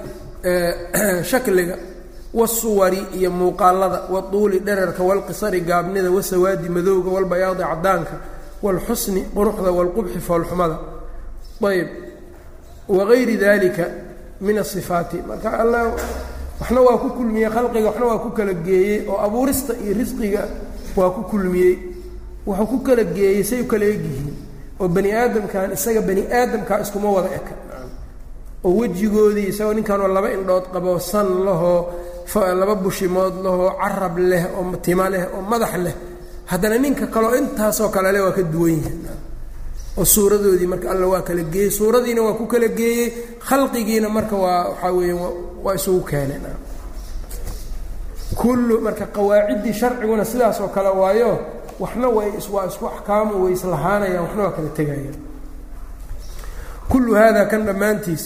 shakliga 1.31 1.94
wasuwari 2.39 3.01
iyo 3.17 3.29
muuqaalada 3.31 3.99
waduuli 4.13 4.59
dherarka 4.59 5.01
walqisari 5.09 5.59
gaabnida 5.69 6.09
wasawaadi 6.17 6.67
madowga 6.75 7.09
walbayaadi 7.15 7.63
cadaanka 7.71 8.15
waalxusni 8.63 9.21
quruxda 9.35 9.71
waalqubxi 9.77 10.19
foolxumada. 10.27 10.77
Ayb 11.69 11.87
wagayri 12.97 13.35
dalika 13.37 13.85
min 14.41 14.57
asifaati 14.63 15.17
marka 15.27 15.49
alla 15.61 15.81
waxna 16.59 16.81
waa 16.87 16.97
ku 17.03 17.09
kulmiyey 17.17 17.49
khalqiga 17.55 17.87
waxna 17.89 18.05
waa 18.11 18.19
ku 18.23 18.29
kala 18.37 18.53
geeyey 18.53 19.07
oo 19.11 19.17
abuurista 19.25 19.73
iyo 19.83 19.93
risqiga 19.99 20.43
waa 20.97 21.09
ku 21.15 21.21
kulmiyey. 21.31 21.73
Wuxuu 22.47 22.67
ku 22.71 22.77
kala 22.87 23.03
geeyey 23.03 23.43
say 23.43 23.59
u 23.61 23.65
kala 23.71 23.85
egyihiin 23.85 24.35
oo 24.79 24.87
bani 24.95 25.09
aadamkan 25.21 25.71
isaga 25.77 26.01
bani 26.01 26.23
aadamkaa 26.39 26.79
iskuma 26.83 27.09
wada 27.15 27.29
eka. 27.39 27.53
Oo 28.65 28.75
wejigoodii 28.79 29.47
isagoo 29.51 29.73
ninkanoo 29.73 30.07
laba 30.15 30.29
indhood 30.35 30.65
qabo 30.73 30.99
san 30.99 31.27
lahoo 31.45 31.81
laba 32.33 32.75
bushimood 32.75 33.35
lahoo 33.43 33.69
carab 33.81 34.17
leh 34.17 34.43
oo 34.57 34.75
tima 34.85 35.09
leh 35.09 35.23
oo 35.35 35.41
madax 35.41 35.73
leh 35.85 35.95
haddana 36.51 36.77
ninka 36.77 37.07
kaleo 37.07 37.35
intaasoo 37.41 37.89
kale 37.89 38.11
leh 38.11 38.21
waa 38.25 38.31
ka 38.37 38.43
duwan 38.43 38.71
yihiin 38.71 39.07
oo 39.97 40.05
suuradoodii 40.05 40.67
marka 40.67 40.91
alla 40.91 41.07
waa 41.07 41.21
kala 41.27 41.43
geeyey 41.53 41.71
suuradiina 41.71 42.21
waa 42.21 42.33
ku 42.39 42.45
kala 42.47 42.67
geeyey 42.67 43.07
khalqigiina 43.47 44.09
marka 44.09 44.35
waa 44.35 44.69
waxaa 44.69 44.91
weeye 44.97 45.13
waa 45.65 45.75
isugu 45.75 46.01
keeneen. 46.09 46.45
Kullu 48.35 48.81
marka 48.81 49.05
qawaaciddii 49.15 49.73
sharciguna 49.73 50.25
sidaas 50.25 50.59
kale 50.75 50.89
waayo 51.01 51.31
waxna 51.79 52.07
way 52.09 52.29
waa 52.55 52.65
isku 52.67 52.85
axkaamu 52.87 53.33
way 53.43 53.53
islahaanayaan 53.53 54.23
waxna 54.25 54.43
waa 54.43 54.51
kala 54.57 54.69
tegayaan. 54.77 55.17
Kullu 56.89 57.11
haadaa 57.19 57.45
kan 57.51 57.61
dhammaantiis 57.67 58.23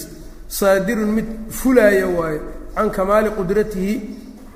saadirun 0.57 1.11
mid 1.17 1.27
fulaaya 1.59 2.07
waayo 2.17 2.41
can 2.75 2.89
kamaali 2.89 3.29
qudratihi 3.37 3.93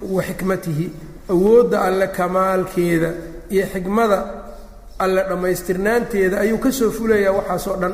wa 0.01 0.22
xikmatihi. 0.24 0.88
Awoodda 1.30 1.82
alle 1.82 2.07
kamaalkeeda 2.07 3.09
iyo 3.49 3.66
xikmada 3.74 4.20
alle 4.99 5.24
dhammaystirnaanteeda 5.30 6.39
ayuu 6.39 6.57
ka 6.57 6.72
soo 6.72 6.91
fulayaa 6.91 7.32
waxaasoo 7.38 7.76
dhan. 7.82 7.93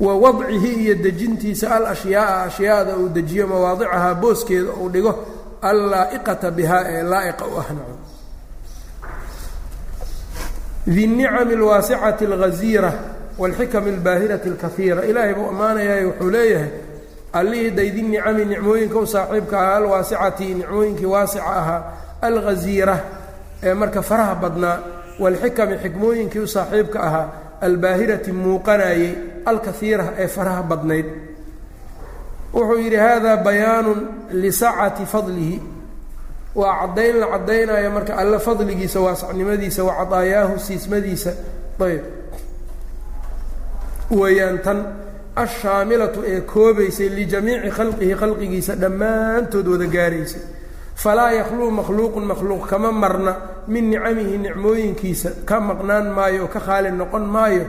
Wa 0.00 0.12
wadcihi 0.22 0.70
iyo 0.84 0.94
dejintiisa 0.94 1.76
al 1.76 1.86
ashyaaa 1.86 2.42
ashyaada 2.48 2.96
uu 2.96 3.08
dejiyo 3.08 3.46
mawaadicahaa 3.46 4.14
booskeeda 4.14 4.70
uu 4.80 4.88
dhigo 4.88 5.12
allaa'iqata 5.62 6.50
bihaa 6.50 6.84
ee 6.88 7.02
laa'iqa 7.02 7.44
u 7.46 7.58
ahnaco 7.62 7.94
dinicami 10.86 11.54
alwaasicati 11.54 12.24
alghaziira 12.24 12.92
waalxikami 13.38 13.90
albaahirati 13.90 14.48
alkaiira 14.48 15.04
ilaahay 15.10 15.34
buu 15.34 15.48
ammaanayaay 15.48 16.04
wuxuu 16.04 16.30
leeyahay 16.30 16.68
allihii 17.38 17.70
daydi 17.78 18.02
nicami 18.02 18.44
nicmooyinka 18.44 18.98
u 18.98 19.06
saaxiibka 19.06 19.56
ahaa 19.60 19.76
alwaasicati 19.76 20.54
nicmooyinkii 20.54 21.06
waasica 21.14 21.46
ahaa 21.60 21.80
alghaziira 22.26 22.96
ee 23.62 23.74
marka 23.74 24.02
faraha 24.02 24.34
badnaa 24.42 24.78
waalxikami 25.22 25.76
xikmooyinkii 25.82 26.38
u 26.38 26.48
saaxiibka 26.56 26.98
ahaa 27.08 27.26
albaahirati 27.66 28.32
muuqanayey 28.32 29.10
alkaiira 29.50 30.06
ee 30.18 30.28
faraha 30.28 30.62
badnayd. 30.62 31.06
Wuxuu 32.54 32.78
yidhi 32.84 32.96
hada 32.96 33.36
bayaanun 33.36 34.00
lisacati 34.42 35.06
fadlihi. 35.12 35.62
Waa 36.54 36.74
caddayn 36.80 37.16
la 37.20 37.26
caddaynaya 37.26 37.90
marka 37.90 38.12
alle 38.16 38.38
fadligiisa 38.38 39.00
waasacnimadiisa 39.00 39.84
wa 39.84 39.94
cadaayaahu 40.00 40.58
siismadiisa. 40.66 41.32
Ayb. 41.86 42.02
Weeyaan 44.10 44.58
tan 44.64 44.78
ashaamilatu 45.36 46.22
ee 46.26 46.40
koobaysay 46.40 47.08
lijamiici 47.08 47.70
khalqihi 47.70 48.14
khalqigiisa 48.14 48.74
dhammaantood 48.76 49.66
wada 49.66 49.86
gaaraysay 49.86 50.42
falaa 50.94 51.32
yakhluu 51.32 51.70
makhluuqun 51.70 52.24
makhluuq 52.24 52.66
kama 52.70 52.92
marna. 52.92 53.36
Min 53.66 53.90
nicamihi 53.90 54.38
nicmooyinkiisa 54.38 55.30
ka 55.48 55.60
maqnaan 55.60 56.12
maayo 56.12 56.44
oo 56.44 56.48
ka 56.48 56.60
khaali 56.60 56.90
noqon 56.92 57.24
maayo 57.26 57.64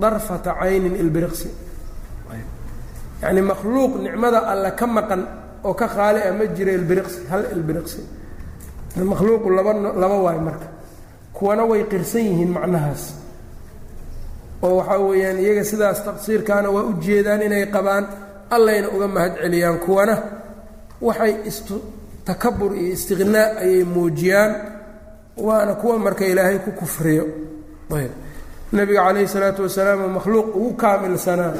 darfata 0.00 0.56
caynin 0.60 0.96
ilbiriqsi. 0.96 1.48
Yacni 3.22 3.42
makhluuq 3.42 3.92
nicmada 4.02 4.38
alle 4.48 4.70
ka 4.72 4.86
maqan 4.86 5.22
oo 5.64 5.74
ka 5.74 5.86
khaali 5.88 6.20
ah 6.24 6.32
ma 6.32 6.46
jira 6.46 6.72
ilbiriqsi 6.72 7.28
hal 7.30 7.44
ilbiriqsi. 7.52 8.00
Makhluuqu 8.96 9.50
laba 9.50 9.72
laba 9.74 10.16
waayo 10.24 10.40
marka. 10.40 10.66
Kuwana 11.32 11.64
way 11.64 11.84
qirsan 11.90 12.24
yihiin 12.24 12.50
macnahaas 12.56 13.23
oo 14.62 14.76
waxaa 14.78 14.98
weeyaan 15.08 15.38
iyaga 15.44 15.64
sidaas 15.64 15.98
taqsiirkaana 16.04 16.68
waa 16.70 16.82
u 16.82 16.92
jeedaan 17.04 17.42
inay 17.42 17.66
qabaan 17.74 18.04
allayna 18.50 18.88
uga 18.88 19.08
mahad 19.08 19.32
celiyaan 19.42 19.78
kuwana. 19.84 20.14
Waxay 21.00 21.32
takabur 22.24 22.72
iyo 22.76 22.92
istiqnaa 22.96 23.48
ayay 23.64 23.84
muujiyaan 23.84 24.52
waana 25.36 25.74
kuwa 25.74 25.98
marka 25.98 26.24
ilaahay 26.26 26.58
ku 26.64 26.70
kufriyo. 26.80 27.24
Ayb. 27.96 28.10
Nabiga 28.72 29.02
calayhi 29.06 29.28
salaatu 29.28 29.62
wasalaam 29.62 30.00
makhluuq 30.16 30.48
ugu 30.56 30.72
kaamilsanaa 30.82 31.52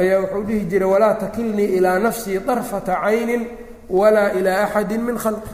ayaa 0.00 0.20
wuxuu 0.20 0.42
dhihi 0.48 0.64
jiray 0.70 0.88
walaa 0.88 1.14
takilnii 1.14 1.70
ilaa 1.76 1.98
nafsii 1.98 2.38
darfata 2.46 2.94
caynin 3.04 3.42
walaa 3.90 4.30
ilaa 4.38 4.64
axadin 4.64 5.02
min 5.06 5.16
khalqi. 5.22 5.50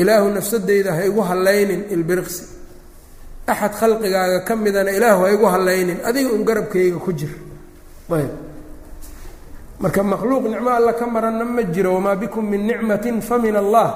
Ilaahu 0.00 0.28
nafsadeyda 0.30 0.92
ha 0.96 1.04
igu 1.04 1.20
hallaynin 1.20 1.84
ilbiriqsi 1.94 2.42
axad 3.46 3.72
khalqigaaga 3.80 4.38
ka 4.44 4.54
midana 4.56 4.90
ilaahu 4.90 5.24
ha 5.24 5.32
igu 5.32 5.46
hallaynin 5.46 5.98
adiga 6.04 6.30
un 6.32 6.42
garabkayga 6.44 6.98
ku 6.98 7.12
jir 7.12 7.32
ayb 8.12 8.30
marka 9.80 10.02
makhluuq 10.02 10.44
nicmo 10.52 10.70
alla 10.70 10.92
ka 10.94 11.06
maranna 11.06 11.44
ma 11.44 11.62
jiro 11.64 11.94
wamaa 11.94 12.16
bikum 12.16 12.44
min 12.48 12.66
nicmatin 12.66 13.20
fa 13.20 13.38
min 13.38 13.56
allah 13.56 13.88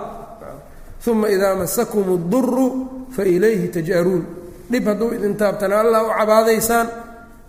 uma 1.07 1.31
idaa 1.31 1.55
masakum 1.55 2.03
اduru 2.19 2.67
fa 3.15 3.23
ilayhi 3.23 3.71
taj'aruun 3.71 4.25
dhib 4.71 4.85
hadduu 4.91 5.15
idin 5.15 5.37
taabtana 5.39 5.79
allah 5.79 6.01
u 6.03 6.11
cabaadaysaan 6.19 6.87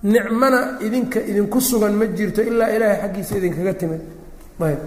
nicmana 0.03 0.77
idinka 0.85 1.19
idinku 1.25 1.57
sugan 1.61 1.93
ma 1.97 2.05
jirto 2.05 2.41
ilaa 2.45 2.69
ilaahay 2.75 3.01
xaggiisa 3.01 3.33
idinkaga 3.41 3.73
timid 3.73 4.01
ayb 4.61 4.79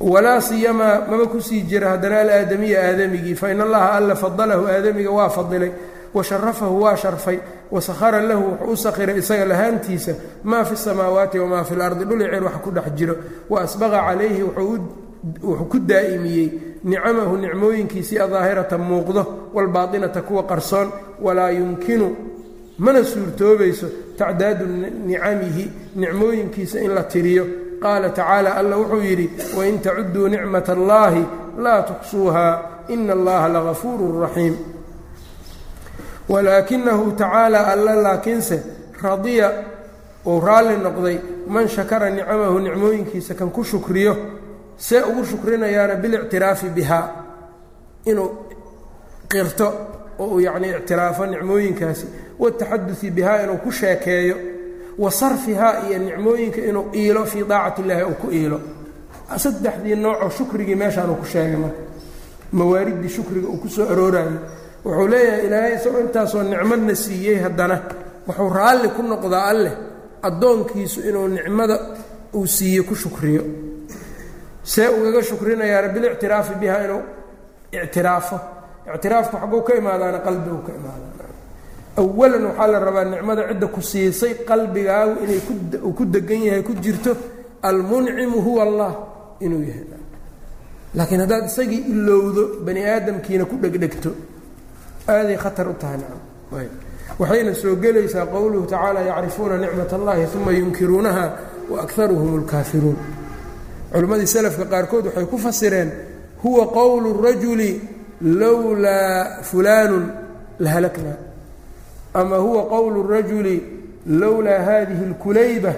walaa 0.00 0.40
siyamaa 0.40 1.06
maba 1.10 1.26
ku 1.26 1.40
sii 1.40 1.60
jira 1.62 1.90
haddana 1.90 2.20
alaadamiya 2.20 2.82
aadamigii 2.88 3.34
fain 3.34 3.60
allaha 3.60 3.92
alla 3.92 4.14
fadalahu 4.16 4.66
aadamiga 4.66 5.10
waa 5.10 5.28
fadilay 5.30 5.70
wa 6.14 6.24
sharafahu 6.24 6.82
waa 6.82 6.96
sharfay 6.96 7.38
wasahara 7.70 8.20
lahu 8.22 8.44
wuxuu 8.50 8.72
u 8.72 8.76
sakhiray 8.76 9.18
isaga 9.18 9.44
lahaantiisa 9.44 10.14
maa 10.44 10.64
fi 10.64 10.76
samaawaati 10.76 11.38
wamaa 11.38 11.64
fi 11.64 11.74
lardi 11.74 12.04
dhul 12.04 12.18
ceer 12.18 12.44
wax 12.44 12.52
ku 12.64 12.70
dhex 12.70 12.84
jiro 12.96 13.16
wa 13.50 13.60
asbaqa 13.62 14.00
calayhi 14.08 14.42
wuxuu 14.42 15.64
ku 15.70 15.78
daa'imiyey 15.78 16.48
nicamahu 16.84 17.36
nicmooyinkiisii 17.36 18.18
adaahirata 18.18 18.78
muuqdo 18.78 19.50
waalbaatinata 19.54 20.22
kuwa 20.22 20.42
qarsoon 20.42 20.88
walaa 21.22 21.50
yumkinu 21.50 22.16
mana 22.78 23.04
suurtoobayso 23.04 23.86
tacdaadu 24.18 24.64
nicamihi 25.06 25.70
nicmooyinkiisa 25.96 26.80
in 26.80 26.90
la 26.94 27.02
tiriyo 27.02 27.46
qaala 27.82 28.08
tacaala 28.10 28.50
alla 28.60 28.76
wuxuu 28.80 29.02
yidhi 29.08 29.26
wain 29.58 29.76
tacuduu 29.84 30.28
nicmat 30.28 30.68
allaahi 30.68 31.22
laa 31.64 31.82
tuxsuuha 31.88 32.46
ina 32.94 33.12
allaha 33.12 33.48
lagafuurun 33.54 34.20
raxiim 34.24 34.54
walaakinahu 36.28 37.12
tacaala 37.12 37.66
alla 37.72 37.94
laakiinse 38.02 38.62
radiya 39.02 39.48
uu 40.26 40.40
raalli 40.40 40.76
noqday 40.86 41.16
man 41.48 41.68
shakara 41.68 42.10
nicamahu 42.10 42.58
nicmooyinkiisa 42.58 43.34
kan 43.34 43.50
ku 43.50 43.64
shukriyo 43.64 44.16
see 44.76 45.00
ugu 45.00 45.24
shukrinayaana 45.24 45.94
bilictiraafi 46.02 46.68
bihaa 46.68 47.06
inuu 48.04 48.30
qirto 49.28 49.66
oo 50.18 50.26
uu 50.26 50.40
yacnii 50.40 50.70
ictiraafo 50.78 51.26
nicmooyinkaasi 51.26 52.06
wataxadusi 52.38 53.10
bihaa 53.10 53.42
inuu 53.42 53.56
ku 53.64 53.72
sheekeeyo 53.72 54.36
wa 55.02 55.10
sarfihaa 55.20 55.74
iyo 55.88 55.98
nicmooyinka 55.98 56.60
inuu 56.68 56.86
iilo 57.00 57.22
fii 57.30 57.44
daacati 57.50 57.80
illaahi 57.82 58.04
uu 58.10 58.14
ku 58.22 58.28
iilo. 58.38 58.58
Saddexdii 59.42 59.94
noocoo 60.02 60.30
shukrigii 60.36 60.74
meeshaanuu 60.82 61.14
ku 61.20 61.24
sheegay 61.32 61.56
marka. 61.62 61.80
Mawaariddii 62.52 63.08
shukriga 63.16 63.48
uu 63.48 63.58
ku 63.62 63.68
soo 63.68 63.86
aroorayo 63.92 64.32
wuxuu 64.84 65.08
leeyahay 65.12 65.46
ilaahay 65.46 65.74
isagoo 65.78 66.00
intaasoo 66.06 66.42
nicmadna 66.42 66.94
siiyey 66.94 67.38
haddana. 67.44 67.76
Wuxuu 68.26 68.48
raalli 68.58 68.88
ku 68.96 69.02
noqdaa 69.02 69.44
alleh 69.52 69.72
addoonkiisu 70.28 70.98
inuu 71.08 71.28
nicmada 71.36 71.76
uu 72.34 72.46
siiye 72.46 72.82
ku 72.82 72.94
shukriyo. 72.94 73.42
See 74.62 74.88
ugaga 74.96 75.22
shukrinayaana 75.28 75.88
bilictiraafi 75.94 76.54
bihaa 76.60 76.84
inuu 76.86 77.02
ictiraafo. 77.72 78.36
Ictiraafku 78.94 79.36
xagguu 79.42 79.62
ka 79.66 79.72
imaadaana 79.80 80.18
qalbigu 80.26 80.58
ka 80.66 80.72
imaadaan 80.80 81.09
awalan 81.96 82.44
waxaa 82.46 82.66
la 82.72 82.78
rabaa 82.78 83.04
nicmada 83.04 83.42
cidda 83.48 83.66
ku 83.66 83.80
siisay 83.82 84.34
qalbigaagu 84.48 85.14
inay 85.24 85.40
uu 85.86 85.92
ku 85.92 86.04
degan 86.04 86.42
yahay 86.48 86.62
ku 86.62 86.72
jirto 86.74 87.16
almuncimu 87.62 88.38
huwa 88.46 88.62
allah 88.62 88.92
inuu 89.40 89.62
yahay 89.68 89.84
laakiin 90.94 91.20
haddaad 91.20 91.44
isagii 91.50 91.82
ilowdo 91.92 92.42
bani 92.66 92.80
aadamkiina 92.84 93.44
ku 93.44 93.56
dhegdhegto 93.62 94.10
aaday 95.08 95.36
khatar 95.36 95.68
u 95.68 95.74
tahay 95.80 95.98
nacam 96.02 96.20
waxayna 97.20 97.54
soo 97.54 97.74
gelaysaa 97.82 98.26
qowluhu 98.26 98.66
tacaala 98.66 99.00
yacrifuuna 99.10 99.56
nicmat 99.58 99.92
allahi 99.92 100.22
uma 100.36 100.52
yunkiruunaha 100.52 101.24
wa 101.70 101.76
akaruhum 101.84 102.30
اlkaafiruun 102.40 102.96
culimmadii 103.92 104.26
selafka 104.26 104.64
qaarkood 104.72 105.04
waxay 105.06 105.26
ku 105.32 105.38
fasireen 105.38 105.90
huwa 106.42 106.64
qowlu 106.78 107.08
rajuli 107.26 107.70
lowlaa 108.22 109.42
fulaanu 109.42 109.98
lahalakna 110.64 111.12
ama 112.13 112.37
huwa 112.37 112.61
qowlu 112.73 113.07
rajuli 113.07 113.55
lowlaa 114.21 114.59
hadihi 114.69 115.03
اlkulayba 115.09 115.73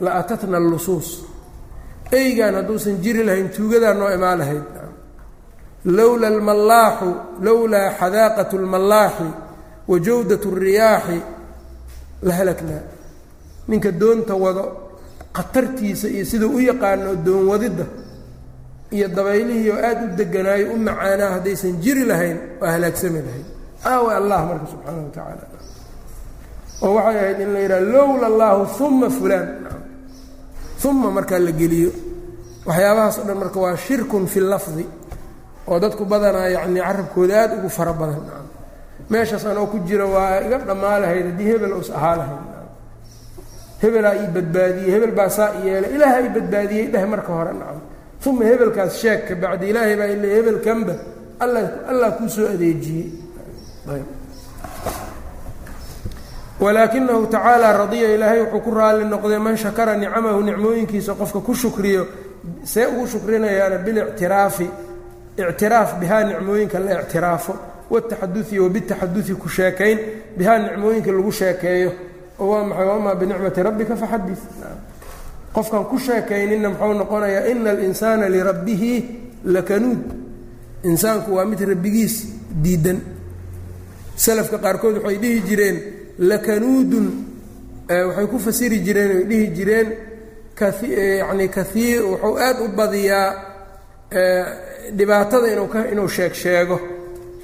la 0.00 0.10
atatna 0.20 0.56
اllusuus 0.62 1.08
eygaan 2.12 2.54
hadduusan 2.54 2.96
jiri 3.04 3.22
lahayn 3.24 3.48
tuugadaa 3.56 3.94
noo 3.94 4.10
imaan 4.16 4.38
lahayd 4.38 4.62
lowla 5.84 6.26
almallaaxu 6.32 7.08
lowlaa 7.46 7.88
xadaaqat 8.00 8.50
اlmallaaxi 8.60 9.28
wa 9.90 9.96
jawdat 10.06 10.42
الriyaaxi 10.52 11.18
la 12.26 12.32
halaknaa 12.38 12.82
ninka 13.68 13.90
doonta 14.00 14.34
wado 14.44 14.64
khatartiisa 15.36 16.06
iyo 16.14 16.24
siduu 16.30 16.54
u 16.56 16.60
yaqaano 16.60 17.14
doon 17.26 17.44
wadidda 17.50 17.84
iyo 18.96 19.08
dabaylihii 19.16 19.70
oo 19.70 19.78
aada 19.88 20.02
u 20.04 20.16
deganaayo 20.20 20.66
u 20.72 20.76
macaanaa 20.86 21.30
haddaysan 21.34 21.74
jiri 21.84 22.04
lahayn 22.10 22.38
waa 22.60 22.70
halaagsami 22.74 23.20
lahayn 23.26 23.46
aawa 23.90 24.10
allah 24.20 24.38
marka 24.48 24.66
subxaana 24.72 24.98
wa 25.02 25.10
tacaala 25.16 25.44
oo 26.85 26.93
waxay 26.97 27.17
ahayd 27.21 27.39
in 27.43 27.49
la 27.53 27.59
yidhaha 27.59 27.81
lowla 27.95 28.25
allahu 28.31 28.85
uma 28.87 29.09
fulaan. 29.09 29.47
Uma 30.85 31.09
markaa 31.17 31.39
la 31.39 31.51
geliyo. 31.51 31.91
Waxyaabahaas 32.67 33.17
o 33.19 33.23
dhan 33.27 33.37
marka 33.43 33.59
waa 33.59 33.75
shirkun 33.85 34.27
fi 34.27 34.39
lafdi 34.39 34.85
oo 35.67 35.79
dadku 35.79 36.03
badanaa 36.05 36.47
yacnii 36.55 36.81
carabkooda 36.87 37.33
aada 37.41 37.53
ugu 37.59 37.69
fara 37.69 37.93
badan. 37.93 38.21
Meeshaas 39.09 39.45
anoo 39.45 39.67
ku 39.71 39.77
jira 39.87 40.05
waa 40.05 40.41
iga 40.45 40.57
dhammaa 40.67 40.99
lahayd 41.03 41.25
haddii 41.29 41.47
hebel 41.51 41.73
us 41.81 41.89
ahaa 41.97 42.15
lahayd 42.19 42.43
hebelaa 43.81 44.15
ii 44.21 44.27
badbaadiyey 44.35 44.91
hebel 44.95 45.11
baa 45.19 45.29
saa 45.37 45.49
i 45.59 45.67
yeelay 45.67 45.91
ilaaha 45.95 46.19
i 46.27 46.29
badbaadiyey 46.35 46.85
dheh 46.93 47.05
marka 47.13 47.31
hore. 47.37 47.51
Nacam 47.59 47.81
uma 48.29 48.43
hebelkaas 48.49 48.93
sheeg 49.01 49.19
ka 49.27 49.33
bacdi 49.43 49.65
ilaahay 49.71 49.95
baa 49.99 50.09
ile 50.15 50.27
hebelkanba 50.35 50.93
alla 51.43 51.61
allah 51.91 52.09
kuu 52.17 52.29
soo 52.35 52.47
adeejiyey 52.55 53.07
walaakinahu 56.59 57.27
tacaala 57.27 57.77
radiya 57.77 58.15
ilaahay 58.15 58.41
wuxuu 58.41 58.59
ku 58.59 58.71
raalli 58.71 59.05
noqday 59.05 59.37
man 59.39 59.57
shakara 59.57 59.95
nicamahu 59.97 60.41
nicmooyinkiisa 60.41 61.13
qofka 61.13 61.39
ku 61.39 61.55
shukriyo 61.55 62.07
see 62.63 62.85
ugu 62.85 63.07
shukrinayaana 63.07 63.77
bilictiraafi 63.77 64.69
ictiraaf 65.37 65.99
bihaa 65.99 66.23
nicmooyinka 66.23 66.79
la 66.79 67.01
ictiraafo 67.01 67.55
wataxadui 67.89 68.59
wabitaxadui 68.59 69.35
ku 69.35 69.49
sheekayn 69.49 69.99
bihaa 70.37 70.57
nicmooyinka 70.57 71.11
lagu 71.11 71.31
sheekeeyo 71.31 71.91
waa 72.39 72.63
maxay 72.63 72.87
wamaa 72.87 73.15
binicmati 73.15 73.63
rabbika 73.63 73.95
faxadi 73.95 74.33
qofkan 75.53 75.85
ku 75.85 75.99
sheekayninna 75.99 76.69
muxuu 76.69 76.93
noqonayaa 76.93 77.47
ina 77.47 77.69
alinsaana 77.69 78.29
lirabbihi 78.29 78.91
lakanuud. 79.45 80.03
Insaanku 80.83 81.35
waa 81.35 81.45
mid 81.45 81.59
rabbigiis 81.61 82.27
diidan 82.63 82.99
salafka 84.15 84.57
qaarkood 84.57 84.95
waxay 85.01 85.17
dhihi 85.17 85.41
jireen 85.41 85.77
lakanuudun 86.19 87.07
waxay 87.89 88.27
ku 88.31 88.37
fasiri 88.39 88.79
jireen 88.85 89.11
ay 89.17 89.23
dhihi 89.29 89.47
jireen 89.57 89.87
yani 91.21 91.47
kaiir 91.49 92.01
wuxuu 92.11 92.35
aada 92.45 92.61
u 92.63 92.67
badiyaa 92.77 93.29
dhibaatada 94.97 95.47
inuu 95.53 95.67
ka 95.73 95.79
inuu 95.91 96.07
sheeg 96.07 96.69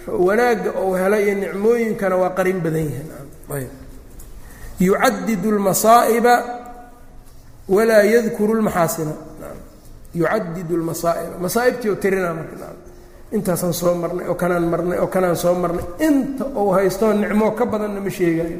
wanaagga 0.07 0.71
ou 0.82 0.93
helo 0.99 1.17
iyo 1.26 1.34
nicmooyinkana 1.36 2.15
waa 2.21 2.30
qarin 2.38 2.59
badan 2.65 2.88
yahay. 3.49 3.65
Yucadidu 4.80 5.51
lmasaa'iba 5.51 6.34
walaa 7.69 8.03
yadkuru 8.03 8.53
lmaxaasina 8.59 9.13
yucadidu 10.15 10.78
lmasaa'iba 10.78 11.36
masaa'ibtii 11.45 11.89
oo 11.89 11.95
tirinaa 11.95 12.34
marka 12.34 12.55
intaasaan 13.36 13.73
soo 13.73 13.93
marnay 14.01 14.25
oo 14.31 14.36
kanaan 14.41 14.65
marnay 14.71 14.97
oo 15.03 15.07
kanaan 15.15 15.36
soo 15.43 15.53
marnay 15.63 15.86
inta 16.07 16.45
uu 16.61 16.69
haystoo 16.75 17.11
nicmo 17.21 17.51
ka 17.57 17.63
badanna 17.71 17.99
ma 18.05 18.09
sheegayo 18.17 18.57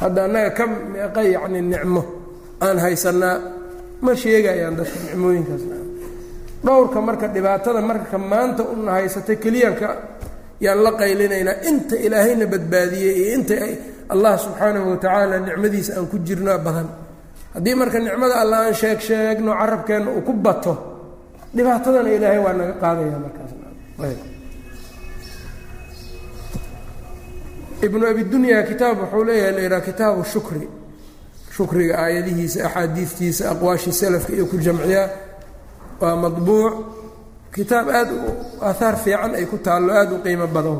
hadda 0.00 0.20
annaga 0.26 0.50
ka 0.58 0.64
meeqa 0.66 1.20
yacni 1.34 1.60
nicmo 1.72 2.02
aan 2.64 2.78
haysanaa 2.84 3.36
ma 4.04 4.12
sheegayaan 4.22 4.74
dadka 4.78 4.96
nicmooyinkaas. 5.06 5.62
Dhowrka 6.64 6.98
marka 7.08 7.26
dhibaatada 7.34 7.80
marka 7.90 8.16
maanta 8.18 8.62
una 8.74 8.92
haysata 8.98 9.34
keliyanka 9.42 9.88
yaan 10.64 10.78
la 10.84 10.90
qaylinaynaa 11.00 11.56
inta 11.70 11.94
ilaahayna 12.06 12.46
badbaadiyey 12.52 13.14
iyo 13.20 13.28
inta 13.38 13.54
allah 14.14 14.32
subxaanahu 14.44 14.86
watacaala 14.94 15.36
nicmadiisa 15.46 15.90
aan 15.98 16.06
ku 16.10 16.16
jirno 16.26 16.52
badan. 16.66 16.88
Haddii 17.54 17.74
marka 17.80 17.98
nicmada 17.98 18.34
alla 18.42 18.56
aan 18.66 18.74
sheeg 18.80 18.98
sheegno 19.06 19.50
carabkeenna 19.60 20.10
uu 20.16 20.22
ku 20.26 20.32
bato 20.46 20.72
dhibaatadana 21.56 22.10
ilaahay 22.16 22.38
waa 22.44 22.52
naga 22.58 22.72
qaadaya 22.82 23.18
markaas. 23.24 23.50
Ibnu 27.82 28.06
abidunya 28.06 28.62
kitaab 28.62 28.98
wuxuu 29.00 29.24
leeyahay 29.24 29.52
la 29.56 29.60
yidhaha 29.60 29.80
kitaabu 29.88 30.24
shukri. 30.24 30.68
Shukriga 31.56 31.98
aayadihiisa 31.98 32.58
axaadiistiisa 32.66 33.50
aqwaashii 33.52 33.92
salafka 33.92 34.32
iyo 34.32 34.46
ku 34.46 34.56
jamciyaa 34.56 35.08
waa 36.00 36.16
maطbuuc 36.16 36.74
kitaab 37.54 37.88
aad 37.98 38.08
aahaar 38.62 38.96
fiican 38.96 39.34
ay 39.34 39.46
ku 39.46 39.58
taallo 39.58 39.92
aada 39.92 40.14
u 40.14 40.22
qiimo 40.24 40.46
badan. 40.46 40.78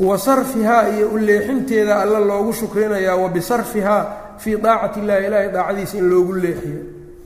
Wa 0.00 0.18
sarfihaa 0.18 0.88
iyo 0.88 1.08
u 1.14 1.18
leexinteeda 1.18 2.00
alla 2.02 2.18
loogu 2.18 2.52
shukrinayaa 2.52 3.16
wa 3.16 3.28
bisarfihaa 3.28 4.02
fii 4.42 4.56
daacati 4.64 5.00
illahi 5.00 5.26
ilaahay 5.26 5.48
daacadiisa 5.56 5.94
in 6.00 6.06
loogu 6.10 6.32
leexiyo. 6.44 6.80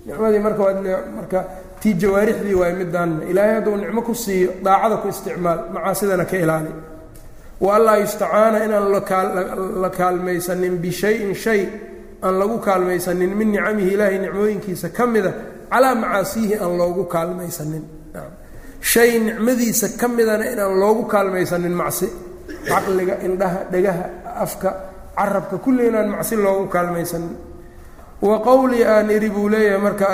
Nicmadii 0.07 0.39
marka 0.47 0.63
marka 1.17 1.41
tii 1.81 1.95
jawaarixdii 2.03 2.55
waay 2.61 2.73
midaanna 2.81 3.25
ilaahay 3.31 3.55
hadduu 3.55 3.77
nicmo 3.77 4.01
ku 4.03 4.15
siiyo 4.15 4.51
daacada 4.65 4.97
ku 5.03 5.09
isticmaal 5.09 5.59
macaasidana 5.75 6.25
ka 6.31 6.37
ilaali. 6.45 6.73
Wa 7.61 7.77
allaa 7.77 7.97
yustacaana 8.03 8.65
inaan 8.65 8.87
la 9.83 9.91
kaalmaysanin 9.91 10.75
bishayin 10.83 11.35
shay 11.35 11.61
aan 12.25 12.35
lagu 12.41 12.59
kaalmaysanin 12.67 13.31
min 13.39 13.49
nicamihi 13.53 13.91
ilaahay 13.95 14.19
nicmooyinkiisa 14.25 14.89
ka 14.97 15.07
mida 15.07 15.33
calaa 15.71 15.95
macaasiihi 16.03 16.55
aan 16.63 16.75
loogu 16.81 17.05
kaalmaysanin. 17.15 17.85
Shay 18.81 19.11
nicmadiisa 19.27 19.87
ka 20.01 20.07
midana 20.09 20.45
inaan 20.53 20.75
loogu 20.83 21.03
kaalmaysanin 21.13 21.75
macsi. 21.81 22.09
Caqliga 22.69 23.15
indhaha 23.27 23.61
dhegaha 23.73 24.05
afka 24.45 24.71
carabka 25.17 25.57
kulli 25.65 25.87
inaan 25.89 26.09
macsi 26.15 26.37
loogu 26.37 26.67
kaalmaysanin 26.75 27.37
wa 28.23 28.39
qowlii 28.39 28.85
aan 28.85 29.11
idhi 29.11 29.31
buu 29.31 29.49
leeyahay 29.49 29.81
marka 29.87 30.07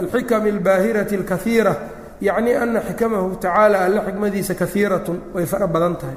alxikami 0.00 0.50
albaahirati 0.50 1.14
alkaiira 1.16 1.74
yacni 2.20 2.54
ana 2.54 2.80
xikamahu 2.80 3.36
tacaala 3.36 3.84
alle 3.86 4.00
xikmadiisa 4.06 4.54
kaiiratun 4.54 5.18
way 5.34 5.46
fara 5.46 5.66
badan 5.66 5.96
tahay. 5.96 6.16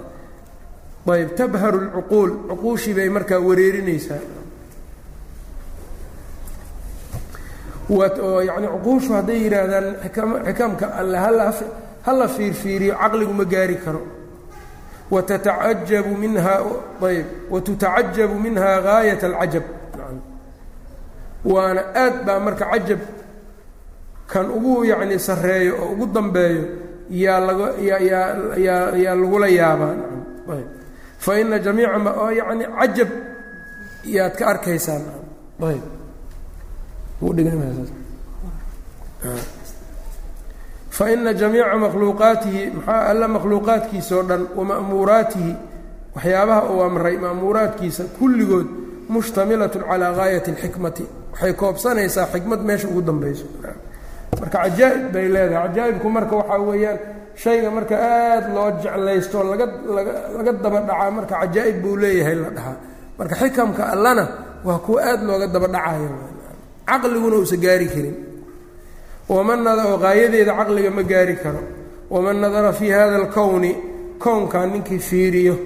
Ayb 1.08 1.36
tabharu 1.36 1.80
lcuquul 1.88 2.32
cuquushii 2.50 2.94
bay 2.94 3.10
markaa 3.10 3.40
wareerinaysaa. 3.40 4.20
Yani 7.90 8.68
cuquushu 8.68 9.14
hadday 9.14 9.40
yidhaahdaan 9.44 9.96
xikamka 10.48 10.86
alle 11.00 11.18
hala 12.06 12.28
fiirfiiriyo 12.28 12.94
caqligu 13.02 13.34
ma 13.34 13.46
gaari 13.46 13.78
karo 13.86 14.02
watatacajabu 15.12 16.14
minha 16.24 16.54
ayb 17.10 17.26
watutacajabu 17.54 18.36
minha 18.46 18.70
gaayat 18.86 19.22
alcajab 19.30 19.64
waana 21.52 21.82
aad 22.04 22.16
baa 22.26 22.40
marka 22.46 22.66
cajab 22.72 23.00
kan 24.32 24.46
ugu 24.58 24.74
yacni 24.92 25.18
sarreeyo 25.28 25.74
oo 25.84 25.90
ugu 25.94 26.06
dambeeyo 26.16 26.64
yaa 27.24 27.40
laga 27.48 27.68
yaa 27.90 28.00
yaa 28.66 28.92
yaa 29.04 29.16
lagula 29.22 29.48
yaabaa 29.60 29.94
ayb 30.56 30.68
fa 31.24 31.32
ina 31.42 31.58
jamiica 31.66 32.00
ma 32.06 32.12
oo 32.22 32.30
yacni 32.40 32.66
cajab 32.80 33.10
yaad 34.16 34.34
ka 34.40 34.44
arkaysaan 34.52 35.04
ayb 35.70 35.84
faina 40.98 41.32
jamiica 41.42 41.78
makhluuqaatihi 41.86 42.62
maxaa 42.78 43.02
alla 43.12 43.28
makhluuqaadkiisa 43.36 44.12
oo 44.18 44.24
dhan 44.30 44.44
wama'muuraatihi 44.58 45.52
waxyaabaha 46.16 46.62
uu 46.74 46.82
amray 46.88 47.16
ma'muuraadkiisa 47.26 48.04
kulligood 48.20 48.68
mushtamilatun 49.14 49.84
calaa 49.90 50.14
gaayati 50.20 50.50
اlxikmati 50.54 51.04
waxay 51.32 51.54
koobsanaysaa 51.62 52.26
xikmad 52.34 52.62
meesha 52.68 52.88
ugu 52.92 53.02
dambayso. 53.10 53.46
Marka 54.40 54.58
cajaa'ib 54.64 55.04
bay 55.14 55.26
leedahay. 55.34 55.68
Cajaa'ibku 55.68 56.08
marka 56.18 56.34
waxaa 56.40 56.60
weeyaan 56.70 57.00
shayga 57.44 57.70
marka 57.78 57.96
aada 58.10 58.48
loo 58.56 58.70
jeclaysto 58.84 59.38
laga 59.52 59.66
laga 59.98 60.14
laga 60.38 60.52
daba 60.64 60.80
marka 61.18 61.34
cajaa'ib 61.42 61.78
buu 61.84 61.96
leeyahay 62.04 62.36
la 62.44 62.50
dhahaa. 62.58 62.76
Marka 63.20 63.36
xikamka 63.42 63.84
allana 63.94 64.24
waa 64.68 64.80
kuwa 64.86 65.00
aada 65.10 65.24
looga 65.30 65.48
daba 65.56 65.68
dhacayo 65.76 66.10
caqliguna 66.90 67.36
uusa 67.40 67.58
gaari 67.64 67.88
karin 67.94 68.16
waman 69.30 69.68
oo 69.68 69.98
qaayadeeda 69.98 70.54
caqliga 70.54 70.92
ma 70.92 71.04
gaari 71.04 71.36
karo 71.36 71.60
waman 72.10 72.40
nadara 72.40 72.74
fii 72.74 72.90
hada 72.90 73.16
alkowni 73.16 73.76
kownkan 74.20 74.72
ninkii 74.72 75.00
fiiriyo 75.00 75.58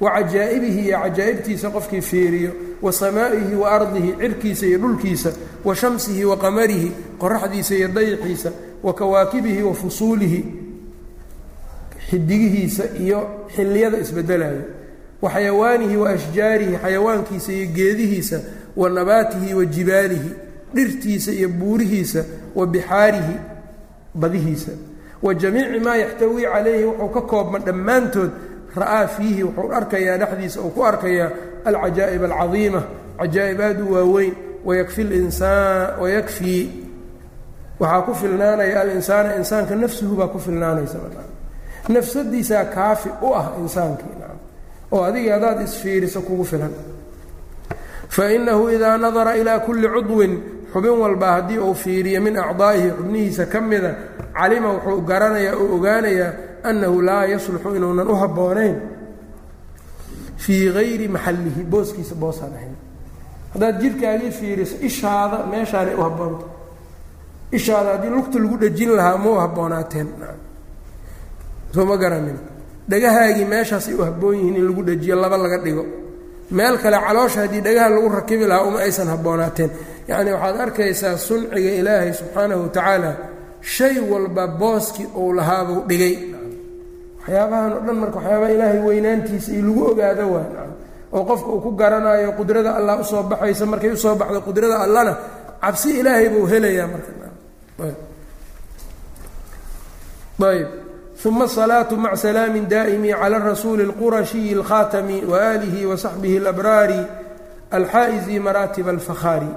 wa 0.00 0.10
cajaa'ibihi 0.10 0.80
iyo 0.88 0.98
cajaa'ibtiisa 0.98 1.70
qofkii 1.70 2.00
fiiriyo 2.00 2.52
wa 2.82 2.92
samaa'ihi 2.92 3.54
wa 3.54 3.70
ardihi 3.70 4.14
cirkiisa 4.20 4.66
iyo 4.66 4.78
dhulkiisa 4.78 5.32
wa 5.64 5.76
shamsihi 5.76 6.24
wa 6.24 6.36
qamarihi 6.36 6.92
qoraxdiisa 7.18 7.74
iyo 7.74 7.88
dayixiisa 7.88 8.52
wa 8.82 8.94
kawaakibihi 8.94 9.62
wa 9.62 9.74
fusuulihi 9.74 10.44
xidigihiisa 12.10 12.84
iyo 13.00 13.46
xilliyada 13.56 13.98
isbedelayo 13.98 14.62
wa 15.22 15.30
xayawaanihi 15.30 15.96
wa 15.96 16.10
ashjaarihi 16.10 16.76
xayawaankiisa 16.82 17.52
iyo 17.52 17.66
geedihiisa 17.66 18.40
wa 18.76 18.90
nabaatihi 18.90 19.54
wa 19.54 19.64
jibaalihi 19.66 20.30
dhirtiisa 20.74 21.32
iyo 21.32 21.48
buurihiisa 21.48 22.24
wa 22.58 22.64
bixaarihi 22.72 23.36
badihiisa. 24.20 24.72
Wa 25.24 25.30
jamiici 25.40 25.80
maa 25.86 25.96
yaxtawii 26.02 26.46
calayhi 26.52 26.84
wuxuu 26.88 27.08
ka 27.16 27.22
koobma 27.30 27.58
dhammaantood. 27.66 28.30
Ra'aa 28.80 29.06
fiihi 29.14 29.42
wuxuu 29.46 29.72
arkayaa 29.78 30.16
dhexdiisa 30.20 30.58
uu 30.64 30.70
ku 30.74 30.80
arkayaa 30.90 31.30
alcajaa'ib 31.68 32.22
alcadiima. 32.28 32.82
Cajaa'ib 33.20 33.60
aad 33.66 33.80
u 33.80 33.92
waaweyn. 33.94 34.34
Wayakfi 34.66 35.02
linsaan 35.04 36.00
wayakfii 36.02 36.62
waxaa 37.80 38.02
ku 38.06 38.12
filnaanaya 38.20 38.80
alinsaana 38.80 39.36
insaanka 39.40 39.74
nafsuhu 39.82 40.14
baa 40.18 40.26
ku 40.34 40.38
filnaanaysa 40.38 40.98
nafsadiisaa 41.88 42.64
kaafi 42.74 43.08
u 43.22 43.28
ah 43.40 43.46
insaankii 43.62 44.14
oo 44.92 45.02
adiga 45.08 45.32
haddaad 45.34 45.60
isfiiriso 45.62 46.20
kugu 46.20 46.44
filan. 46.44 46.72
Fainahu 48.08 48.70
idaa 48.70 48.98
nadara 48.98 49.36
ilaa 49.36 49.58
kulli 49.58 49.88
cudwin 49.88 50.32
xubin 50.72 50.94
walba 51.02 51.26
haddii 51.34 51.58
uu 51.58 51.74
fiiriyo 51.74 52.20
min 52.26 52.36
acdaa'ihi 52.36 52.88
xubnihiisa 52.98 53.44
ka 53.52 53.60
mida 53.60 53.90
calima 54.38 54.68
wuxuu 54.74 55.00
garanayaa 55.10 55.54
oo 55.62 55.66
ogaanayaa 55.76 56.30
annahu 56.68 56.96
laa 57.08 57.24
yasluxu 57.32 57.68
inuunan 57.78 58.08
u 58.08 58.14
habboonayn 58.22 58.76
fii 60.42 60.72
gayri 60.76 61.08
maxallihi 61.14 61.62
booskiisa 61.72 62.14
boosaan 62.22 62.52
ahayn. 62.58 62.74
Haddaad 63.54 63.76
jidhkaagii 63.82 64.30
fiiriso 64.38 64.76
ishaada 64.88 65.38
meeshaanay 65.52 65.94
u 65.94 66.02
habboonta 66.06 66.44
ishaada 67.58 67.88
haddii 67.94 68.10
lugta 68.16 68.38
lagu 68.42 68.56
dhejin 68.62 68.90
lahaa 68.98 69.16
ma 69.22 69.30
u 69.30 69.34
habboonaateen 69.44 70.08
soo 71.74 71.84
ma 71.90 71.96
garanin 72.02 72.38
dhagahaagii 72.90 73.44
meeshaasay 73.52 73.94
u 73.94 74.02
habboon 74.08 74.34
yihiin 74.36 74.56
in 74.60 74.64
lagu 74.68 74.82
dhejiyo 74.88 75.16
laba 75.22 75.36
laga 75.44 75.58
dhigo 75.64 75.84
meel 76.56 76.76
kale 76.82 76.98
caloosha 77.06 77.40
haddii 77.44 77.60
dhagaha 77.66 77.88
lagu 77.94 78.08
rakibi 78.18 78.44
lahaa 78.50 78.64
uma 78.68 78.78
aysan 78.86 79.08
habboonaateen 79.12 79.70
yacni 80.10 80.30
waxaad 80.32 80.56
arkaysaa 80.64 81.16
sunciga 81.26 81.70
ilaahay 81.80 82.12
subxaanahu 82.20 82.60
wa 82.64 82.68
tacaala 82.76 83.10
shay 83.74 83.94
walba 84.10 84.44
booskii 84.60 85.06
uu 85.20 85.32
lahaabuu 85.38 85.80
dhigay. 85.88 86.14
Waxyaabahan 87.20 87.70
oo 87.76 87.80
dhan 87.86 87.96
marka 88.02 88.16
waxyaabaha 88.18 88.52
ilaahay 88.56 88.80
weynaantiisa 88.88 89.50
iyo 89.52 89.62
lagu 89.66 89.82
ogaado 89.90 90.24
waa 90.34 90.46
oo 91.16 91.22
qofka 91.28 91.48
uu 91.54 91.60
ku 91.64 91.70
garanayo 91.80 92.30
qudrada 92.38 92.70
allah 92.78 92.94
u 93.00 93.04
soo 93.10 93.22
baxaysa 93.30 93.64
markay 93.72 93.90
u 93.92 93.96
soo 94.04 94.14
baxdo 94.20 94.40
qudrada 94.48 94.76
allana 94.84 95.12
cabsi 95.62 95.88
ilaahay 96.00 96.28
buu 96.32 96.46
helayaa 96.52 96.88
markaayb 100.38 100.68
uma 101.25 101.45
asalaatu 101.45 101.95
maca 101.97 102.15
salaami 102.17 102.59
daa'imi 102.73 103.09
cala 103.21 103.37
rasuuli 103.39 103.83
اlqurashiyi 103.89 104.51
اlkhaatami 104.59 105.17
waaalihi 105.31 105.85
wasaxbihi 105.91 106.37
اlabraari 106.41 106.99
alxaa'izi 107.77 108.39
maraatib 108.39 108.87
alfakhaari 108.93 109.47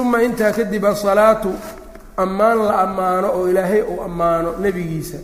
uma 0.00 0.22
intaa 0.22 0.52
kadib 0.58 0.84
asalaatu 0.92 1.50
ammaan 2.16 2.58
la 2.68 2.74
ammaano 2.84 3.28
oo 3.38 3.48
ilaahay 3.50 3.82
uu 3.92 4.00
ammaano 4.08 4.50
nebigiisa 4.62 5.18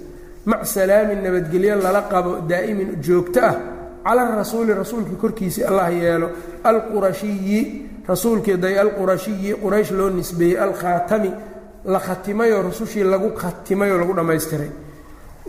mac 0.50 0.62
salaamin 0.74 1.20
nabadgelyo 1.24 1.74
lala 1.84 2.02
qabo 2.12 2.32
daa'imin 2.50 2.88
joogto 3.06 3.40
ah 3.50 3.54
cala 4.06 4.22
rasuuli 4.40 4.72
rasuulka 4.74 5.14
korkiisa 5.22 5.60
allah 5.68 5.88
yeelo 6.02 6.28
alqurashiyi 6.70 7.60
rasuulkii 8.08 8.56
day 8.64 8.74
alqurashiyi 8.84 9.50
quraysh 9.62 9.90
loo 9.98 10.10
nisbeeyey 10.18 10.58
alkhaatami 10.66 11.30
la 11.85 11.99
khatimayoo 11.99 12.61
rusushii 12.61 13.03
lagu 13.03 13.29
khatimayoo 13.35 13.97
lagu 13.97 14.13
dhammaystiray. 14.13 14.69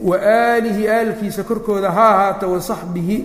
Wa 0.03 0.17
aalihi 0.17 0.89
aalkiisa 0.89 1.43
korkooda 1.45 1.91
ha 1.91 2.09
ahaato 2.09 2.53
wa 2.53 2.61
saxbihi 2.61 3.19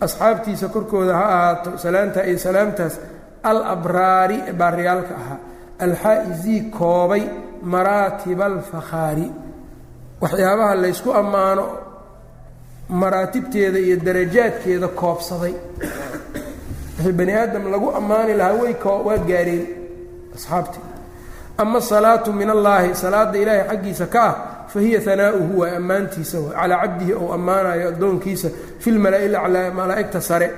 asxaabtiisa 0.00 0.68
korkooda 0.68 1.16
ha 1.16 1.24
ahaato 1.24 1.78
salaantaa 1.78 2.24
iyo 2.24 2.38
salaamtaas 2.38 3.00
alabraari 3.42 4.42
ee 4.48 4.52
baariyaalka 4.52 5.14
ahaa. 5.14 5.38
Alxaa'izii 5.78 6.60
koobay 6.78 7.22
maraatiba 7.62 8.44
alfakhaari 8.44 9.32
waxyaabaha 10.20 10.74
laysku 10.74 11.12
ammaano 11.12 11.68
maraatibteeda 12.88 13.78
iyo 13.78 13.96
darajaadkeeda 13.96 14.88
koobsaday. 14.88 15.54
Wixii 16.96 17.12
bani 17.12 17.32
aadam 17.32 17.70
lagu 17.70 17.90
ammaani 17.90 18.34
lahaa 18.34 18.52
way 18.62 18.74
waa 19.04 19.18
gaareen 19.18 19.66
asxaabtii 20.34 20.93
ama 21.58 21.78
asalaatu 21.78 22.32
min 22.32 22.50
allaahi 22.50 22.94
salaada 22.94 23.38
ilaahay 23.38 23.68
xaggiisa 23.68 24.06
ka 24.06 24.24
ah 24.28 24.34
fa 24.68 24.80
hiya 24.80 25.00
waa 25.54 25.76
ammaantiisa 25.76 26.40
wa 26.40 26.50
calaa 26.50 26.80
cabdihi 26.82 27.12
ou 27.12 27.32
ammaanayo 27.32 27.88
addoonkiisa 27.88 28.48
fi 28.78 28.90
lmala'i 28.90 29.28
laclaa 29.28 29.70
malaa'igta 29.70 30.20
sare. 30.20 30.50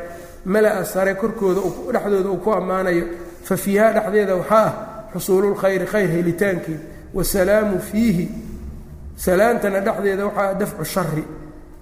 Mala'a 0.45 0.85
sare 0.85 1.15
korkooda 1.15 1.61
dhexdooda 1.93 2.29
uu 2.31 2.37
ku 2.37 2.51
ammaanayo 2.53 3.05
fa 3.43 3.57
fiiha 3.57 3.93
dhexdeeda 3.93 4.37
waxaa 4.37 4.67
ah 4.67 4.73
xusuululkhayri 5.13 5.87
khayr 5.87 6.09
helitaankeed 6.09 6.81
wasalaamu 7.15 7.81
fiihi. 7.81 8.31
Salaantana 9.17 9.81
dhexdeeda 9.81 10.27
waxaa 10.27 10.55
dafcu 10.55 10.85
shari 10.85 11.25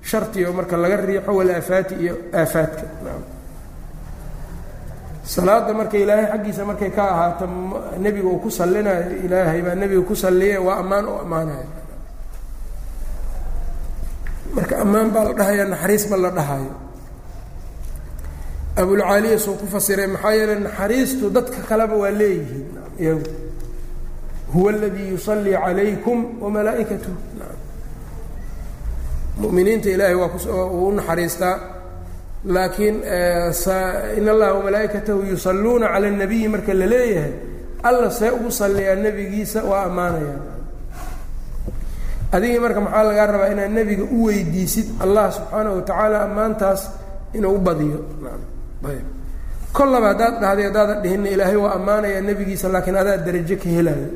sharti 0.03 0.45
oo 0.47 0.53
marka 0.53 0.77
laga 0.77 0.97
riixo 0.97 1.33
walaafaati 1.37 1.95
iyo 1.95 2.15
aafaadka 2.35 2.83
salaada 5.25 5.73
marka 5.79 5.97
ilaahay 6.03 6.27
xaggiisa 6.33 6.63
markay 6.69 6.91
ka 6.97 7.03
ahaato 7.13 7.45
nebiga 8.05 8.29
uu 8.29 8.39
ku 8.45 8.51
sallinayo 8.51 9.11
ilaahay 9.25 9.61
baa 9.67 9.75
nebiga 9.81 10.03
ku 10.09 10.15
salliye 10.17 10.59
waa 10.67 10.77
ammaan 10.83 11.05
oo 11.13 11.19
ammaanayo 11.25 11.69
marka 14.57 14.75
ammaan 14.85 15.09
baa 15.15 15.25
la 15.29 15.33
dhahaya 15.39 15.65
naxariis 15.73 16.05
ma 16.11 16.17
la 16.17 16.31
dhahayo. 16.31 16.73
Abulcaaliya 18.77 19.39
suu 19.45 19.55
ku 19.61 19.67
fasiray 19.75 20.07
maxaa 20.15 20.33
yeeley 20.39 20.59
naxariistu 20.67 21.25
dadka 21.37 21.61
kaleba 21.69 21.95
waa 22.03 22.11
leeyihiin. 22.11 22.69
Iyagu 23.03 23.31
huwa 24.53 24.71
aladii 24.73 25.09
yusallii 25.15 25.57
calaykum 25.65 26.19
wamalaa'ikatuh 26.43 27.15
muminiinta 29.41 29.89
ilaahay 29.95 30.15
waa 30.15 30.31
uu 30.75 30.89
u 30.89 30.93
naxariistaa 30.99 31.55
laakiin 32.45 32.97
in 34.19 34.29
allaha 34.29 34.55
wamalaa'ikatahu 34.55 35.21
yusalluuna 35.31 35.89
cala 35.89 36.07
اnabiyi 36.09 36.49
marka 36.49 36.75
la 36.75 36.87
leeyahay 36.87 37.33
alla 37.83 38.11
see 38.11 38.31
ugu 38.31 38.51
salliyaa 38.51 38.95
nebigiisa 38.95 39.65
waa 39.65 39.83
ammaanaya. 39.85 40.37
Adigii 42.33 42.59
marka 42.59 42.81
maxaa 42.81 43.03
lagaa 43.03 43.27
rabaa 43.27 43.49
inaad 43.53 43.73
nebiga 43.73 44.05
u 44.05 44.25
weydiisid 44.25 44.87
allah 45.05 45.33
subxaanahu 45.33 45.77
watacaala 45.77 46.23
ammaantaas 46.23 46.91
inuu 47.35 47.55
u 47.55 47.59
badiyo? 47.59 48.01
Kollaba 49.73 50.09
haddaad 50.09 50.41
dhahday 50.41 50.65
haddaadan 50.65 51.03
dhihinna 51.03 51.29
ilaahay 51.29 51.57
waa 51.57 51.75
ammaanayaa 51.75 52.21
nebigiisa 52.21 52.69
laakiin 52.69 52.97
adaa 52.97 53.17
darajo 53.17 53.57
ka 53.57 53.69
helayo 53.69 54.09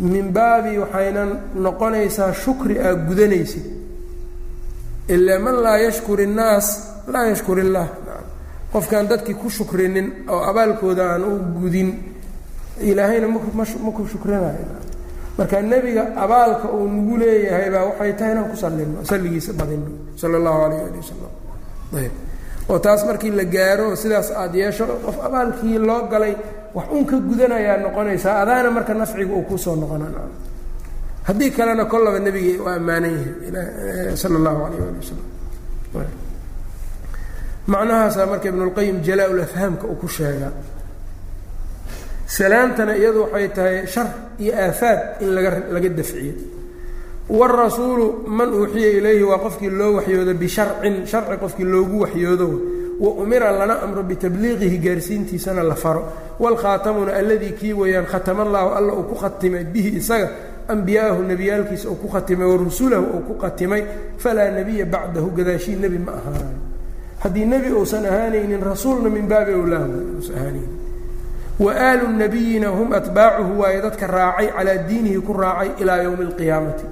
min 0.00 0.32
baabi 0.32 0.78
waxayna 0.78 1.22
noqonaysaa 1.54 2.32
shukri 2.32 2.78
aad 2.78 3.06
gudanaysid. 3.08 3.64
Ilaa 5.08 5.38
man 5.38 5.56
laa 5.64 5.78
yashkur 5.78 6.20
innaas 6.20 6.66
laa 7.12 7.26
yashkur 7.32 7.58
illaah. 7.64 7.88
Qofkaan 8.72 9.06
dadkii 9.10 9.34
ku 9.40 9.48
shukrinin 9.50 10.06
oo 10.28 10.40
abaalkooda 10.50 11.04
aan 11.12 11.22
u 11.24 11.32
gudin 11.62 11.88
ilaahayna 12.80 13.28
ma 13.28 13.90
ku 13.96 14.02
shukrinayo 14.12 14.64
marka 15.38 15.60
nebiga 15.62 16.02
abaalka 16.24 16.68
uu 16.76 16.88
nagu 16.88 17.16
leeyahay 17.20 17.68
baa 17.74 17.84
waxay 17.88 18.12
tahay 18.18 18.32
inaan 18.32 18.48
ku 18.50 18.56
sallino 18.56 18.98
salligiisa 19.04 19.52
badino 19.52 19.88
sala 20.20 20.36
allahu 20.40 20.58
alayh 20.66 20.80
ali 20.88 20.98
wasalam 21.02 21.32
ayb. 22.00 22.12
Oo 22.68 22.78
taas 22.84 23.00
markii 23.08 23.30
la 23.38 23.44
gaaro 23.44 23.96
sidaas 23.96 24.28
aada 24.32 24.56
yeesho 24.58 24.84
qof 25.04 25.16
abaalkii 25.26 25.78
loo 25.78 26.02
galay 26.12 26.34
wax 26.74 26.86
un 26.96 27.04
ka 27.10 27.16
gudanayaa 27.28 27.76
noqonaysaa 27.84 28.34
adaana 28.42 28.70
marka 28.76 28.92
nafciga 28.94 29.32
uu 29.36 29.44
ku 29.48 29.56
soo 29.58 29.76
noqona 29.76 30.06
haddii 31.28 31.50
kalena 31.56 31.84
kollaba 31.84 32.18
nebiga 32.18 32.62
waa 32.64 32.74
ammaanan 32.80 33.12
yahay 33.14 34.16
sala 34.20 34.36
allahu 34.40 34.60
alayh 34.66 34.80
ali 34.88 34.98
wasalam 35.04 35.26
macnahaasaa 37.66 38.26
marka 38.30 38.48
ibnulqayim 38.48 38.96
jalaa-ul 39.06 39.40
afhaamka 39.46 39.84
uu 39.86 39.98
ku 40.02 40.08
sheegaa 40.08 40.52
salaamtana 42.26 42.96
iyadu 42.96 43.20
waxay 43.26 43.48
tahay 43.56 43.86
shar 43.86 44.08
iyo 44.38 44.52
aafaad 44.64 45.00
in 45.22 45.28
laga 45.34 45.50
laga 45.74 45.88
dafciyo. 45.88 46.34
Wاrasuulu 47.28 48.06
man 48.28 48.50
uuxiya 48.54 48.90
ilayhi 48.98 49.22
waa 49.30 49.38
qofkii 49.38 49.70
loo 49.70 49.92
waxyoodo 49.98 50.34
bisharcin 50.34 51.06
sharci 51.06 51.36
qofkii 51.42 51.64
loogu 51.64 52.00
waxyoodo. 52.04 52.48
Wa 53.00 53.10
umira 53.22 53.50
lana 53.52 53.82
amro 53.82 54.02
bitabliiqihi 54.02 54.78
gaarsiintiisana 54.78 55.62
la 55.62 55.74
faro. 55.74 56.02
Wاlkhaatamuna 56.38 57.12
alladii 57.20 57.52
kii 57.58 57.72
weeyaan 57.72 58.06
khatama 58.06 58.42
allahu 58.42 58.68
alla 58.78 58.92
uu 58.94 59.02
ku 59.10 59.14
khatimay 59.14 59.64
bihi 59.64 59.96
isaga. 59.98 60.28
Ambiyaahu 60.68 61.22
nebiyaalkiisa 61.22 61.88
uu 61.90 61.98
ku 62.02 62.08
khatimay 62.08 62.46
warusulahu 62.46 63.06
uu 63.16 63.20
ku 63.28 63.34
khatimay. 63.42 63.82
Falaa 64.18 64.50
nebiya 64.50 64.86
bacdahu 64.86 65.30
gadaashii 65.36 65.76
nebi 65.82 65.98
ma 65.98 66.12
ahaanayo 66.12 66.55
haddii 67.22 67.44
nebi 67.44 67.72
uusan 67.72 68.04
ahaanaynin 68.06 68.62
rasuulna 68.62 69.08
min 69.10 69.26
baabi 69.28 69.52
uusan 69.54 70.36
ahaanaynin. 70.36 70.72
Waalu 71.58 72.08
nabiyina 72.08 72.68
hum 72.68 72.92
atbaacuhu 72.92 73.60
waaye 73.60 73.80
dadka 73.82 74.06
raacay 74.06 74.48
calaa 74.56 74.76
diinihi 74.88 75.20
ku 75.20 75.32
raacay 75.32 75.70
ilaa 75.80 76.02
yowmi 76.02 76.24
اlqiyaamati 76.28 76.84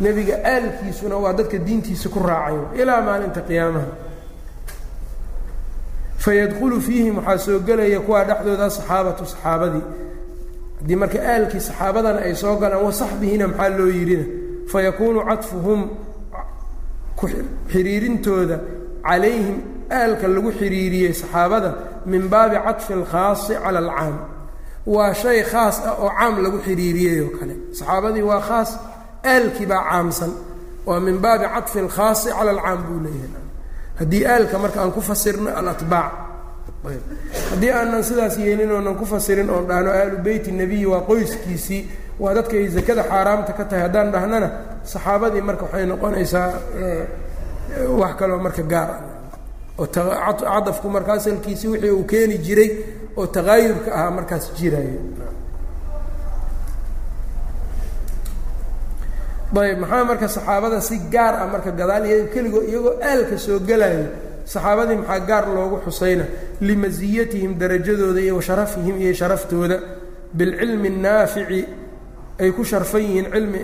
nebiga 0.00 0.36
aalkiisuna 0.44 1.16
waa 1.16 1.32
dadka 1.32 1.58
diintiisa 1.58 2.08
ku 2.08 2.20
raacay 2.20 2.82
ilaa 2.82 3.00
maalinta 3.00 3.40
qiyaamaha. 3.40 3.86
Fayadkhulu 6.18 6.80
fiihim 6.80 7.16
waxaa 7.18 7.38
soo 7.38 7.58
gelaya 7.60 8.00
kuwaa 8.00 8.24
dhexdooda 8.24 8.70
saxaabatu 8.70 9.26
saxaabadii. 9.26 9.84
Haddii 10.80 10.96
marka 10.96 11.18
aalkii 11.32 11.60
saxaabadana 11.60 12.20
ay 12.20 12.34
soo 12.34 12.56
galaan 12.60 12.84
wasaxbihina 12.84 13.48
maxaa 13.48 13.68
loo 13.78 13.88
yidhina 13.88 14.24
fayakuunu 14.72 15.20
cadfuhum 15.28 15.80
xiriirintooda 17.72 18.58
calayhim 19.08 19.58
aalka 19.98 20.26
lagu 20.34 20.50
xiriiriyey 20.60 21.12
saxaabada 21.20 21.70
min 22.10 22.24
baabi 22.32 22.56
cadfi 22.66 22.92
alkhaasi 22.98 23.52
cala 23.64 23.78
alcaam. 23.84 24.16
Waa 24.94 25.12
shay 25.22 25.38
khaas 25.52 25.76
ah 25.88 25.94
oo 26.02 26.10
caam 26.18 26.34
lagu 26.44 26.58
xiriiriyey 26.66 27.16
oo 27.24 27.30
kale. 27.38 27.54
Saxaabadii 27.78 28.22
waa 28.30 28.40
khaas 28.48 28.70
aalkii 29.32 29.66
baa 29.72 29.82
caamsan. 29.90 30.32
Waa 30.88 31.00
min 31.06 31.16
baabi 31.24 31.44
cadfi 31.54 31.78
alkhaasi 31.84 32.28
cala 32.36 32.50
alcaam 32.54 32.78
buu 32.86 32.98
leeyahay. 33.04 33.44
Haddii 34.00 34.24
aalka 34.32 34.56
marka 34.62 34.78
aan 34.82 34.92
ku 34.96 35.00
fasirno 35.08 35.50
alatbaac 35.60 36.12
haddii 37.50 37.70
aanan 37.78 38.02
sidaas 38.08 38.34
yeelin 38.44 38.70
oonan 38.76 38.94
ku 39.00 39.04
fasirin 39.12 39.48
oon 39.54 39.64
dhahno 39.68 39.90
aalu 40.00 40.16
beyti 40.26 40.50
nebiyi 40.60 40.86
waa 40.92 41.00
qoyskiisii 41.08 41.82
waa 42.22 42.34
dadka 42.36 42.54
ay 42.60 42.68
zakada 42.76 43.02
xaaraamta 43.10 43.52
ka 43.58 43.64
tahay 43.68 43.82
haddaan 43.86 44.08
dhahnana 44.14 44.48
saxaabadii 44.92 45.42
marka 45.48 45.64
waxay 45.66 45.84
noqonaysaa 45.92 46.48
wax 47.84 48.16
kaloo 48.16 48.38
marka 48.38 48.62
gaar 48.62 48.90
ah. 48.90 49.02
oo 49.78 49.86
cadafku 49.86 50.88
marka 50.88 51.12
asalkiisii 51.12 51.68
wixii 51.68 51.90
uu 51.90 52.04
keeni 52.04 52.38
jiray 52.38 52.70
oo 53.16 53.26
taqaayurka 53.26 53.94
ahaa 53.94 54.10
markaas 54.10 54.52
jiraayo. 54.56 55.00
Ayb 59.56 59.78
maxaa 59.78 60.04
marka 60.04 60.28
saxaabada 60.28 60.80
si 60.80 60.98
gaar 61.10 61.34
ah 61.34 61.46
marka 61.46 61.70
gadaal 61.70 62.06
iyaga 62.06 62.32
keligoo 62.34 62.62
iyagoo 62.62 62.98
aalka 63.02 63.38
soo 63.38 63.60
gelayo 63.60 64.06
saxaabadii 64.44 64.96
maxaa 64.96 65.20
gaar 65.20 65.48
loogu 65.48 65.80
xusayna? 65.84 66.24
Limasiyatihim 66.60 67.58
darajadooda 67.58 68.20
iyo 68.20 68.36
washarafihim 68.36 69.00
iyo 69.00 69.14
sharaftooda. 69.14 69.80
Bilcilmi 70.34 70.88
الnaafici 70.88 71.64
ay 72.40 72.50
ku 72.52 72.64
sharfan 72.64 73.02
yihiin 73.02 73.30
cilmi 73.32 73.62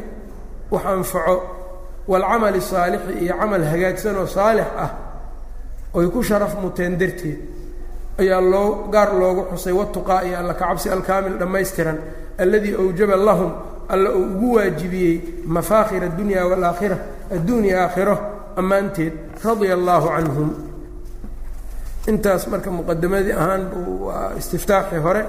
wax 0.70 0.84
anfaco 0.86 1.61
waalcamali 2.10 2.60
saalixi 2.70 3.12
iyo 3.24 3.34
camal 3.40 3.62
hagaagsan 3.72 4.16
oo 4.22 4.26
saalix 4.36 4.66
ah 4.84 4.90
oy 5.98 6.06
ku 6.14 6.20
sharaf 6.28 6.52
muteen 6.62 6.94
darteed 7.00 7.38
ayaa 8.22 8.40
loo 8.52 8.68
gaar 8.94 9.10
loogu 9.20 9.42
xusay 9.52 9.72
watuqaa 9.80 10.20
iyo 10.26 10.36
alla 10.40 10.54
kacabsi 10.60 10.86
alkaamil 10.94 11.34
dhammaystiran 11.40 11.98
alladii 12.42 12.74
awjaba 12.82 13.16
lahum 13.28 13.50
alla 13.92 14.08
uu 14.18 14.24
ugu 14.34 14.48
waajibiyey 14.56 15.14
mafaakhir 15.54 16.02
addunya 16.08 16.40
waalaakhira 16.50 16.96
adduunya 17.36 17.74
aakhiro 17.84 18.16
ammaanteed 18.60 19.12
radia 19.44 19.74
allaahu 19.78 20.08
canhum 20.16 20.50
intaas 22.10 22.42
marka 22.52 22.70
muqadamadii 22.78 23.32
ahaan 23.42 23.62
waa 24.06 24.32
istiftaaxii 24.40 24.98
hore 25.06 25.22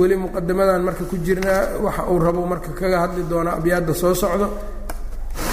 weli 0.00 0.16
muqadamadan 0.24 0.82
marka 0.88 1.04
ku 1.10 1.16
jirnaa 1.26 1.62
waxa 1.84 2.02
uu 2.12 2.18
rabo 2.26 2.42
marka 2.52 2.70
kaga 2.80 2.98
hadli 3.04 3.22
doonaa 3.30 3.54
abyaadda 3.58 3.94
soo 4.02 4.14
socdo 4.22 4.46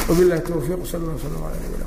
wabilahi 0.10 0.42
towfiiq 0.48 0.82
sal 0.92 1.02
slam 1.22 1.44
ala 1.48 1.58
nabina 1.64 1.86